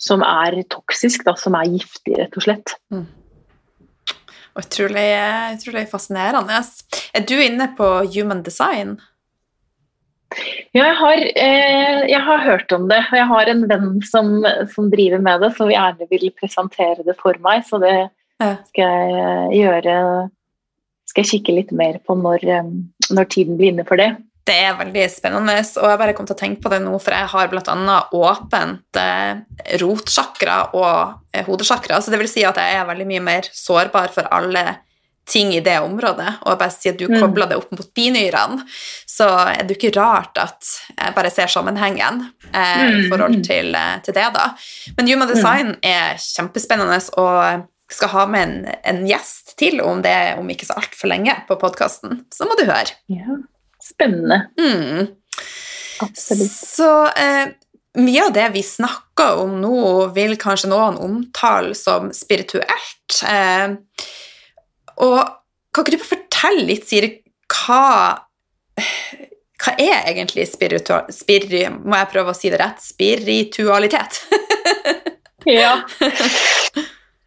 som 0.00 0.24
er 0.24 0.62
toksisk, 0.72 1.26
da, 1.28 1.36
som 1.36 1.58
er 1.58 1.68
giftig, 1.74 2.16
rett 2.16 2.40
og 2.40 2.46
slett. 2.46 2.74
Mm. 2.94 3.04
Utrolig, 4.58 5.10
utrolig 5.54 5.84
fascinerende. 5.90 6.62
Er 7.14 7.28
du 7.28 7.36
inne 7.36 7.68
på 7.78 7.92
human 8.16 8.40
design? 8.46 8.96
Ja, 10.76 10.84
jeg 10.84 10.96
har, 11.00 11.24
eh, 11.44 12.00
jeg 12.10 12.20
har, 12.28 12.44
hørt 12.44 12.72
om 12.76 12.88
det. 12.90 13.00
og 13.10 13.16
Jeg 13.16 13.28
har 13.32 13.50
en 13.50 13.66
venn 13.70 13.90
som, 14.06 14.32
som, 14.74 14.90
driver 14.92 15.22
med 15.24 15.42
det, 15.44 15.52
som 15.56 15.70
gjerne 15.72 16.08
vil 16.10 16.30
presentere 16.38 17.04
det 17.06 17.16
for 17.20 17.38
meg. 17.44 17.64
Så 17.68 17.80
det 17.82 17.96
skal 18.38 18.84
jeg 18.84 19.62
gjøre 19.64 19.94
Skal 21.08 21.24
jeg 21.24 21.30
kikke 21.32 21.54
litt 21.56 21.70
mer 21.72 21.96
på 22.04 22.14
når, 22.18 22.44
eh, 22.44 22.72
når 23.10 23.30
tiden 23.32 23.56
blir 23.56 23.72
inne 23.72 23.86
for 23.88 24.00
det. 24.00 24.12
Det 24.48 24.56
er 24.64 24.76
veldig 24.78 25.04
spennende, 25.12 25.58
og 25.60 25.90
jeg 25.90 26.00
bare 26.00 26.12
kom 26.16 26.28
til 26.28 26.36
å 26.36 26.40
tenke 26.40 26.62
på 26.64 26.70
det 26.72 26.78
nå, 26.80 26.94
for 27.04 27.12
jeg 27.12 27.28
har 27.34 27.50
bl.a. 27.52 27.96
åpent 28.16 29.00
eh, 29.00 29.40
rotsjakra 29.82 30.58
og 30.72 31.34
eh, 31.36 31.44
hodesjakra, 31.44 31.98
så 32.00 32.14
det 32.14 32.20
vil 32.22 32.30
si 32.32 32.46
at 32.48 32.56
jeg 32.56 32.78
er 32.78 32.86
veldig 32.88 33.08
mye 33.10 33.24
mer 33.26 33.48
sårbar 33.52 34.14
for 34.14 34.28
alle 34.32 34.62
ting 35.28 35.52
i 35.54 35.62
det 35.64 35.76
området, 35.84 36.38
og 36.46 36.58
bare 36.60 36.72
si 36.72 36.90
at 36.90 36.98
du 37.00 37.06
mm. 37.08 37.18
kobler 37.20 37.50
det 37.50 37.58
opp 37.60 37.72
mot 37.74 37.90
binyrene, 37.96 38.62
så 39.08 39.28
er 39.52 39.64
det 39.66 39.76
jo 39.76 39.80
ikke 39.80 39.96
rart 39.98 40.40
at 40.40 40.70
jeg 40.94 41.16
bare 41.16 41.32
ser 41.34 41.52
sammenhengen 41.52 42.24
eh, 42.52 42.86
i 42.86 43.02
mm. 43.02 43.10
forhold 43.12 43.42
til, 43.44 43.74
eh, 43.76 43.98
til, 44.04 44.16
det, 44.16 44.28
da. 44.36 44.48
Men 44.96 45.12
human 45.12 45.28
mm. 45.28 45.34
design 45.34 45.74
mm. 45.74 45.82
er 45.92 46.16
kjempespennende, 46.22 47.02
og 47.20 47.68
skal 47.92 48.12
ha 48.12 48.24
med 48.28 48.42
en, 48.44 48.56
en 48.88 49.04
gjest 49.08 49.54
til 49.60 49.78
om 49.80 50.02
det 50.04 50.16
om 50.36 50.50
ikke 50.52 50.66
så 50.68 50.76
altfor 50.76 51.08
lenge 51.08 51.36
på 51.48 51.56
podkasten, 51.60 52.26
så 52.32 52.48
må 52.48 52.56
du 52.58 52.66
høre. 52.68 52.98
Ja 53.12 53.38
spennende. 53.88 54.48
Mm. 54.60 55.06
Absolutt. 56.00 56.52
Så 56.52 57.06
eh, 57.06 57.48
mye 57.98 58.24
av 58.24 58.32
det 58.32 58.48
vi 58.54 58.62
snakker 58.62 59.42
om 59.42 59.58
nå, 59.62 60.06
vil 60.16 60.36
kanskje 60.40 60.70
noen 60.72 60.98
omtale 61.02 61.74
som 61.78 62.12
spirituelt. 62.14 63.22
Eh, 63.26 63.74
og 65.04 65.18
kan 65.74 65.84
ikke 65.84 65.98
du 65.98 66.06
fortelle 66.06 66.64
litt, 66.68 66.88
Siri, 66.88 67.10
hva, 67.52 68.14
hva 69.62 69.74
er 69.76 70.08
egentlig 70.10 70.48
spiritual... 70.50 71.10
Spiri, 71.14 71.66
må 71.70 71.98
jeg 72.00 72.10
prøve 72.12 72.32
å 72.32 72.36
si 72.36 72.50
det 72.52 72.60
rett? 72.62 72.82
Spiritualitet? 72.82 74.22
ja. 75.58 75.76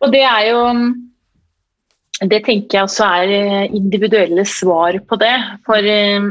Og 0.02 0.12
det 0.14 0.26
er 0.26 0.50
jo 0.52 0.66
det 2.22 2.44
tenker 2.46 2.78
jeg 2.78 2.86
også 2.86 3.06
er 3.08 3.72
individuelle 3.74 4.44
svar 4.46 5.00
på 5.10 5.18
det. 5.22 5.34
For 5.66 5.88
eh, 5.90 6.28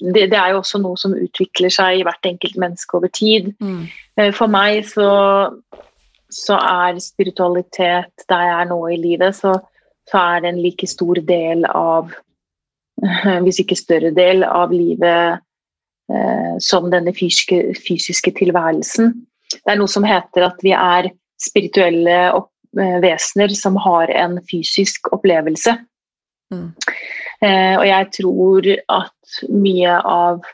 det, 0.00 0.30
det, 0.32 0.38
er 0.38 0.54
jo 0.54 0.62
også 0.62 0.80
noe 0.80 0.96
som 1.00 1.16
utvikler 1.16 1.72
seg 1.72 2.00
i 2.00 2.06
hvert 2.06 2.28
enkelt 2.28 2.56
menneske 2.60 2.96
over 2.96 3.12
tid. 3.12 3.52
Mm. 3.60 3.84
Eh, 4.20 4.30
for 4.36 4.52
meg 4.52 4.86
så, 4.88 5.10
så, 6.32 6.56
er 6.56 7.02
spiritualitet 7.02 8.26
der 8.30 8.46
jeg 8.48 8.56
er 8.62 8.70
nå 8.72 8.80
i 8.88 9.00
livet, 9.00 9.36
så, 9.36 9.58
så, 10.10 10.20
er 10.20 10.44
det 10.44 10.52
en 10.52 10.62
like 10.62 10.88
stor 10.90 11.20
del 11.24 11.66
av 11.70 12.12
Hvis 13.44 13.58
ikke 13.60 13.76
større 13.76 14.12
del 14.14 14.44
av 14.46 14.70
livet 14.72 15.40
eh, 16.14 16.52
som 16.62 16.86
denne 16.92 17.10
fysiske, 17.12 17.74
fysiske, 17.74 18.30
tilværelsen. 18.38 19.10
Det 19.50 19.72
er 19.72 19.80
noe 19.80 19.90
som 19.90 20.06
heter 20.06 20.46
at 20.46 20.62
vi 20.64 20.70
er 20.78 21.10
spirituelle 21.42 22.18
opp, 22.38 22.52
eh, 22.78 23.00
vesener 23.02 23.52
som 23.58 23.76
har 23.82 24.12
en 24.14 24.38
fysisk 24.46 25.10
opplevelse. 25.12 25.74
Mm. 26.54 26.68
Eh, 27.42 27.74
og 27.80 27.86
jeg 27.88 28.10
tror 28.18 28.68
at 28.94 29.40
mye 29.50 29.96
av 29.98 30.44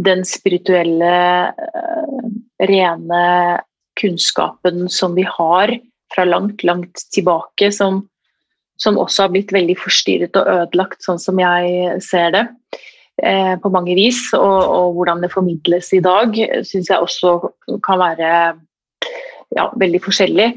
den 0.00 0.24
spirituelle, 0.24 1.14
eh, 1.48 2.30
rene 2.70 3.24
kunnskapen 4.00 4.88
som 4.88 5.14
vi 5.14 5.22
har 5.22 5.72
fra 6.14 6.24
langt, 6.24 6.64
langt 6.64 7.04
tilbake, 7.12 7.72
som, 7.72 8.08
som 8.80 8.98
også 9.00 9.26
har 9.26 9.34
blitt 9.34 9.52
veldig 9.54 9.76
forstyrret 9.80 10.38
og 10.40 10.48
ødelagt, 10.54 11.02
sånn 11.04 11.20
som 11.20 11.40
jeg 11.40 11.98
ser 12.04 12.32
det, 12.36 12.44
eh, 13.22 13.54
på 13.60 13.72
mange 13.72 13.94
vis, 13.98 14.22
og, 14.36 14.58
og, 14.64 14.96
hvordan 14.96 15.20
det 15.24 15.32
formidles 15.34 15.92
i 15.96 16.02
dag, 16.04 16.36
syns 16.66 16.90
jeg 16.90 17.04
også 17.04 17.36
kan 17.84 18.00
være 18.00 18.32
ja, 19.56 19.68
veldig 19.80 20.00
forskjellig. 20.06 20.48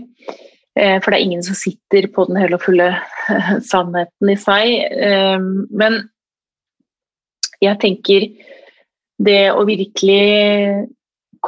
Eh, 0.80 0.98
for 1.04 1.12
det 1.12 1.20
er 1.20 1.26
ingen 1.28 1.44
som 1.46 1.58
sitter 1.58 2.08
på 2.14 2.26
den 2.30 2.40
hele 2.42 2.58
og 2.58 2.66
fulle 2.66 2.90
sannheten 3.72 4.34
i 4.34 4.40
seg. 4.40 4.74
Eh, 5.10 5.48
men 5.70 6.02
jeg 7.64 7.80
tenker 7.84 8.28
det 9.24 9.44
å 9.54 9.64
virkelig 9.68 10.88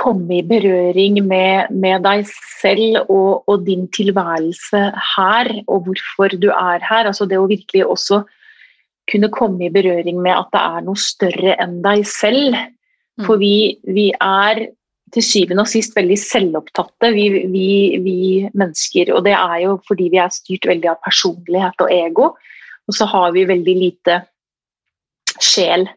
komme 0.06 0.38
i 0.38 0.45
berøring 0.45 1.20
med, 1.26 1.74
med 1.74 2.06
deg 2.06 2.26
selv 2.62 3.01
og, 3.10 3.43
og, 3.49 3.66
din 3.66 3.88
tilværelse 3.95 4.82
her, 5.16 5.51
og 5.66 5.88
hvorfor 5.88 6.38
du 6.41 6.51
er 6.53 6.84
her. 6.86 7.10
altså 7.10 7.26
Det 7.26 7.39
å 7.41 7.49
virkelig 7.49 7.86
også 7.86 8.22
kunne 9.12 9.32
komme 9.34 9.68
i 9.68 9.74
berøring 9.74 10.22
med 10.22 10.34
at 10.38 10.49
det 10.53 10.62
er 10.62 10.86
noe 10.86 11.01
større 11.01 11.58
enn 11.62 11.80
deg 11.86 12.06
selv. 12.10 12.58
For 13.26 13.38
mm. 13.38 13.43
vi, 13.43 13.58
vi 13.95 14.08
er 14.14 14.66
til 15.16 15.24
syvende 15.24 15.64
og 15.64 15.72
sist 15.72 15.95
veldig 15.95 16.18
selvopptatte, 16.20 17.12
vi, 17.16 17.28
vi, 17.51 17.68
vi, 18.03 18.18
mennesker. 18.53 19.14
Og 19.16 19.24
det 19.28 19.36
er 19.38 19.60
jo 19.66 19.78
fordi 19.88 20.10
vi 20.14 20.22
er 20.22 20.34
styrt 20.34 20.68
veldig 20.70 20.91
av 20.91 21.03
personlighet 21.06 21.86
og 21.86 21.93
ego. 21.93 22.32
Og 22.86 22.97
så 22.97 23.08
har 23.10 23.32
vi 23.36 23.47
veldig 23.49 23.78
lite 23.80 24.20
sjel 25.41 25.88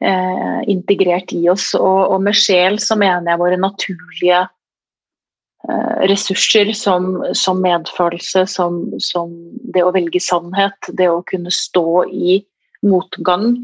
eh, 0.00 0.60
integrert 0.70 1.32
i 1.36 1.44
oss. 1.52 1.72
Og, 1.78 2.00
og, 2.08 2.18
med 2.24 2.36
sjel 2.38 2.80
så 2.82 2.98
mener 3.00 3.32
jeg 3.32 3.42
våre 3.42 3.60
naturlige 3.60 4.40
eh, 5.68 5.94
ressurser 6.10 6.72
som, 6.78 7.16
som 7.36 7.62
medfølelse, 7.64 8.46
som, 8.50 8.82
som, 9.02 9.32
det 9.74 9.84
å 9.84 9.94
velge 9.94 10.22
sannhet, 10.22 10.92
det 10.92 11.10
å 11.10 11.24
kunne 11.28 11.52
stå 11.54 12.04
i 12.10 12.40
motgang. 12.84 13.54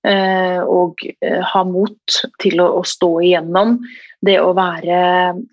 Eh, 0.00 0.60
og 0.64 1.02
eh, 1.20 1.42
ha 1.44 1.60
mot 1.68 2.20
til 2.40 2.62
å, 2.64 2.80
stå 2.88 3.10
igjennom 3.20 3.74
det 4.24 4.38
å 4.40 4.54
være 4.56 5.00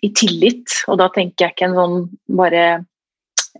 i 0.03 0.09
tillit, 0.15 0.71
og 0.87 1.01
da 1.01 1.09
tenker 1.11 1.45
jeg 1.47 1.55
ikke 1.55 1.67
en 1.67 1.75
sånn 1.75 1.97
bare 2.39 2.63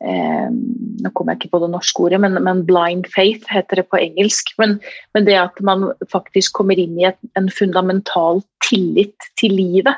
eh, 0.01 0.49
Nå 0.97 1.11
kommer 1.13 1.35
jeg 1.35 1.43
ikke 1.43 1.53
på 1.55 1.61
det 1.61 1.69
norske 1.73 2.03
ordet, 2.03 2.19
men, 2.23 2.37
men, 2.43 2.63
'blind 2.65 3.07
faith' 3.13 3.47
heter 3.53 3.81
det 3.81 3.87
på 3.91 3.99
engelsk. 4.01 4.53
Men, 4.57 4.77
men 5.13 5.27
det 5.27 5.37
at 5.37 5.59
man 5.61 5.91
faktisk 6.11 6.55
kommer 6.57 6.79
inn 6.79 6.97
i 6.99 7.07
et, 7.09 7.19
en 7.37 7.49
fundamental 7.53 8.41
tillit 8.65 9.29
til 9.39 9.53
livet. 9.53 9.93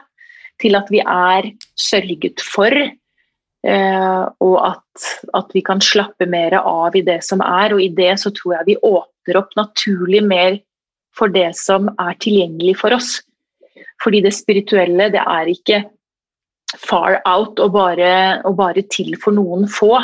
Til 0.60 0.76
at 0.76 0.90
vi 0.92 1.00
er 1.00 1.48
sørget 1.80 2.44
for, 2.44 2.76
eh, 2.76 4.24
og 4.44 4.58
at, 4.68 5.06
at, 5.34 5.54
vi 5.56 5.64
kan 5.64 5.80
slappe 5.80 6.28
mer 6.28 6.58
av 6.60 6.98
i 7.00 7.06
det 7.06 7.22
som 7.24 7.40
er. 7.46 7.74
Og 7.74 7.82
i 7.82 7.88
det 7.96 8.18
så 8.20 8.34
tror 8.36 8.58
jeg 8.60 8.74
vi 8.74 8.82
åpner 8.84 9.40
opp 9.40 9.56
naturlig 9.56 10.26
mer 10.28 10.60
for 11.16 11.32
det 11.32 11.54
som 11.56 11.88
er 11.96 12.20
tilgjengelig 12.20 12.76
for 12.82 12.96
oss. 12.96 13.22
Fordi 14.04 14.22
det 14.24 14.36
spirituelle, 14.36 15.10
det 15.12 15.24
er 15.24 15.52
ikke 15.52 15.84
far 16.78 17.20
out 17.26 17.60
og 17.60 17.74
bare, 17.74 18.42
og 18.46 18.58
bare 18.60 18.84
til 18.94 19.16
for 19.22 19.36
noen 19.36 19.68
få. 19.72 19.96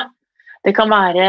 Det 0.66 0.74
kan 0.78 0.90
være 0.90 1.28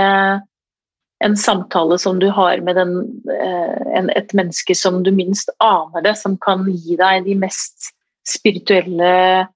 en 1.24 1.36
samtale 1.36 1.98
som 2.00 2.20
du 2.20 2.28
har 2.32 2.60
med 2.64 2.76
den, 2.76 2.96
eh, 3.32 3.98
en, 3.98 4.10
et 4.16 4.32
menneske 4.36 4.76
som 4.76 5.02
du 5.04 5.12
minst 5.12 5.50
aner 5.64 6.04
det, 6.04 6.16
som 6.20 6.36
kan 6.40 6.64
gi 6.68 6.96
deg 6.96 7.24
de 7.24 7.36
mest 7.40 7.92
spirituelle 8.26 9.46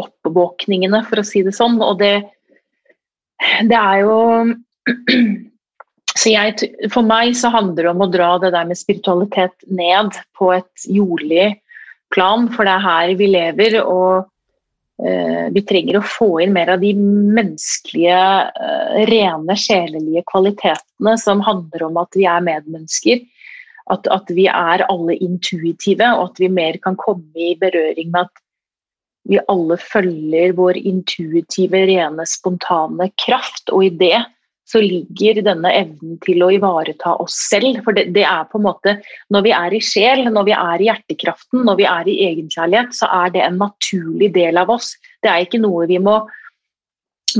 oppvåkningene, 0.00 1.02
for 1.08 1.20
å 1.20 1.26
si 1.26 1.42
det 1.44 1.54
sånn. 1.56 1.80
Og 1.84 1.98
det, 2.00 2.14
det 3.68 3.80
er 3.80 4.04
jo 4.04 4.18
så 6.20 6.30
jeg, 6.30 6.70
For 6.92 7.04
meg 7.06 7.34
så 7.38 7.50
handler 7.52 7.82
det 7.82 7.92
om 7.92 8.04
å 8.04 8.10
dra 8.12 8.30
det 8.42 8.52
der 8.54 8.68
med 8.68 8.80
spiritualitet 8.80 9.68
ned 9.68 10.16
på 10.36 10.52
et 10.56 10.88
jordlig 10.88 11.54
plan, 12.14 12.48
for 12.52 12.66
det 12.66 12.76
er 12.76 12.86
her 12.86 13.14
vi 13.18 13.28
lever. 13.32 13.80
og 13.82 14.30
vi 14.94 15.62
trenger 15.66 15.96
å 15.98 16.06
få 16.06 16.28
inn 16.44 16.52
mer 16.54 16.70
av 16.76 16.78
de 16.84 16.92
menneskelige, 16.94 18.18
uh, 18.54 18.98
rene, 19.10 19.56
sjelelige 19.58 20.22
kvalitetene 20.30 21.16
som 21.18 21.42
handler 21.42 21.82
om 21.88 21.98
at 21.98 22.14
vi 22.14 22.28
er 22.30 22.44
medmennesker. 22.46 23.24
At, 23.90 24.06
at, 24.08 24.30
vi 24.32 24.46
er 24.48 24.86
alle 24.86 25.16
intuitive, 25.20 26.06
og 26.16 26.30
at 26.30 26.40
vi 26.40 26.48
mer 26.48 26.78
kan 26.80 26.96
komme 26.96 27.26
i 27.36 27.52
berøring 27.60 28.14
med 28.14 28.22
at 28.22 28.44
vi 29.28 29.40
alle 29.48 29.76
følger 29.80 30.54
vår 30.56 30.78
intuitive, 30.80 31.82
rene, 31.90 32.24
spontane 32.28 33.10
kraft. 33.20 33.68
Og 33.72 33.88
i 33.88 33.92
det 34.00 34.16
så 34.64 34.80
ligger 34.80 35.42
denne 35.44 35.70
evnen 35.76 36.16
til 36.24 36.42
å 36.44 36.50
ivareta 36.54 37.14
oss 37.20 37.36
selv. 37.50 37.82
For 37.84 37.96
det, 37.96 38.06
det, 38.16 38.24
er 38.24 38.46
på 38.48 38.60
en 38.60 38.66
måte 38.66 38.96
Når 39.34 39.44
vi 39.44 39.52
er 39.56 39.76
i 39.76 39.82
sjel, 39.84 40.24
når 40.32 40.48
vi 40.48 40.54
er 40.56 40.80
i 40.80 40.88
hjertekraften, 40.88 41.64
når 41.68 41.80
vi 41.80 41.88
er 41.90 42.08
i 42.08 42.16
egenkjærlighet, 42.30 42.96
så 42.96 43.10
er 43.12 43.34
det 43.34 43.44
en 43.44 43.60
naturlig 43.60 44.32
del 44.36 44.60
av 44.60 44.72
oss. 44.72 44.94
Det 45.22 45.30
er 45.32 45.44
ikke 45.44 45.60
noe 45.62 45.88
vi 45.90 46.00
må, 46.02 46.16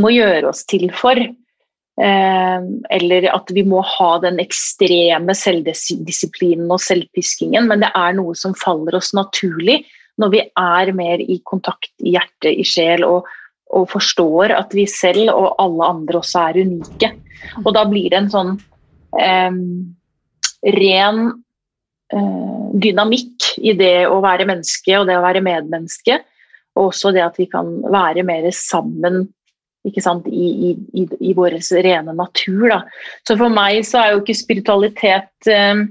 må 0.00 0.12
gjøre 0.12 0.52
oss 0.52 0.64
til 0.68 0.90
for. 0.94 1.20
Eh, 1.94 2.68
eller 2.98 3.28
at 3.30 3.52
vi 3.54 3.62
må 3.66 3.80
ha 3.86 4.10
den 4.24 4.40
ekstreme 4.42 5.36
selvdisiplinen 5.38 6.72
og 6.74 6.82
selvpiskingen, 6.82 7.70
men 7.70 7.84
det 7.86 7.92
er 7.94 8.16
noe 8.18 8.34
som 8.36 8.56
faller 8.58 8.98
oss 8.98 9.14
naturlig 9.16 9.84
når 10.20 10.30
vi 10.30 10.42
er 10.60 10.92
mer 10.94 11.22
i 11.22 11.40
kontakt 11.46 11.90
i 12.02 12.14
hjerte, 12.14 12.52
i 12.52 12.66
sjel, 12.66 13.06
og, 13.06 13.30
og 13.74 13.90
forstår 13.92 14.54
at 14.56 14.74
vi 14.76 14.86
selv 14.90 15.32
og 15.34 15.54
alle 15.62 15.90
andre 15.96 16.20
også 16.20 16.48
er 16.48 16.60
unike. 16.64 17.10
Og 17.64 17.72
da 17.76 17.84
blir 17.90 18.10
det 18.12 18.20
en 18.20 18.30
sånn 18.32 18.52
eh, 19.20 19.56
ren 20.78 21.22
eh, 22.14 22.66
dynamikk 22.84 23.50
i 23.62 23.74
det 23.78 24.06
å 24.08 24.20
være 24.24 24.48
menneske 24.48 24.98
og 24.98 25.08
det 25.10 25.18
å 25.18 25.24
være 25.24 25.44
medmenneske. 25.44 26.20
Og 26.74 26.90
også 26.90 27.12
det 27.14 27.24
at 27.24 27.38
vi 27.38 27.48
kan 27.50 27.70
være 27.92 28.24
mer 28.26 28.48
sammen 28.54 29.26
sant, 30.00 30.26
i, 30.26 30.72
i, 30.72 31.04
i, 31.20 31.32
vår 31.36 31.58
rene 31.84 32.14
natur. 32.16 32.64
Da. 32.70 32.80
Så 33.28 33.36
for 33.36 33.52
meg 33.52 33.82
så 33.86 34.00
er 34.00 34.14
jo 34.14 34.22
ikke 34.22 34.38
spiritualitet 34.38 35.50
eh, 35.50 35.84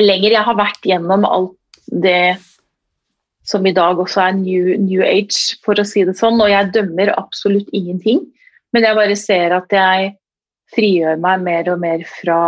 lenger 0.00 0.38
Jeg 0.38 0.46
har 0.46 0.56
vært 0.58 0.86
gjennom 0.88 1.26
alt 1.28 1.56
det 1.90 2.38
som 3.50 3.66
i 3.66 3.74
dag 3.74 3.98
også 3.98 4.22
er 4.22 4.36
new, 4.38 4.74
new, 4.78 5.02
age, 5.02 5.56
for 5.64 5.78
å 5.78 5.86
si 5.86 6.04
det 6.06 6.16
sånn. 6.18 6.38
Og 6.42 6.52
jeg 6.52 6.70
dømmer 6.76 7.12
absolutt 7.16 7.70
ingenting, 7.76 8.22
men 8.74 8.86
jeg 8.86 8.98
bare 8.98 9.16
ser 9.18 9.56
at 9.56 9.74
jeg 9.74 10.12
frigjør 10.74 11.18
meg 11.22 11.42
mer 11.42 11.72
og 11.72 11.80
mer 11.82 12.04
fra 12.06 12.40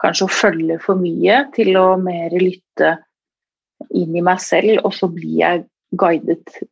kanskje 0.00 0.26
å 0.26 0.32
følge 0.32 0.78
for 0.82 1.00
mye, 1.00 1.42
til 1.56 1.74
å 1.76 1.88
mer 2.00 2.36
lytte 2.38 2.94
inn 3.96 4.14
i 4.14 4.22
meg 4.24 4.40
selv, 4.42 4.84
og 4.86 4.94
så 4.94 5.10
blir 5.10 5.40
jeg 5.40 5.66
guidet 5.98 6.62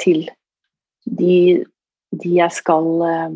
til 0.00 0.28
de 1.04 1.64
de 2.18 2.32
jeg 2.40 2.52
skal 2.54 2.86
eh, 3.06 3.34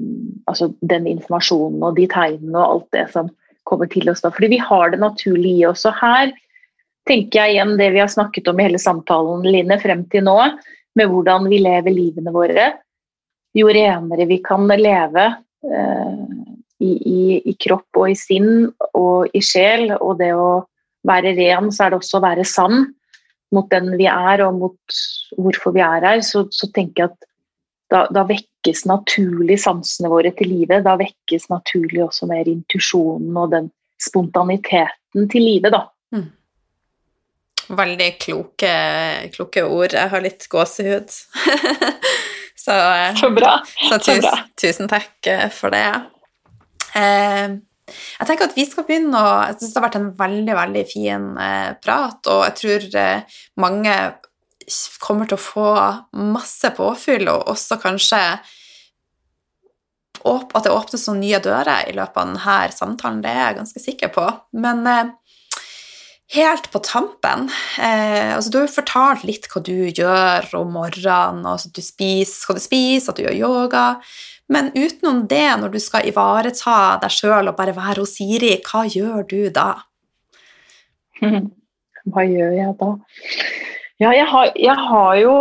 Altså 0.50 0.72
den 0.82 1.06
informasjonen 1.06 1.82
og 1.86 1.98
de 1.98 2.08
tegnene 2.10 2.58
og 2.58 2.70
alt 2.72 2.88
det 2.96 3.04
som 3.12 3.30
kommer 3.64 3.88
til 3.88 4.10
oss 4.10 4.20
da. 4.20 4.32
Fordi 4.34 4.50
vi 4.52 4.58
har 4.60 4.90
det 4.92 5.00
naturlig 5.00 5.54
i 5.60 5.66
oss. 5.68 5.86
Og 5.88 5.94
her 5.96 6.34
tenker 7.08 7.40
jeg 7.40 7.54
igjen 7.54 7.76
det 7.80 7.90
vi 7.94 8.02
har 8.02 8.10
snakket 8.12 8.48
om 8.50 8.60
i 8.60 8.66
hele 8.66 8.80
samtalen, 8.80 9.44
Line, 9.46 9.78
frem 9.82 10.04
til 10.12 10.24
nå, 10.26 10.38
med 10.94 11.10
hvordan 11.10 11.48
vi 11.50 11.60
lever 11.64 11.94
livene 11.94 12.32
våre. 12.34 12.70
Jo 13.54 13.70
renere 13.70 14.26
vi 14.30 14.40
kan 14.44 14.66
leve 14.66 15.26
eh, 15.26 16.22
i, 16.82 16.92
i, 16.92 17.20
i, 17.44 17.54
kropp 17.60 18.00
og 18.00 18.10
i 18.10 18.16
sinn 18.18 18.70
og 18.94 19.34
i 19.34 19.42
sjel, 19.44 19.92
og 20.00 20.18
det 20.22 20.32
å 20.34 20.64
være 21.06 21.34
ren, 21.36 21.70
så 21.72 21.86
er 21.86 21.92
det 21.92 22.00
også 22.00 22.18
å 22.18 22.24
være 22.24 22.46
sann 22.48 22.88
mot 23.54 23.68
den 23.70 23.92
vi 23.98 24.08
er 24.10 24.42
og 24.46 24.58
mot 24.58 24.98
hvorfor 25.38 25.74
vi 25.76 25.84
er 25.84 26.06
her, 26.08 26.24
så, 26.26 26.46
så 26.50 26.70
tenker 26.74 27.04
jeg 27.04 27.12
at 27.12 27.30
da, 27.92 28.00
da, 28.10 28.24
vekkes 28.26 28.86
naturlig 28.88 29.60
sansene 29.62 30.08
våre 30.10 30.32
til 30.34 30.48
live. 30.50 30.80
Da 30.82 30.96
vekkes 30.98 31.46
naturlig 31.52 32.00
også 32.02 32.26
mer 32.26 32.48
intuisjonen 32.50 33.36
og 33.38 33.52
den 33.52 33.68
spontaniteten 34.02 35.28
til 35.30 35.44
live, 35.46 35.70
da. 35.70 35.84
Mm. 36.16 36.26
Veldig 37.68 38.08
kloke, 38.20 38.72
kloke, 39.34 39.64
ord. 39.64 39.94
Jeg 39.96 40.12
har 40.12 40.24
litt 40.24 40.48
gåsehud. 40.52 41.12
så, 42.64 42.74
eh, 42.74 43.14
så 43.20 43.30
bra. 43.32 43.54
Så, 43.64 43.98
tusen, 43.98 44.02
så 44.02 44.16
bra. 44.26 44.34
tusen 44.60 44.90
takk 44.90 45.30
eh, 45.30 45.46
for 45.54 45.74
det. 45.74 45.86
Eh, 46.98 47.56
jeg 47.94 48.28
tenker 48.28 48.48
at 48.48 48.56
vi 48.56 48.64
skal 48.64 48.86
begynne 48.88 49.20
å 49.20 49.32
Jeg 49.50 49.58
syns 49.58 49.72
det 49.74 49.80
har 49.80 49.86
vært 49.86 49.98
en 49.98 50.12
veldig, 50.18 50.54
veldig 50.56 50.84
fin 50.88 51.26
eh, 51.40 51.72
prat, 51.84 52.20
og 52.32 52.44
jeg 52.48 52.58
tror 52.60 53.00
eh, 53.00 53.40
mange 53.60 53.96
kommer 55.04 55.28
til 55.28 55.36
å 55.36 55.44
få 55.44 55.70
masse 56.16 56.70
påfyll, 56.76 57.28
og 57.28 57.50
også 57.52 57.76
kanskje 57.82 58.20
at 60.24 60.64
det 60.64 60.72
åpnes 60.72 61.02
noen 61.08 61.20
nye 61.20 61.40
dører 61.42 61.90
i 61.90 61.92
løpet 61.92 62.16
av 62.16 62.30
denne 62.30 62.72
samtalen. 62.72 63.20
Det 63.20 63.28
er 63.28 63.42
jeg 63.42 63.58
ganske 63.58 63.82
sikker 63.82 64.12
på. 64.14 64.24
Men 64.56 64.86
eh, 64.88 65.10
helt 66.32 66.70
på 66.72 66.80
tampen 66.84 67.50
eh, 67.78 68.32
altså 68.34 68.50
Du 68.50 68.58
har 68.58 68.66
jo 68.66 68.76
fortalt 68.78 69.24
litt 69.28 69.48
hva 69.52 69.60
du 69.64 69.88
gjør 69.90 70.48
om 70.58 70.72
morgenen, 70.76 71.44
altså 71.46 71.68
du 71.74 71.82
spiser, 71.84 72.46
hva 72.46 72.56
du 72.56 72.62
spiser, 72.64 73.10
at 73.12 73.18
du 73.18 73.26
gjør 73.26 73.36
yoga. 73.36 73.84
Men 74.48 74.70
utenom 74.76 75.24
det, 75.28 75.46
når 75.60 75.74
du 75.74 75.80
skal 75.80 76.08
ivareta 76.08 76.96
deg 77.02 77.12
sjøl 77.12 77.48
og 77.48 77.58
bare 77.58 77.76
være 77.76 78.02
hos 78.02 78.16
Siri, 78.18 78.56
hva 78.64 78.84
gjør 78.88 79.28
du 79.28 79.40
da? 79.54 79.74
Hva 82.04 82.20
gjør 82.28 82.50
jeg 82.52 82.72
da? 82.76 82.88
Ja, 84.02 84.10
jeg 84.12 84.26
har, 84.28 84.50
jeg 84.60 84.74
har 84.76 85.14
jo 85.16 85.36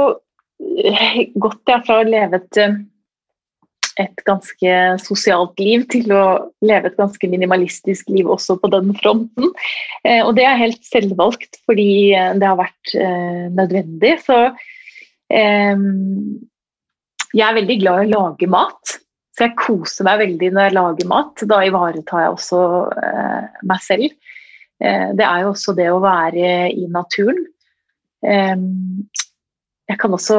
gått 1.44 1.72
fra 1.84 1.98
å 2.00 2.06
leve 2.08 2.40
et, 2.40 2.60
eh, 2.62 2.78
et, 4.02 4.24
ganske 4.28 4.74
sosialt 5.04 5.60
liv 5.62 5.86
til 5.92 6.14
å 6.16 6.24
leve 6.66 6.90
et 6.90 6.98
ganske 7.00 7.30
minimalistisk 7.30 8.10
liv 8.14 8.30
også 8.32 8.58
på 8.62 8.70
den 8.74 8.94
fronten. 9.00 9.52
Eh, 10.04 10.22
og 10.24 10.34
det 10.38 10.48
er 10.48 10.62
helt 10.62 10.82
selvvalgt 10.88 11.62
fordi 11.68 12.14
det 12.40 12.48
har 12.48 12.60
vært 12.60 12.96
eh, 12.98 13.46
nødvendig. 13.54 14.16
Så 14.26 14.40
eh, 15.34 15.86
jeg 17.34 17.46
er 17.48 17.58
veldig 17.60 17.80
glad 17.82 18.04
i 18.04 18.10
å 18.10 18.14
lage 18.14 18.52
mat. 18.52 18.98
Så 19.34 19.48
jeg 19.48 19.58
koser 19.58 20.06
meg 20.06 20.22
veldig 20.22 20.52
når 20.54 20.68
jeg 20.68 20.78
lager 20.78 21.10
mat. 21.10 21.46
Da 21.50 21.64
ivaretar 21.66 22.26
jeg 22.26 22.36
også 22.36 22.64
eh, 23.02 23.62
meg 23.70 23.84
selv. 23.86 24.20
det 24.84 25.24
er 25.24 25.44
jo 25.44 25.52
også 25.54 25.74
det 25.78 25.86
å 25.94 26.02
være 26.04 26.48
i 26.76 26.88
naturen. 26.92 27.46
Jeg 29.94 30.00
kan 30.02 30.16
også 30.16 30.38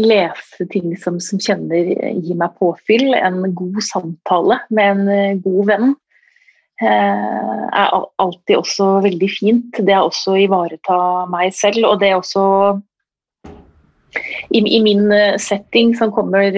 lese 0.00 0.64
ting 0.72 0.94
som, 0.96 1.18
som 1.20 1.40
kjenner 1.42 1.90
gir 1.92 2.38
meg 2.40 2.54
påfyll. 2.56 3.12
En 3.12 3.42
god 3.52 3.82
samtale 3.84 4.56
med 4.72 4.94
en 4.94 5.10
eh, 5.12 5.42
god 5.44 5.68
venn 5.68 5.90
eh, 6.80 6.88
er 6.88 7.92
alltid 7.92 8.56
også 8.56 8.88
veldig 9.04 9.28
fint. 9.28 9.76
Det 9.76 9.92
er 9.92 10.00
også 10.00 10.32
å 10.32 10.40
ivareta 10.46 10.98
meg 11.28 11.52
selv, 11.52 11.84
og 11.90 12.00
det 12.00 12.14
er 12.14 12.16
også 12.16 12.46
i, 14.54 14.62
i, 14.62 14.80
min 14.80 15.04
eh, 15.12 15.36
setting 15.42 15.92
som 16.00 16.14
kommer 16.14 16.48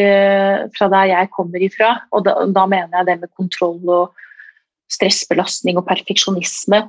fra 0.77 0.93
der 0.93 1.11
jeg 1.17 1.35
kommer 1.35 1.67
ifra, 1.67 1.97
og 2.15 2.29
da, 2.29 2.39
da 2.47 2.71
mener 2.71 3.01
jeg 3.01 3.11
det 3.11 3.21
med 3.25 3.35
kontroll 3.35 3.81
og 3.83 4.27
stressbelastning 4.93 5.81
og 5.81 5.89
perfeksjonisme, 5.89 6.85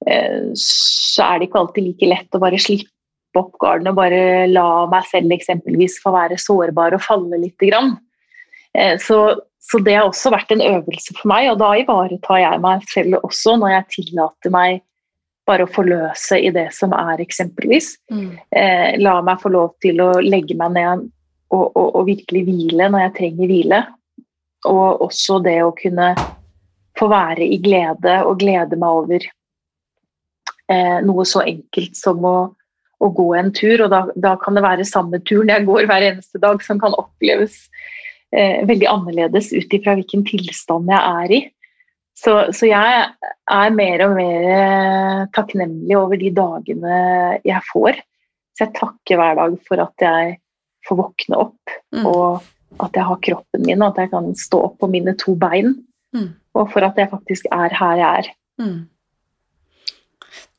så 0.00 1.22
er 1.22 1.38
det 1.38 1.46
ikke 1.46 1.60
alltid 1.60 1.84
like 1.84 2.08
lett 2.08 2.34
å 2.34 2.40
bare 2.42 2.58
slippe 2.58 2.90
opp 3.38 3.52
garden 3.62 3.90
og 3.92 3.98
bare 3.98 4.48
la 4.50 4.86
meg 4.90 5.06
selv 5.10 5.34
eksempelvis 5.34 6.00
få 6.02 6.12
være 6.14 6.38
sårbar 6.40 6.96
og 6.96 7.04
falle 7.04 7.38
litt. 7.42 7.58
Grann. 7.60 7.94
Eh, 8.74 8.96
så, 9.02 9.40
så, 9.62 9.80
det 9.84 9.96
har 9.98 10.08
også 10.08 10.32
vært 10.34 10.52
en 10.54 10.64
øvelse 10.64 11.14
for 11.16 11.30
meg, 11.30 11.50
og 11.52 11.60
da 11.62 11.72
ivaretar 11.78 12.42
jeg 12.42 12.62
meg 12.64 12.86
selv 12.90 13.20
også 13.22 13.56
når 13.60 13.76
jeg 13.76 13.90
tillater 13.96 14.54
meg 14.54 14.82
bare 15.48 15.66
å 15.66 15.72
forløse 15.72 16.38
i 16.38 16.50
det 16.54 16.68
som 16.76 16.92
er, 16.94 17.22
eksempelvis. 17.22 17.94
Mm. 18.12 18.28
Eh, 18.54 18.90
la 19.02 19.18
meg 19.26 19.40
få 19.42 19.52
lov 19.52 19.74
til 19.82 20.02
å 20.04 20.12
legge 20.22 20.56
meg 20.58 20.76
ned 20.76 21.08
og, 21.50 21.64
og, 21.74 21.86
og, 21.88 22.04
virkelig 22.06 22.44
hvile 22.46 22.90
når 22.92 23.06
jeg 23.06 23.16
trenger 23.18 23.50
hvile. 23.50 23.80
Og 24.70 25.02
også 25.06 25.40
det 25.42 25.58
å 25.64 25.74
kunne 25.74 26.12
få 26.98 27.08
være 27.10 27.46
i 27.48 27.58
glede 27.62 28.20
og 28.28 28.38
glede 28.42 28.78
meg 28.78 29.02
over 29.02 29.26
eh, 30.70 30.98
noe 31.06 31.26
så 31.26 31.42
enkelt 31.46 31.96
som 31.98 32.24
å 32.28 32.36
å 33.00 33.10
gå 33.16 33.28
en 33.38 33.50
tur. 33.56 33.86
Og 33.86 33.92
da, 33.92 34.02
da, 34.16 34.34
kan 34.40 34.58
det 34.58 34.64
være 34.64 34.88
samme 34.88 35.22
turen 35.24 35.52
jeg 35.52 35.66
går 35.68 35.88
hver 35.90 36.06
eneste 36.10 36.42
dag, 36.42 36.60
som 36.64 36.80
kan 36.82 36.96
oppleves 36.98 37.62
eh, 38.34 38.60
veldig 38.68 38.90
annerledes 38.90 39.50
ut 39.56 39.78
ifra 39.78 39.96
hvilken 39.98 40.26
tilstand 40.28 40.92
jeg 40.92 41.00
er 41.24 41.34
i. 41.38 41.40
Så, 42.20 42.34
så, 42.52 42.66
jeg 42.68 43.04
er 43.48 43.74
mer 43.74 44.04
og 44.04 44.14
mer 44.18 44.46
eh, 44.52 45.26
takknemlig 45.36 45.96
over 45.96 46.20
de 46.20 46.32
dagene 46.36 47.02
jeg 47.46 47.66
får. 47.70 48.02
Så 48.56 48.66
jeg 48.66 48.76
takker 48.76 49.20
hver 49.20 49.38
dag 49.38 49.56
for 49.68 49.80
at 49.86 50.04
jeg 50.04 50.34
får 50.88 50.98
våkne 50.98 51.38
opp, 51.40 51.78
mm. 51.94 52.04
og 52.08 52.82
at 52.84 52.96
jeg 52.96 53.06
har 53.08 53.22
kroppen 53.24 53.64
min, 53.64 53.80
og 53.80 53.92
at 53.92 54.04
jeg 54.04 54.12
kan 54.12 54.28
stå 54.36 54.60
opp 54.68 54.76
på 54.82 54.88
mine 54.92 55.14
to 55.20 55.34
bein. 55.38 55.74
Mm. 56.16 56.32
Og 56.58 56.72
for 56.72 56.84
at 56.84 56.98
jeg 56.98 57.08
faktisk 57.12 57.48
er 57.54 57.72
her 57.78 58.00
jeg 58.00 58.24
er. 58.24 58.30
Mm. 58.60 58.78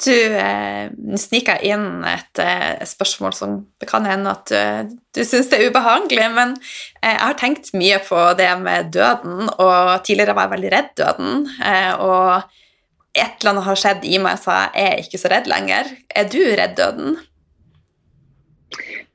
Du 0.01 0.13
eh, 0.13 0.89
sniker 1.19 1.61
inn 1.63 2.03
et 2.07 2.41
eh, 2.41 2.81
spørsmål 2.87 3.35
som 3.37 3.57
det 3.79 3.87
kan 3.89 4.07
hende 4.09 4.33
at 4.33 4.51
du, 4.51 4.95
du 5.15 5.21
syns 5.27 5.51
det 5.51 5.59
er 5.59 5.71
ubehagelig, 5.71 6.27
men 6.35 6.55
eh, 7.01 7.13
jeg 7.13 7.21
har 7.21 7.37
tenkt 7.39 7.71
mye 7.77 7.99
på 8.03 8.23
det 8.39 8.49
med 8.63 8.91
døden, 8.95 9.51
og 9.51 9.91
tidligere 10.07 10.35
var 10.37 10.49
jeg 10.49 10.55
veldig 10.57 10.71
redd 10.75 10.93
døden. 10.99 11.43
Eh, 11.63 11.91
og 12.01 13.11
et 13.11 13.41
eller 13.41 13.53
annet 13.53 13.67
har 13.67 13.79
skjedd 13.79 14.07
i 14.07 14.21
meg, 14.23 14.39
så 14.41 14.55
jeg 14.71 14.87
er 14.87 15.03
ikke 15.03 15.19
så 15.21 15.31
redd 15.33 15.51
lenger. 15.51 15.91
Er 16.15 16.31
du 16.31 16.39
redd 16.59 16.77
døden? 16.79 17.19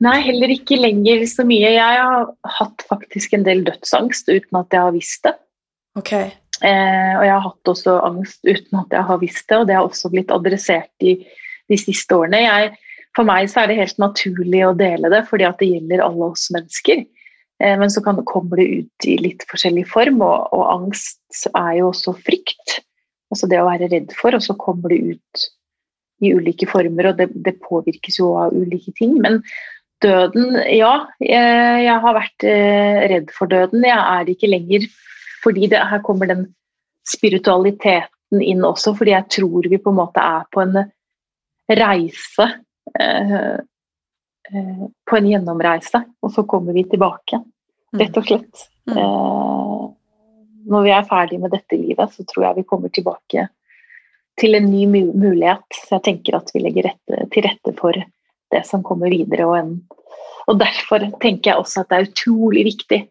Nei, 0.05 0.19
heller 0.27 0.53
ikke 0.53 0.77
lenger 0.77 1.25
så 1.31 1.47
mye. 1.49 1.71
Jeg 1.73 2.01
har 2.05 2.27
hatt 2.59 2.85
faktisk 2.91 3.33
en 3.37 3.47
del 3.47 3.65
dødsangst 3.65 4.29
uten 4.29 4.61
at 4.61 4.75
jeg 4.77 4.85
har 4.85 4.93
visst 4.95 5.25
det. 5.25 5.33
Okay. 5.97 6.35
Eh, 6.65 7.13
og 7.19 7.25
jeg 7.27 7.35
har 7.35 7.45
hatt 7.45 7.71
også 7.73 7.99
angst 8.07 8.41
uten 8.47 8.81
at 8.81 8.95
jeg 8.95 9.09
har 9.11 9.21
visst 9.21 9.45
det, 9.51 9.59
og 9.59 9.67
det 9.69 9.77
har 9.77 9.89
også 9.89 10.11
blitt 10.13 10.33
adressert 10.33 11.05
i 11.05 11.19
de 11.69 11.79
siste 11.81 12.17
årene. 12.17 12.41
Jeg, 12.45 12.73
for 13.17 13.29
meg 13.29 13.51
så 13.53 13.63
er 13.63 13.71
det 13.71 13.81
helt 13.81 14.01
naturlig 14.01 14.63
å 14.65 14.77
dele 14.77 15.11
det, 15.13 15.25
fordi 15.29 15.49
at 15.49 15.61
det 15.61 15.71
gjelder 15.75 16.05
alle 16.07 16.31
oss 16.31 16.49
mennesker. 16.55 17.05
Eh, 17.63 17.77
men 17.81 17.93
så 17.93 18.03
kan, 18.05 18.23
kommer 18.29 18.63
det 18.63 18.69
ut 18.81 19.09
i 19.09 19.19
litt 19.21 19.45
forskjellig 19.51 19.87
form, 19.93 20.23
og, 20.25 20.49
og, 20.57 20.65
angst 20.79 21.49
er 21.53 21.77
jo 21.81 21.91
også 21.93 22.17
frykt. 22.25 22.81
Altså 23.33 23.49
det 23.51 23.61
å 23.61 23.69
være 23.69 23.91
redd 23.93 24.13
for, 24.17 24.37
og 24.37 24.45
så 24.45 24.57
kommer 24.59 24.95
det 24.95 25.17
ut 25.17 25.47
i 26.25 26.33
ulike 26.33 26.69
former, 26.71 27.11
og 27.11 27.19
det, 27.19 27.29
det 27.45 27.59
påvirkes 27.65 28.21
jo 28.23 28.33
av 28.41 28.55
ulike 28.57 28.95
ting. 28.97 29.19
Men 29.21 29.43
døden, 30.05 30.57
ja. 30.73 30.95
Jeg, 31.21 31.83
jeg 31.85 32.05
har 32.05 32.17
vært 32.17 32.47
eh, 32.49 33.03
redd 33.13 33.35
for 33.37 33.53
døden. 33.53 33.85
Jeg 33.85 33.99
er 33.99 34.33
ikke 34.33 34.53
lenger 34.53 34.89
fordi 35.47 35.71
det, 35.71 35.81
her 35.91 36.03
kommer 36.03 36.29
den 36.31 36.49
spiritualiteten 37.07 38.43
inn 38.43 38.67
også, 38.67 38.97
fordi 38.99 39.15
jeg 39.15 39.31
tror 39.31 39.71
vi 39.71 39.79
på 39.79 39.93
en 39.93 40.01
måte 40.01 40.23
er 40.23 40.47
på 40.51 40.65
en 40.65 40.81
reise 41.71 42.49
eh, 42.99 43.59
Eh, 44.55 44.87
på 45.11 45.17
en 45.17 45.29
gjennomreise, 45.29 46.03
og 46.23 46.33
så 46.33 46.45
kommer 46.47 46.73
vi 46.73 46.85
tilbake, 46.87 47.41
mm. 47.41 48.01
rett 48.01 48.19
og 48.21 48.29
slett. 48.29 48.67
Mm. 48.87 48.99
Eh, 49.03 49.87
når 50.71 50.85
vi 50.87 50.93
er 50.95 51.09
ferdig 51.09 51.41
med 51.43 51.55
dette 51.55 51.79
livet, 51.79 52.15
så 52.15 52.27
tror 52.27 52.49
jeg 52.49 52.61
vi 52.61 52.69
kommer 52.71 52.93
tilbake 52.95 53.49
til 54.39 54.59
en 54.59 54.69
ny 54.71 54.85
mulighet. 54.87 55.67
Så 55.75 55.97
jeg 55.97 56.07
tenker 56.11 56.39
at 56.39 56.51
vi 56.55 56.63
legger 56.63 56.91
rette, 56.91 57.27
til 57.35 57.47
rette 57.47 57.75
for 57.79 57.99
det 58.55 58.63
som 58.69 58.85
kommer 58.87 59.11
videre. 59.11 59.49
Og, 59.49 59.57
en, 59.59 60.17
og 60.47 60.63
derfor 60.63 61.07
tenker 61.23 61.53
jeg 61.53 61.63
også 61.63 61.83
at 61.83 61.91
det 61.91 61.99
er 61.99 62.11
utrolig 62.11 62.67
viktig, 62.71 63.03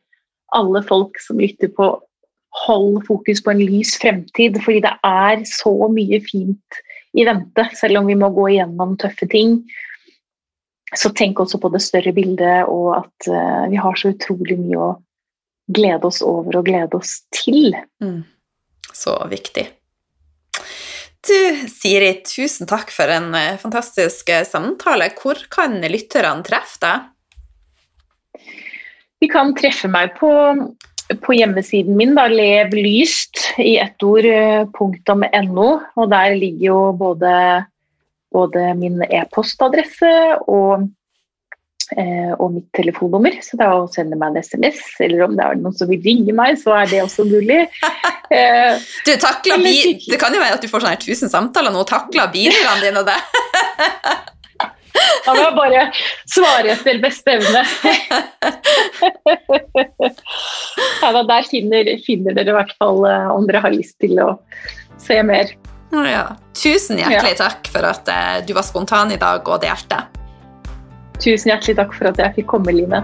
alle 0.56 0.84
folk 0.88 1.20
som 1.20 1.40
lytter 1.42 1.72
på, 1.76 1.90
hold 2.64 3.02
fokus 3.08 3.42
på 3.44 3.52
en 3.52 3.64
lys 3.64 3.96
fremtid. 4.02 4.62
Fordi 4.64 4.84
det 4.86 4.94
er 5.08 5.44
så 5.50 5.74
mye 5.92 6.22
fint 6.24 6.84
i 7.16 7.24
vente, 7.28 7.68
selv 7.80 8.02
om 8.02 8.08
vi 8.12 8.18
må 8.20 8.30
gå 8.36 8.50
igjennom 8.54 8.98
tøffe 9.00 9.28
ting 9.32 9.60
så 10.94 11.12
tenk 11.16 11.40
også 11.42 11.60
på 11.62 11.72
det 11.74 11.82
større 11.84 12.14
bildet, 12.16 12.68
og 12.72 12.92
at 13.00 13.30
uh, 13.32 13.66
vi 13.72 13.80
har 13.82 13.98
så 14.00 14.14
utrolig 14.14 14.58
mye 14.60 14.82
å 14.82 14.92
glede 15.76 16.08
oss 16.08 16.22
over 16.26 16.60
og 16.60 16.68
glede 16.68 17.00
oss 17.00 17.18
til. 17.34 17.74
Mm. 18.04 18.22
Så 18.94 19.16
viktig. 19.32 19.66
Du, 21.26 21.40
Siri, 21.72 22.12
tusen 22.28 22.70
takk 22.70 22.94
for 22.94 23.12
en 23.12 23.32
uh, 23.34 23.58
fantastisk 23.62 24.30
uh, 24.32 24.44
samtale. 24.48 25.10
Hvor 25.18 25.42
kan 25.52 25.80
lytterne 25.82 26.46
treffe 26.46 26.82
deg? 26.86 27.12
De 29.24 29.32
kan 29.32 29.56
treffe 29.58 29.90
meg 29.90 30.14
på, 30.20 30.30
på 31.22 31.36
hjemmesiden 31.38 31.98
min, 31.98 32.16
da, 32.18 32.26
levlyst 32.32 33.42
i 33.62 33.78
ett 33.82 34.02
ord, 34.04 34.26
punktum 34.74 35.26
.no. 35.52 35.70
Og 35.96 36.12
der 36.12 36.38
ligger 36.40 36.68
jo 36.72 36.80
både 36.98 37.32
både 38.36 38.74
min 38.80 39.02
e-postadresse 39.06 40.12
og, 40.52 40.88
eh, 41.96 42.32
og, 42.36 42.48
mitt 42.58 42.68
telefonnummer. 42.76 43.38
Så 43.46 43.60
det 43.60 43.68
er 43.68 43.76
å 43.78 43.90
sende 43.92 44.20
meg 44.20 44.34
en 44.34 44.44
SMS, 44.44 44.82
eller 45.06 45.26
om 45.28 45.38
det 45.38 45.46
er 45.46 45.62
noen 45.62 45.78
som 45.78 45.92
vil 45.92 46.04
ringe 46.06 46.36
meg, 46.36 46.60
så 46.62 46.76
er 46.82 46.92
det 46.92 47.04
også 47.06 47.28
mulig. 47.30 47.66
Eh, 48.34 48.80
du, 49.06 49.12
det 49.14 50.18
kan 50.18 50.34
jo 50.34 50.40
være 50.42 50.56
at 50.58 50.64
du 50.64 50.66
får 50.66 50.82
sånne 50.82 50.98
1000 50.98 51.30
samtaler 51.30 51.70
nå, 51.70 51.84
takler 51.86 52.32
bilene 52.34 52.82
dine 52.82 53.04
det? 53.06 53.20
Da 55.26 55.34
må 55.34 55.42
jeg 55.42 55.56
bare 55.58 55.84
svare 56.30 56.74
etter 56.76 57.02
beste 57.04 57.38
evne. 57.38 57.66
Ja, 61.02 61.12
der 61.14 61.46
finner, 61.46 61.90
finner, 62.06 62.34
dere 62.36 62.52
i 62.52 62.56
hvert 62.56 62.74
fall 62.82 63.04
eh, 63.08 63.28
om 63.34 63.46
dere 63.48 63.62
har 63.64 63.74
lyst 63.74 63.98
til 64.02 64.18
å 64.22 64.32
se 65.02 65.20
mer. 65.28 65.52
Ja. 65.94 66.26
Tusen 66.56 67.00
hjertelig 67.00 67.36
ja. 67.36 67.46
takk 67.46 67.70
for 67.72 67.86
at 67.88 68.10
uh, 68.10 68.42
du 68.46 68.56
var 68.58 68.66
spontan 68.68 69.14
i 69.14 69.20
dag 69.22 69.46
og 69.48 69.62
delte. 69.64 70.02
Tusen 71.22 71.54
hjertelig 71.54 71.78
takk 71.80 71.96
for 71.96 72.12
at 72.12 72.20
jeg 72.22 72.42
fikk 72.42 72.52
komme, 72.56 72.76
Line. 72.76 73.04